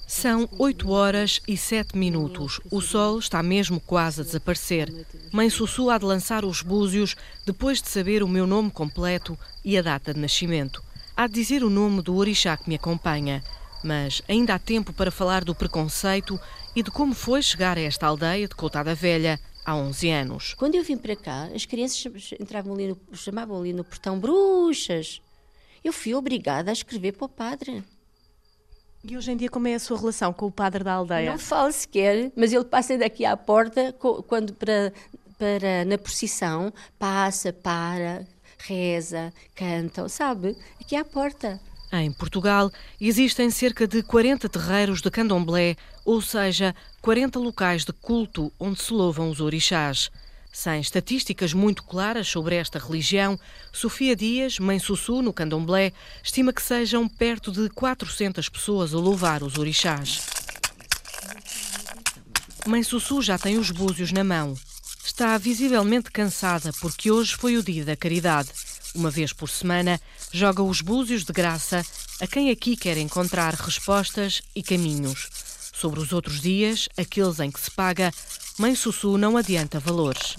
São 0.06 0.48
8 0.58 0.90
horas 0.90 1.40
e 1.46 1.56
7 1.56 1.98
minutos. 1.98 2.60
O 2.70 2.80
sol 2.80 3.18
está 3.18 3.42
mesmo 3.42 3.80
quase 3.80 4.20
a 4.20 4.24
desaparecer. 4.24 4.88
Mãe 5.32 5.50
Sussu 5.50 5.90
há 5.90 5.98
de 5.98 6.04
lançar 6.04 6.44
os 6.44 6.62
búzios 6.62 7.16
depois 7.44 7.82
de 7.82 7.88
saber 7.88 8.22
o 8.22 8.28
meu 8.28 8.46
nome 8.46 8.70
completo 8.70 9.36
e 9.64 9.76
a 9.76 9.82
data 9.82 10.14
de 10.14 10.20
nascimento. 10.20 10.82
Há 11.16 11.26
de 11.26 11.34
dizer 11.34 11.64
o 11.64 11.70
nome 11.70 12.02
do 12.02 12.16
orixá 12.16 12.56
que 12.56 12.68
me 12.68 12.76
acompanha. 12.76 13.42
Mas 13.82 14.22
ainda 14.28 14.54
há 14.54 14.58
tempo 14.60 14.92
para 14.92 15.10
falar 15.10 15.44
do 15.44 15.54
preconceito 15.54 16.38
e 16.74 16.82
de 16.82 16.90
como 16.90 17.14
foi 17.14 17.42
chegar 17.42 17.76
a 17.76 17.80
esta 17.80 18.06
aldeia 18.06 18.48
de 18.48 18.54
Coutada 18.54 18.94
Velha 18.94 19.38
há 19.64 19.76
11 19.76 20.10
anos. 20.10 20.54
Quando 20.54 20.74
eu 20.74 20.82
vim 20.82 20.96
para 20.96 21.14
cá, 21.14 21.48
as 21.54 21.64
crianças 21.64 22.32
entravam 22.40 22.74
ali 22.74 22.88
no, 22.88 22.98
chamavam 23.14 23.58
ali 23.60 23.72
no 23.72 23.84
portão 23.84 24.18
bruxas. 24.18 25.20
Eu 25.84 25.92
fui 25.92 26.14
obrigada 26.14 26.70
a 26.70 26.72
escrever 26.72 27.12
para 27.12 27.26
o 27.26 27.28
padre. 27.28 27.84
E 29.04 29.16
hoje 29.16 29.32
em 29.32 29.36
dia, 29.36 29.48
como 29.48 29.66
é 29.66 29.74
a 29.74 29.80
sua 29.80 29.98
relação 29.98 30.32
com 30.32 30.46
o 30.46 30.52
padre 30.52 30.84
da 30.84 30.92
aldeia? 30.92 31.30
Não 31.30 31.38
falo 31.38 31.72
sequer, 31.72 32.30
mas 32.36 32.52
ele 32.52 32.64
passa 32.64 32.96
daqui 32.96 33.24
à 33.24 33.36
porta 33.36 33.92
quando 34.28 34.54
para, 34.54 34.92
para 35.36 35.84
na 35.84 35.98
procissão, 35.98 36.72
passa, 37.00 37.52
para, 37.52 38.24
reza, 38.58 39.32
canta, 39.56 40.08
sabe? 40.08 40.56
Aqui 40.80 40.94
à 40.94 41.04
porta. 41.04 41.60
Em 41.92 42.10
Portugal, 42.12 42.70
existem 43.00 43.50
cerca 43.50 43.86
de 43.86 44.02
40 44.02 44.48
terreiros 44.48 45.02
de 45.02 45.10
candomblé, 45.10 45.76
ou 46.04 46.20
seja, 46.20 46.74
40 47.00 47.38
locais 47.38 47.84
de 47.84 47.92
culto 47.92 48.52
onde 48.58 48.80
se 48.80 48.92
louvam 48.92 49.30
os 49.30 49.40
orixás. 49.40 50.10
Sem 50.52 50.80
estatísticas 50.80 51.54
muito 51.54 51.82
claras 51.82 52.28
sobre 52.28 52.56
esta 52.56 52.78
religião, 52.78 53.40
Sofia 53.72 54.14
Dias, 54.14 54.58
mãe 54.58 54.78
Sussu 54.78 55.22
no 55.22 55.32
Candomblé, 55.32 55.92
estima 56.22 56.52
que 56.52 56.60
sejam 56.60 57.08
perto 57.08 57.50
de 57.50 57.70
400 57.70 58.48
pessoas 58.50 58.92
a 58.92 58.98
louvar 58.98 59.42
os 59.42 59.56
orixás. 59.56 60.20
Mãe 62.66 62.82
Sussu 62.82 63.22
já 63.22 63.38
tem 63.38 63.56
os 63.56 63.70
búzios 63.70 64.12
na 64.12 64.22
mão. 64.22 64.54
Está 65.02 65.36
visivelmente 65.38 66.10
cansada 66.10 66.70
porque 66.80 67.10
hoje 67.10 67.34
foi 67.34 67.56
o 67.56 67.62
dia 67.62 67.84
da 67.84 67.96
caridade. 67.96 68.50
Uma 68.94 69.10
vez 69.10 69.32
por 69.32 69.48
semana, 69.48 69.98
joga 70.30 70.62
os 70.62 70.82
búzios 70.82 71.24
de 71.24 71.32
graça 71.32 71.84
a 72.20 72.26
quem 72.26 72.50
aqui 72.50 72.76
quer 72.76 72.98
encontrar 72.98 73.54
respostas 73.54 74.42
e 74.54 74.62
caminhos. 74.62 75.28
Sobre 75.82 75.98
os 75.98 76.12
outros 76.12 76.40
dias, 76.40 76.88
aqueles 76.96 77.40
em 77.40 77.50
que 77.50 77.58
se 77.58 77.68
paga, 77.68 78.12
Mãe 78.56 78.72
Sussu 78.72 79.18
não 79.18 79.36
adianta 79.36 79.80
valores. 79.80 80.36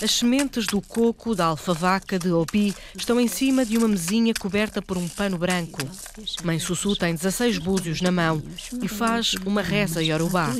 As 0.00 0.12
sementes 0.12 0.66
do 0.66 0.80
coco, 0.80 1.34
da 1.34 1.46
alfavaca, 1.46 2.16
de 2.16 2.30
opi 2.30 2.72
estão 2.96 3.18
em 3.18 3.26
cima 3.26 3.66
de 3.66 3.76
uma 3.76 3.88
mesinha 3.88 4.32
coberta 4.38 4.80
por 4.80 4.96
um 4.96 5.08
pano 5.08 5.36
branco. 5.36 5.80
Mãe 6.44 6.60
Sussu 6.60 6.94
tem 6.94 7.12
16 7.12 7.58
búzios 7.58 8.00
na 8.00 8.12
mão 8.12 8.40
e 8.80 8.86
faz 8.86 9.34
uma 9.44 9.62
reza 9.62 10.00
iorubá. 10.00 10.50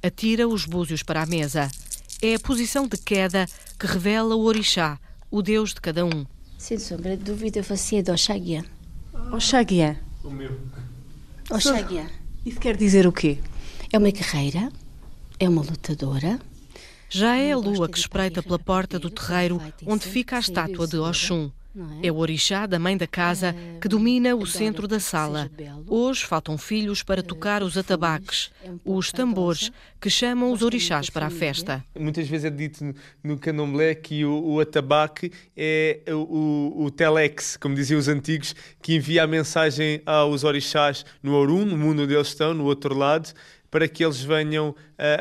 Atira 0.00 0.46
os 0.46 0.64
búzios 0.64 1.02
para 1.02 1.24
a 1.24 1.26
mesa. 1.26 1.68
É 2.22 2.36
a 2.36 2.38
posição 2.38 2.86
de 2.86 2.96
queda 2.96 3.46
que 3.80 3.86
revela 3.88 4.36
o 4.36 4.44
orixá, 4.44 4.96
o 5.28 5.42
deus 5.42 5.74
de 5.74 5.80
cada 5.80 6.06
um. 6.06 6.24
Sem 6.56 6.78
sombra 6.78 7.16
de 7.16 7.24
dúvida, 7.24 7.62
você 7.62 7.96
é 7.96 8.02
do 8.02 8.12
Oxaguian. 8.12 8.77
Oxaguian? 9.32 9.96
O 10.24 10.30
meu. 10.30 10.58
Oxaguian. 11.50 12.06
Isso 12.44 12.58
quer 12.60 12.76
dizer 12.76 13.06
o 13.06 13.12
quê? 13.12 13.38
É 13.92 13.98
uma 13.98 14.10
guerreira, 14.10 14.70
é 15.38 15.48
uma 15.48 15.62
lutadora. 15.62 16.38
Já 17.10 17.36
é 17.36 17.52
a 17.52 17.56
lua 17.56 17.88
que 17.88 17.98
espreita 17.98 18.42
pela 18.42 18.58
porta 18.58 18.98
do 18.98 19.10
terreiro 19.10 19.60
onde 19.86 20.06
fica 20.06 20.36
a 20.36 20.40
estátua 20.40 20.86
de 20.86 20.98
Oxum. 20.98 21.50
É 22.02 22.10
o 22.10 22.16
orixá 22.16 22.66
da 22.66 22.78
mãe 22.78 22.96
da 22.96 23.06
casa 23.06 23.54
que 23.80 23.88
domina 23.88 24.34
o 24.34 24.46
centro 24.46 24.88
da 24.88 24.98
sala. 24.98 25.50
Hoje 25.86 26.24
faltam 26.24 26.58
filhos 26.58 27.02
para 27.02 27.22
tocar 27.22 27.62
os 27.62 27.76
atabaques, 27.76 28.50
os 28.84 29.12
tambores, 29.12 29.70
que 30.00 30.10
chamam 30.10 30.52
os 30.52 30.62
orixás 30.62 31.10
para 31.10 31.26
a 31.26 31.30
festa. 31.30 31.84
Muitas 31.98 32.28
vezes 32.28 32.44
é 32.44 32.50
dito 32.50 32.94
no 33.22 33.38
candomblé 33.38 33.94
que 33.94 34.24
o, 34.24 34.54
o 34.54 34.60
atabaque 34.60 35.32
é 35.56 36.00
o, 36.08 36.84
o, 36.84 36.90
telex, 36.90 37.56
como 37.56 37.74
diziam 37.74 37.98
os 37.98 38.08
antigos, 38.08 38.54
que 38.82 38.94
envia 38.94 39.24
a 39.24 39.26
mensagem 39.26 40.00
aos 40.06 40.44
orixás 40.44 41.04
no 41.22 41.34
Orum, 41.34 41.64
no 41.64 41.76
mundo 41.76 42.02
onde 42.02 42.14
eles 42.14 42.28
estão, 42.28 42.54
no 42.54 42.64
outro 42.64 42.94
lado, 42.94 43.32
para 43.70 43.86
que 43.86 44.04
eles 44.04 44.22
venham 44.22 44.70
uh, 44.70 44.74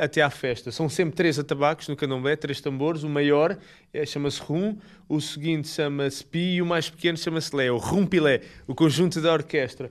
até 0.03 0.21
à 0.21 0.29
festa. 0.29 0.71
São 0.71 0.87
sempre 0.87 1.15
três 1.15 1.37
atabaques 1.37 1.87
no 1.87 1.95
candomblé, 1.95 2.35
três 2.35 2.61
tambores. 2.61 3.03
O 3.03 3.09
maior 3.09 3.57
é, 3.93 4.05
chama-se 4.05 4.41
rum, 4.41 4.77
o 5.07 5.19
seguinte 5.19 5.67
chama-se 5.67 6.23
pi 6.23 6.55
e 6.55 6.61
o 6.61 6.65
mais 6.65 6.89
pequeno 6.89 7.17
chama-se 7.17 7.55
lé. 7.55 7.71
O 7.71 7.77
rumpilé, 7.77 8.41
o 8.65 8.73
conjunto 8.73 9.21
da 9.21 9.33
orquestra, 9.33 9.89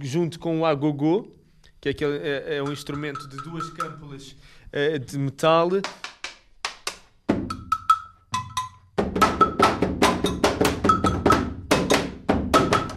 junto 0.00 0.38
com 0.38 0.60
o 0.60 0.66
agogô, 0.66 1.28
que 1.80 1.88
é, 1.88 1.92
aquele, 1.92 2.18
é, 2.18 2.56
é 2.56 2.62
um 2.62 2.72
instrumento 2.72 3.28
de 3.28 3.36
duas 3.38 3.68
câmpulas 3.70 4.36
uh, 4.72 4.98
de 4.98 5.18
metal. 5.18 5.70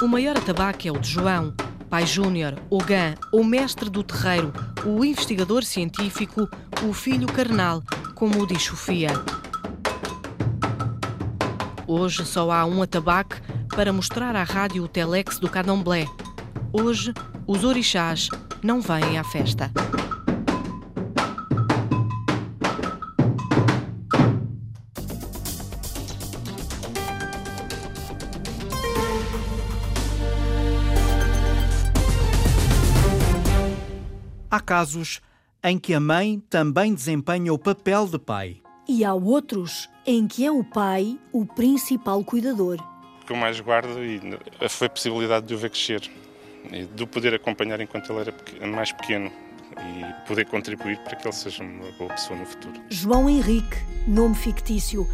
O 0.01 0.07
maior 0.07 0.37
atabaque 0.37 0.87
é 0.87 0.91
o 0.91 0.97
de 0.97 1.09
João, 1.09 1.53
pai 1.89 2.05
Júnior, 2.05 2.55
o 2.69 2.77
GAN, 2.77 3.15
o 3.31 3.43
mestre 3.43 3.89
do 3.89 4.03
terreiro, 4.03 4.53
o 4.85 5.03
investigador 5.03 5.63
científico, 5.63 6.47
o 6.87 6.93
filho 6.93 7.27
carnal, 7.27 7.81
como 8.13 8.41
o 8.41 8.45
diz 8.45 8.61
Sofia. 8.61 9.09
Hoje 11.87 12.23
só 12.25 12.51
há 12.51 12.65
um 12.65 12.83
atabaque 12.83 13.41
para 13.75 13.91
mostrar 13.91 14.35
à 14.35 14.43
rádio 14.43 14.83
o 14.83 14.87
telex 14.87 15.39
do 15.39 15.49
Candomblé. 15.49 16.05
Hoje, 16.71 17.11
os 17.47 17.63
orixás 17.63 18.29
não 18.61 18.79
vêm 18.79 19.17
à 19.17 19.23
festa. 19.23 19.71
Casos 34.69 35.19
em 35.63 35.79
que 35.79 35.95
a 35.95 35.99
mãe 35.99 36.39
também 36.47 36.93
desempenha 36.93 37.51
o 37.51 37.57
papel 37.57 38.05
de 38.05 38.19
pai. 38.19 38.61
E 38.87 39.03
há 39.03 39.15
outros 39.15 39.89
em 40.05 40.27
que 40.27 40.45
é 40.45 40.51
o 40.51 40.63
pai 40.63 41.17
o 41.33 41.43
principal 41.43 42.23
cuidador. 42.23 42.77
O 43.23 43.25
que 43.25 43.33
eu 43.33 43.35
mais 43.35 43.59
guardo 43.59 43.89
foi 44.69 44.85
a 44.85 44.89
possibilidade 44.91 45.47
de 45.47 45.55
o 45.55 45.57
ver 45.57 45.71
crescer 45.71 46.07
e 46.71 46.85
de 46.85 47.03
o 47.03 47.07
poder 47.07 47.33
acompanhar 47.33 47.81
enquanto 47.81 48.13
ele 48.13 48.31
era 48.59 48.67
mais 48.67 48.91
pequeno 48.91 49.31
e 49.75 50.27
poder 50.27 50.45
contribuir 50.45 50.99
para 50.99 51.15
que 51.15 51.27
ele 51.27 51.33
seja 51.33 51.63
uma 51.63 51.91
boa 51.97 52.11
pessoa 52.11 52.37
no 52.37 52.45
futuro. 52.45 52.79
João 52.89 53.27
Henrique, 53.27 53.75
nome 54.07 54.35
fictício, 54.35 55.07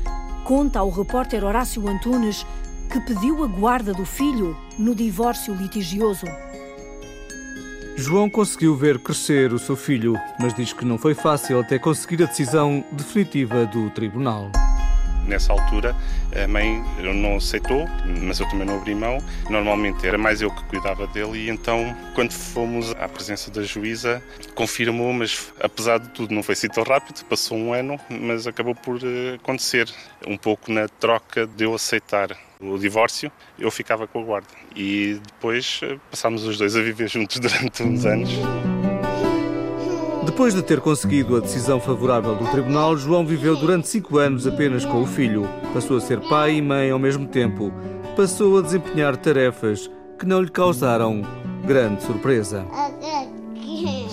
conta 0.43 0.79
ao 0.79 0.89
repórter 0.89 1.45
Horácio 1.45 1.87
Antunes 1.87 2.45
que 2.91 2.99
pediu 2.99 3.41
a 3.41 3.47
guarda 3.47 3.93
do 3.93 4.05
filho 4.05 4.57
no 4.77 4.93
divórcio 4.93 5.53
litigioso. 5.53 6.25
João 7.97 8.29
conseguiu 8.29 8.75
ver 8.75 8.99
crescer 8.99 9.53
o 9.53 9.59
seu 9.59 9.75
filho, 9.75 10.19
mas 10.37 10.53
diz 10.53 10.73
que 10.73 10.83
não 10.83 10.97
foi 10.97 11.13
fácil 11.13 11.59
até 11.59 11.79
conseguir 11.79 12.21
a 12.23 12.27
decisão 12.27 12.83
definitiva 12.91 13.65
do 13.65 13.89
tribunal. 13.89 14.51
Nessa 15.27 15.53
altura, 15.53 15.95
a 16.35 16.47
mãe 16.47 16.83
não 17.01 17.37
aceitou, 17.37 17.87
mas 18.21 18.39
eu 18.39 18.47
também 18.49 18.65
não 18.65 18.77
abri 18.77 18.93
mão. 18.93 19.17
Normalmente 19.49 20.05
era 20.05 20.17
mais 20.17 20.41
eu 20.41 20.51
que 20.51 20.63
cuidava 20.65 21.07
dele, 21.07 21.45
e 21.45 21.49
então, 21.49 21.95
quando 22.13 22.31
fomos 22.31 22.91
à 22.91 23.07
presença 23.07 23.49
da 23.49 23.63
juíza, 23.63 24.21
confirmou, 24.53 25.11
mas 25.13 25.53
apesar 25.59 25.99
de 25.99 26.09
tudo, 26.09 26.33
não 26.33 26.43
foi 26.43 26.53
assim 26.53 26.67
tão 26.67 26.83
rápido. 26.83 27.23
Passou 27.25 27.57
um 27.57 27.73
ano, 27.73 27.99
mas 28.09 28.47
acabou 28.47 28.75
por 28.75 28.99
eh, 29.03 29.35
acontecer. 29.35 29.89
Um 30.27 30.37
pouco 30.37 30.71
na 30.71 30.87
troca 30.87 31.47
de 31.47 31.63
eu 31.65 31.73
aceitar 31.73 32.35
o 32.59 32.77
divórcio, 32.77 33.31
eu 33.59 33.69
ficava 33.71 34.07
com 34.07 34.21
a 34.21 34.23
guarda. 34.23 34.47
E 34.75 35.19
depois 35.25 35.79
eh, 35.83 35.97
passámos 36.09 36.43
os 36.43 36.57
dois 36.57 36.75
a 36.75 36.81
viver 36.81 37.09
juntos 37.09 37.37
durante 37.39 37.83
uns 37.83 38.05
anos. 38.05 38.29
Depois 40.35 40.53
de 40.53 40.61
ter 40.61 40.81
conseguido 40.81 41.37
a 41.37 41.39
decisão 41.39 41.79
favorável 41.79 42.35
do 42.35 42.45
tribunal, 42.51 42.97
João 42.97 43.25
viveu 43.25 43.55
durante 43.55 43.87
cinco 43.87 44.17
anos 44.17 44.45
apenas 44.45 44.83
com 44.83 45.01
o 45.01 45.05
filho. 45.05 45.47
Passou 45.73 45.95
a 45.95 46.01
ser 46.01 46.19
pai 46.27 46.55
e 46.55 46.61
mãe 46.61 46.91
ao 46.91 46.99
mesmo 46.99 47.25
tempo. 47.25 47.71
Passou 48.17 48.59
a 48.59 48.61
desempenhar 48.61 49.15
tarefas 49.15 49.89
que 50.19 50.25
não 50.25 50.41
lhe 50.41 50.51
causaram 50.51 51.21
grande 51.65 52.03
surpresa. 52.03 52.65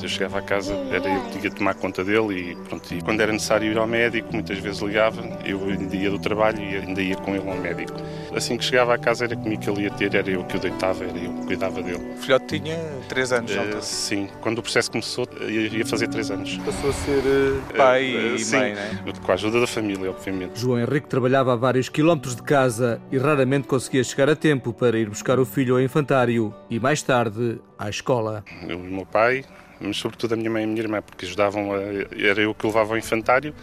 Eu 0.02 0.08
chegava 0.08 0.38
a 0.38 0.42
casa, 0.42 0.74
era 0.90 1.08
eu 1.08 1.22
que 1.22 1.30
tinha 1.30 1.50
que 1.50 1.56
tomar 1.56 1.74
conta 1.74 2.04
dele 2.04 2.52
e, 2.52 2.56
pronto, 2.68 2.92
e 2.92 3.00
quando 3.00 3.20
era 3.20 3.32
necessário 3.32 3.70
ir 3.70 3.78
ao 3.78 3.86
médico, 3.86 4.28
muitas 4.32 4.58
vezes 4.58 4.80
ligava, 4.80 5.22
eu 5.44 5.64
ainda 5.64 5.94
ia 5.94 6.10
do 6.10 6.18
trabalho 6.18 6.60
e 6.60 6.76
ainda 6.76 7.00
ia 7.00 7.16
com 7.16 7.34
ele 7.34 7.48
ao 7.48 7.56
médico. 7.56 7.92
Assim 8.34 8.56
que 8.56 8.64
chegava 8.64 8.94
a 8.94 8.98
casa 8.98 9.24
era 9.26 9.36
comigo 9.36 9.62
que 9.62 9.70
ele 9.70 9.82
ia 9.82 9.90
ter, 9.90 10.14
era 10.14 10.28
eu 10.28 10.44
que 10.44 10.56
o 10.56 10.60
deitava, 10.60 11.04
era 11.04 11.18
eu 11.18 11.32
que 11.34 11.46
cuidava 11.46 11.82
dele. 11.82 12.14
O 12.14 12.16
filhote 12.16 12.60
tinha 12.60 12.78
3 13.08 13.32
anos, 13.32 13.52
uh, 13.52 13.82
Sim, 13.82 14.28
quando 14.40 14.58
o 14.58 14.62
processo 14.62 14.90
começou 14.90 15.28
ia 15.48 15.86
fazer 15.86 16.08
3 16.08 16.30
anos. 16.30 16.56
Passou 16.58 16.90
a 16.90 16.92
ser 16.92 17.18
uh, 17.18 17.76
pai 17.76 18.14
uh, 18.14 18.34
e 18.34 18.38
sim, 18.38 18.56
mãe, 18.56 18.74
né? 18.74 19.02
Com 19.22 19.30
a 19.30 19.34
ajuda 19.34 19.60
da 19.60 19.66
família, 19.66 20.10
obviamente. 20.10 20.58
João 20.58 20.80
Henrique 20.80 21.08
trabalhava 21.08 21.52
a 21.52 21.56
vários 21.56 21.88
quilómetros 21.88 22.34
de 22.34 22.42
casa 22.42 23.00
e 23.10 23.18
raramente 23.18 23.68
conseguia 23.68 24.02
chegar 24.02 24.28
a 24.28 24.36
tempo 24.36 24.72
para 24.72 24.98
ir 24.98 25.08
buscar 25.08 25.38
o 25.38 25.44
filho 25.44 25.74
ao 25.74 25.80
infantário 25.80 26.54
e 26.68 26.80
mais 26.80 27.02
tarde 27.02 27.60
à 27.78 27.88
escola. 27.88 28.44
Eu 28.62 28.84
e 28.84 28.88
o 28.88 28.92
meu 28.92 29.06
pai 29.06 29.44
mas 29.82 29.96
sobretudo 29.96 30.34
a 30.34 30.36
minha 30.36 30.50
mãe 30.50 30.62
e 30.62 30.64
a 30.64 30.68
minha 30.68 30.80
irmã, 30.80 31.02
porque 31.02 31.26
ajudavam, 31.26 31.72
a, 31.72 31.78
era 32.16 32.40
eu 32.40 32.54
que 32.54 32.64
o 32.64 32.68
levava 32.68 32.92
ao 32.94 32.98
infantário, 32.98 33.54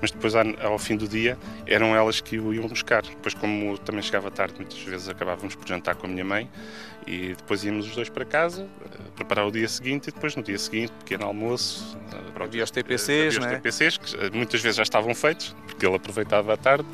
mas 0.00 0.10
depois 0.10 0.34
ao 0.34 0.78
fim 0.78 0.96
do 0.96 1.08
dia 1.08 1.38
eram 1.66 1.94
elas 1.96 2.20
que 2.20 2.38
o 2.38 2.52
iam 2.52 2.68
buscar. 2.68 3.02
Depois, 3.02 3.34
como 3.34 3.76
também 3.78 4.02
chegava 4.02 4.30
tarde, 4.30 4.54
muitas 4.56 4.78
vezes 4.78 5.08
acabávamos 5.08 5.54
por 5.54 5.66
jantar 5.66 5.94
com 5.96 6.06
a 6.06 6.10
minha 6.10 6.24
mãe 6.24 6.48
e 7.06 7.34
depois 7.36 7.64
íamos 7.64 7.86
os 7.86 7.94
dois 7.94 8.08
para 8.08 8.24
casa, 8.24 8.62
eh, 8.62 8.98
preparar 9.14 9.46
o 9.46 9.50
dia 9.50 9.68
seguinte 9.68 10.08
e 10.08 10.12
depois 10.12 10.34
no 10.36 10.42
dia 10.42 10.58
seguinte, 10.58 10.92
pequeno 11.00 11.26
almoço. 11.26 11.96
Eh, 12.12 12.42
havia 12.42 12.64
os 12.64 12.70
TPCs, 12.70 13.36
havia 13.36 13.40
os 13.40 13.54
TPCs, 13.54 13.98
que 13.98 14.16
eh, 14.16 14.30
muitas 14.32 14.60
vezes 14.60 14.76
já 14.76 14.82
estavam 14.82 15.14
feitos, 15.14 15.54
porque 15.66 15.84
ele 15.84 15.96
aproveitava 15.96 16.54
a 16.54 16.56
tarde, 16.56 16.86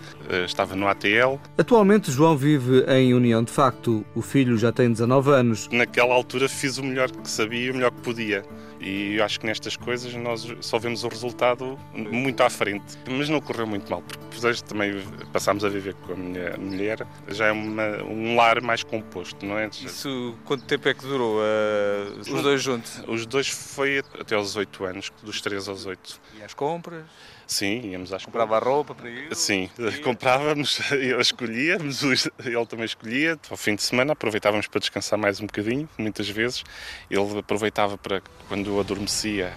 estava 0.44 0.76
no 0.76 0.86
ATL. 0.88 1.38
Atualmente 1.58 2.10
João 2.10 2.36
vive 2.36 2.84
em 2.88 3.14
união 3.14 3.42
de 3.42 3.50
facto, 3.50 4.04
o 4.14 4.22
filho 4.22 4.56
já 4.56 4.72
tem 4.72 4.90
19 4.90 5.30
anos. 5.30 5.68
Naquela 5.70 6.14
altura 6.14 6.48
fiz 6.48 6.78
o 6.78 6.84
melhor 6.84 7.10
que 7.10 7.28
sabia 7.28 7.66
e 7.66 7.70
o 7.70 7.74
melhor 7.74 7.90
que 7.90 8.00
podia. 8.00 8.44
E 8.80 9.20
acho 9.20 9.38
que 9.38 9.46
nestas 9.46 9.76
coisas 9.76 10.12
nós 10.14 10.46
só 10.60 10.78
vemos 10.78 11.04
o 11.04 11.08
resultado 11.08 11.78
muito 11.94 12.42
à 12.42 12.48
frente. 12.48 12.96
Mas 13.08 13.28
não 13.28 13.40
correu 13.40 13.66
muito 13.66 13.90
mal, 13.90 14.02
porque 14.02 14.24
depois 14.34 14.62
também 14.62 15.02
passámos 15.32 15.64
a 15.64 15.68
viver 15.68 15.94
com 15.94 16.14
a 16.14 16.16
minha 16.16 16.56
mulher, 16.56 17.06
já 17.28 17.46
é 17.46 17.52
uma, 17.52 18.02
um 18.02 18.36
lar 18.36 18.62
mais 18.62 18.82
composto, 18.82 19.44
não 19.44 19.58
é? 19.58 19.68
Isso 19.68 20.34
quanto 20.44 20.64
tempo 20.64 20.88
é 20.88 20.94
que 20.94 21.02
durou? 21.02 21.38
Uh, 21.38 22.20
os 22.20 22.42
dois 22.42 22.62
juntos? 22.62 23.02
Os 23.06 23.26
dois 23.26 23.48
foi 23.48 23.98
até 24.18 24.34
aos 24.34 24.56
8 24.56 24.84
anos, 24.84 25.12
dos 25.22 25.40
3 25.40 25.68
aos 25.68 25.84
8. 25.84 26.20
E 26.38 26.42
as 26.42 26.54
compras? 26.54 27.04
Sim, 27.50 27.90
íamos 27.90 28.12
às 28.12 28.24
Comprava 28.24 28.54
compras. 28.54 28.72
roupa 28.72 28.94
para 28.94 29.10
ir? 29.10 29.34
Sim, 29.34 29.68
comprávamos, 30.04 30.78
eu 30.92 31.20
escolhíamos, 31.20 32.28
ele 32.44 32.66
também 32.66 32.84
escolhia. 32.84 33.36
Ao 33.50 33.56
fim 33.56 33.74
de 33.74 33.82
semana 33.82 34.12
aproveitávamos 34.12 34.68
para 34.68 34.78
descansar 34.78 35.18
mais 35.18 35.40
um 35.40 35.46
bocadinho, 35.46 35.88
muitas 35.98 36.28
vezes. 36.28 36.62
Ele 37.10 37.40
aproveitava 37.40 37.98
para, 37.98 38.22
quando 38.46 38.70
eu 38.70 38.78
adormecia, 38.78 39.52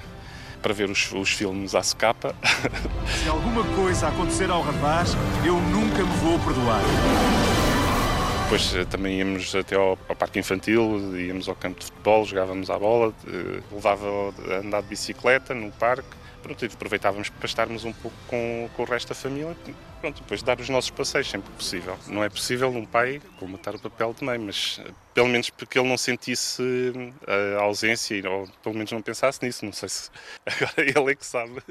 para 0.60 0.74
ver 0.74 0.90
os, 0.90 1.12
os 1.14 1.30
filmes 1.30 1.76
à 1.76 1.84
socapa. 1.84 2.36
Se 3.22 3.30
alguma 3.30 3.64
coisa 3.76 4.08
acontecer 4.08 4.50
ao 4.50 4.64
rapaz, 4.64 5.12
eu 5.46 5.62
nunca 5.62 6.04
me 6.04 6.16
vou 6.18 6.40
perdoar. 6.40 6.82
Depois 8.46 8.74
eh, 8.74 8.86
também 8.86 9.20
íamos 9.20 9.54
até 9.54 9.76
ao, 9.76 10.00
ao, 10.10 10.16
parque 10.16 10.40
infantil, 10.40 11.16
íamos 11.16 11.48
ao 11.48 11.56
campo 11.56 11.80
de 11.80 11.86
futebol, 11.86 12.26
jogávamos 12.26 12.72
à 12.72 12.80
bola, 12.80 13.14
eh, 13.28 13.62
levava 13.72 14.08
a 14.50 14.56
andar 14.66 14.82
de 14.82 14.88
bicicleta 14.88 15.54
no 15.54 15.72
parque 15.74 16.23
pronto, 16.44 16.66
aproveitávamos 16.66 17.30
para 17.30 17.46
estarmos 17.46 17.86
um 17.86 17.94
pouco 17.94 18.16
com, 18.28 18.70
com 18.76 18.84
o 18.84 18.86
resto 18.86 19.10
da 19.10 19.16
família, 19.16 19.56
pronto, 20.02 20.22
depois 20.22 20.44
dar 20.44 20.60
os 20.60 20.70
nossos 20.70 20.92
passeios 20.92 21.30
sempre 21.30 21.50
que 21.50 21.58
possível. 21.58 21.98
Não 22.08 22.24
é 22.24 22.30
possível 22.30 22.70
um 22.70 22.86
pai 22.86 23.22
colmatar 23.40 23.74
o 23.76 23.80
papel 23.80 24.14
de 24.14 24.24
mãe, 24.26 24.38
mas 24.38 24.82
eh, 24.86 24.92
pelo 25.14 25.30
menos 25.30 25.50
porque 25.50 25.80
ele 25.80 25.88
não 25.88 25.98
sentisse 25.98 26.62
eh, 27.26 27.58
a 27.58 27.64
ausência, 27.64 28.30
ou 28.30 28.48
pelo 28.62 28.76
menos 28.76 28.92
não 28.92 29.02
pensasse 29.02 29.44
nisso, 29.44 29.66
não 29.66 29.72
sei 29.72 29.88
se 29.88 30.10
agora 30.46 30.74
ele 30.78 31.12
é 31.12 31.16
que 31.16 31.26
sabe 31.26 31.62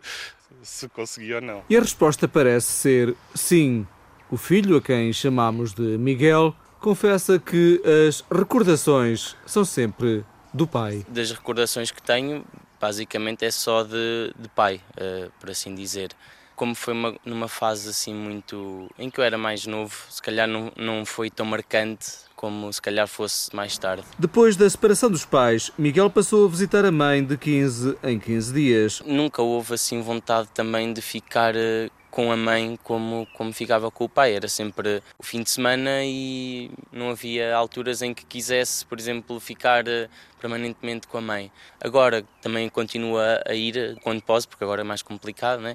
se 0.62 0.88
conseguiu 0.88 1.36
ou 1.36 1.42
não. 1.42 1.62
E 1.68 1.76
a 1.76 1.80
resposta 1.80 2.26
parece 2.26 2.66
ser 2.66 3.14
sim. 3.34 3.86
O 4.30 4.38
filho, 4.38 4.76
a 4.76 4.80
quem 4.82 5.12
chamamos 5.12 5.74
de 5.74 5.98
Miguel, 5.98 6.56
confessa 6.80 7.38
que 7.38 7.82
as 8.08 8.24
recordações 8.30 9.36
são 9.44 9.62
sempre 9.62 10.24
do 10.52 10.66
pai. 10.66 11.04
Das 11.08 11.30
recordações 11.30 11.90
que 11.90 12.02
tenho, 12.02 12.44
basicamente 12.82 13.44
é 13.44 13.50
só 13.52 13.84
de, 13.84 14.34
de 14.36 14.48
pai, 14.48 14.80
uh, 15.00 15.30
por 15.38 15.48
assim 15.48 15.72
dizer. 15.72 16.10
Como 16.56 16.74
foi 16.74 16.92
uma, 16.92 17.14
numa 17.24 17.48
fase 17.48 17.88
assim 17.88 18.12
muito. 18.12 18.90
em 18.98 19.08
que 19.08 19.20
eu 19.20 19.24
era 19.24 19.38
mais 19.38 19.66
novo, 19.66 19.94
se 20.10 20.20
calhar 20.20 20.48
não, 20.48 20.72
não 20.76 21.06
foi 21.06 21.30
tão 21.30 21.46
marcante 21.46 22.10
como 22.34 22.72
se 22.72 22.82
calhar 22.82 23.06
fosse 23.06 23.54
mais 23.54 23.78
tarde. 23.78 24.02
Depois 24.18 24.56
da 24.56 24.68
separação 24.68 25.08
dos 25.08 25.24
pais, 25.24 25.70
Miguel 25.78 26.10
passou 26.10 26.44
a 26.44 26.48
visitar 26.48 26.84
a 26.84 26.90
mãe 26.90 27.24
de 27.24 27.38
15 27.38 27.96
em 28.02 28.18
15 28.18 28.52
dias. 28.52 29.02
Nunca 29.06 29.40
houve 29.42 29.74
assim 29.74 30.02
vontade 30.02 30.48
também 30.52 30.92
de 30.92 31.00
ficar 31.00 31.54
eh, 31.54 31.88
com 32.12 32.30
a 32.30 32.36
mãe 32.36 32.78
como, 32.84 33.26
como 33.34 33.52
ficava 33.52 33.90
com 33.90 34.04
o 34.04 34.08
pai. 34.08 34.34
Era 34.34 34.46
sempre 34.46 35.02
o 35.18 35.22
fim 35.24 35.42
de 35.42 35.50
semana 35.50 36.04
e 36.04 36.70
não 36.92 37.10
havia 37.10 37.56
alturas 37.56 38.02
em 38.02 38.14
que 38.14 38.24
quisesse, 38.24 38.86
por 38.86 39.00
exemplo, 39.00 39.40
ficar 39.40 39.88
eh, 39.88 40.08
permanentemente 40.38 41.08
com 41.08 41.18
a 41.18 41.22
mãe. 41.22 41.50
Agora 41.80 42.22
também 42.40 42.68
continua 42.68 43.42
a 43.46 43.54
ir 43.54 43.98
quando 44.02 44.22
posso, 44.22 44.46
porque 44.46 44.62
agora 44.62 44.82
é 44.82 44.84
mais 44.84 45.02
complicado, 45.02 45.60
né? 45.60 45.74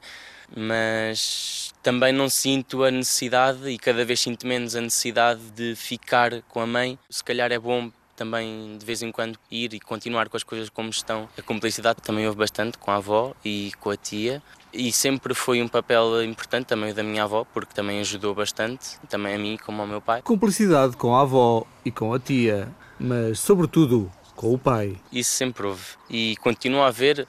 mas 0.56 1.74
também 1.84 2.14
não 2.14 2.30
sinto 2.30 2.84
a 2.84 2.92
necessidade 2.92 3.68
e 3.70 3.78
cada 3.78 4.06
vez 4.06 4.20
sinto 4.20 4.48
menos 4.48 4.76
a 4.76 4.82
necessidade 4.82 5.42
de 5.52 5.76
ficar 5.76 6.42
com 6.44 6.62
a 6.62 6.68
mãe. 6.68 6.98
Se 7.10 7.24
calhar 7.24 7.52
é 7.52 7.60
bom 7.60 7.92
também 8.18 8.78
de 8.78 8.86
vez 8.86 9.02
em 9.02 9.12
quando 9.12 9.40
ir 9.50 9.74
e 9.74 9.80
continuar 9.80 10.28
com 10.28 10.36
as 10.36 10.44
coisas 10.44 10.70
como 10.70 10.90
estão. 10.90 11.30
A 11.38 11.42
cumplicidade 11.42 12.02
também 12.02 12.26
houve 12.26 12.38
bastante 12.38 12.78
com 12.78 12.92
a 12.92 12.96
avó 12.96 13.34
e 13.46 13.72
com 13.80 13.92
a 13.92 13.96
tia, 13.96 14.42
e 14.74 14.92
sempre 14.92 15.34
foi 15.34 15.62
um 15.62 15.68
papel 15.68 16.24
importante 16.24 16.66
também 16.66 16.94
da 16.94 17.04
minha 17.04 17.24
avó, 17.24 17.46
porque 17.54 17.74
também 17.74 18.00
ajudou 18.02 18.36
bastante, 18.36 19.00
também 19.08 19.36
a 19.36 19.38
mim 19.38 19.58
como 19.64 19.82
ao 19.82 19.88
meu 19.88 20.02
pai. 20.02 20.22
Cumplicidade 20.24 20.98
com 20.98 21.16
a 21.16 21.22
avó 21.22 21.66
e 21.86 21.92
com 21.92 22.14
a 22.14 22.20
tia, 22.20 22.68
mas 23.00 23.40
sobretudo 23.40 24.12
com 24.36 24.54
o 24.54 24.58
pai. 24.58 24.98
Isso 25.12 25.32
sempre 25.32 25.66
houve 25.66 25.84
e 26.10 26.36
continua 26.38 26.86
a 26.86 26.88
haver 26.88 27.22
uh, 27.22 27.26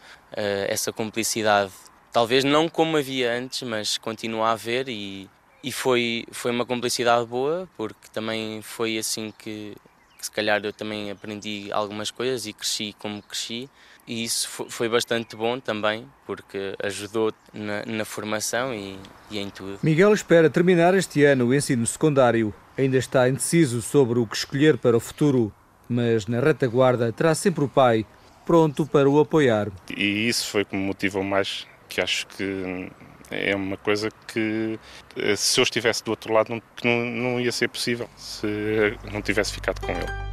essa 0.68 0.92
cumplicidade. 0.92 1.72
Talvez 2.12 2.44
não 2.44 2.68
como 2.68 2.96
havia 2.96 3.32
antes, 3.32 3.62
mas 3.62 3.98
continua 3.98 4.48
a 4.48 4.52
haver 4.52 4.88
e, 4.88 5.28
e 5.62 5.72
foi, 5.72 6.26
foi 6.30 6.50
uma 6.50 6.66
cumplicidade 6.66 7.26
boa, 7.26 7.68
porque 7.76 8.08
também 8.12 8.60
foi 8.62 8.98
assim 8.98 9.32
que, 9.38 9.74
que 9.74 9.87
se 10.20 10.30
calhar 10.30 10.60
eu 10.64 10.72
também 10.72 11.10
aprendi 11.10 11.70
algumas 11.72 12.10
coisas 12.10 12.46
e 12.46 12.52
cresci 12.52 12.94
como 12.98 13.22
cresci 13.22 13.68
e 14.08 14.24
isso 14.24 14.48
foi 14.70 14.88
bastante 14.88 15.36
bom 15.36 15.60
também, 15.60 16.06
porque 16.26 16.74
ajudou 16.82 17.30
na, 17.52 17.84
na 17.84 18.06
formação 18.06 18.74
e, 18.74 18.98
e, 19.30 19.38
em 19.38 19.50
tudo. 19.50 19.78
Miguel 19.82 20.14
espera 20.14 20.48
terminar 20.48 20.94
este 20.94 21.24
ano 21.24 21.48
o 21.48 21.54
ensino 21.54 21.86
secundário. 21.86 22.54
Ainda 22.76 22.96
está 22.96 23.28
indeciso 23.28 23.82
sobre 23.82 24.18
o 24.18 24.26
que 24.26 24.34
escolher 24.34 24.78
para 24.78 24.96
o 24.96 25.00
futuro, 25.00 25.52
mas 25.86 26.26
na 26.26 26.40
retaguarda 26.40 27.12
terá 27.12 27.34
sempre 27.34 27.64
o 27.64 27.68
pai 27.68 28.06
pronto 28.46 28.86
para 28.86 29.10
o 29.10 29.20
apoiar. 29.20 29.68
E 29.94 30.26
isso 30.26 30.48
foi 30.48 30.64
como 30.64 30.80
motivou 30.80 31.22
mais, 31.22 31.66
que 31.86 32.00
acho 32.00 32.26
que 32.28 32.90
é 33.30 33.54
uma 33.54 33.76
coisa 33.76 34.08
que 34.26 34.78
se 35.36 35.60
eu 35.60 35.64
estivesse 35.64 36.04
do 36.04 36.10
outro 36.10 36.32
lado 36.32 36.50
não, 36.50 36.62
não, 36.84 37.04
não 37.04 37.40
ia 37.40 37.52
ser 37.52 37.68
possível, 37.68 38.08
se 38.16 38.46
não 39.12 39.22
tivesse 39.22 39.52
ficado 39.52 39.80
com 39.80 39.92
ele. 39.92 40.28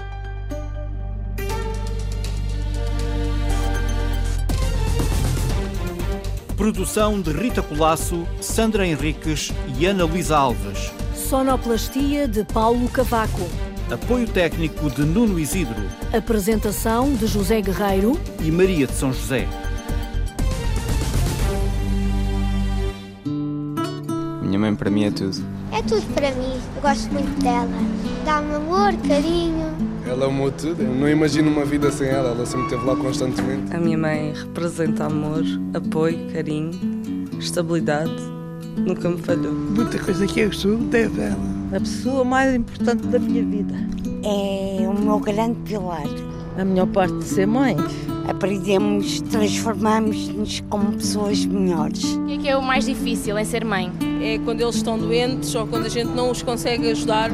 Produção 6.56 7.22
de 7.22 7.32
Rita 7.32 7.62
Colasso, 7.62 8.26
Sandra 8.40 8.88
Henriques 8.88 9.52
e 9.78 9.86
Ana 9.86 10.06
Luísa 10.06 10.38
Alves. 10.38 10.92
Sonoplastia 11.14 12.28
de 12.28 12.46
Paulo 12.46 12.88
Cavaco. 12.90 13.50
Apoio 13.92 14.28
técnico 14.28 14.90
de 14.90 15.02
Nuno 15.02 15.38
Isidro. 15.38 15.76
Apresentação 16.12 17.14
de 17.14 17.28
José 17.28 17.62
Guerreiro 17.62 18.20
e 18.40 18.50
Maria 18.50 18.88
de 18.88 18.94
São 18.94 19.12
José. 19.12 19.48
Minha 24.56 24.68
mãe 24.68 24.76
para 24.76 24.90
mim 24.90 25.04
é 25.04 25.12
tudo. 25.12 25.36
É 25.74 25.82
tudo 25.82 26.14
para 26.14 26.32
mim. 26.32 26.54
Eu 26.78 26.82
gosto 26.82 27.12
muito 27.12 27.44
dela. 27.44 27.68
Dá-me 28.24 28.56
amor, 28.56 28.94
carinho. 29.06 29.68
Ela 30.08 30.24
é 30.24 30.28
o 30.30 30.32
meu 30.32 30.50
tudo. 30.50 30.82
Eu 30.82 30.96
não 30.96 31.10
imagino 31.10 31.52
uma 31.52 31.66
vida 31.66 31.92
sem 31.92 32.08
ela. 32.08 32.30
Ela 32.30 32.46
sempre 32.46 32.68
esteve 32.68 32.86
lá 32.86 32.96
constantemente. 32.96 33.76
A 33.76 33.78
minha 33.78 33.98
mãe 33.98 34.34
representa 34.34 35.08
amor, 35.08 35.44
apoio, 35.74 36.32
carinho, 36.32 36.72
estabilidade. 37.38 38.16
Nunca 38.78 39.10
me 39.10 39.22
falhou. 39.22 39.52
Muita 39.52 40.00
coisa 40.00 40.26
que 40.26 40.40
eu 40.40 40.54
sou 40.54 40.78
deve 40.78 41.22
ela. 41.22 41.76
A 41.76 41.80
pessoa 41.82 42.24
mais 42.24 42.56
importante 42.56 43.06
da 43.08 43.20
minha 43.20 43.44
vida. 43.44 43.74
É 44.24 44.88
o 44.88 44.94
meu 44.94 45.20
grande 45.20 45.60
pilar. 45.66 46.08
A 46.58 46.64
melhor 46.64 46.88
parte 46.88 47.14
de 47.18 47.26
ser 47.26 47.46
mãe. 47.46 47.76
Aprendemos, 48.28 49.22
transformamos-nos 49.22 50.62
como 50.70 50.94
pessoas 50.94 51.46
melhores. 51.46 52.04
O 52.04 52.26
que 52.26 52.34
é 52.34 52.38
que 52.38 52.50
é 52.50 52.58
o 52.58 52.62
mais 52.62 52.86
difícil 52.86 53.38
em 53.38 53.46
ser 53.46 53.64
mãe? 53.64 53.92
É 54.22 54.40
quando 54.40 54.62
eles 54.62 54.76
estão 54.76 54.98
doentes 54.98 55.54
ou 55.54 55.68
quando 55.68 55.86
a 55.86 55.90
gente 55.90 56.10
não 56.10 56.32
os 56.32 56.42
consegue 56.42 56.90
ajudar 56.90 57.30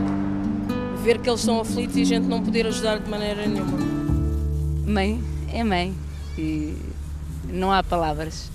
ver 1.04 1.20
que 1.20 1.30
eles 1.30 1.39
estão 1.39 1.60
aflitos 1.60 1.98
e 1.98 2.02
a 2.02 2.06
gente 2.06 2.28
não 2.28 2.44
poder 2.44 2.68
ajudar 2.68 3.00
de 3.00 3.10
maneira 3.10 3.46
nenhuma. 3.48 3.78
Mãe 4.86 5.22
é 5.52 5.64
mãe 5.64 5.94
e 6.38 6.78
não 7.50 7.72
há 7.72 7.82
palavras. 7.82 8.52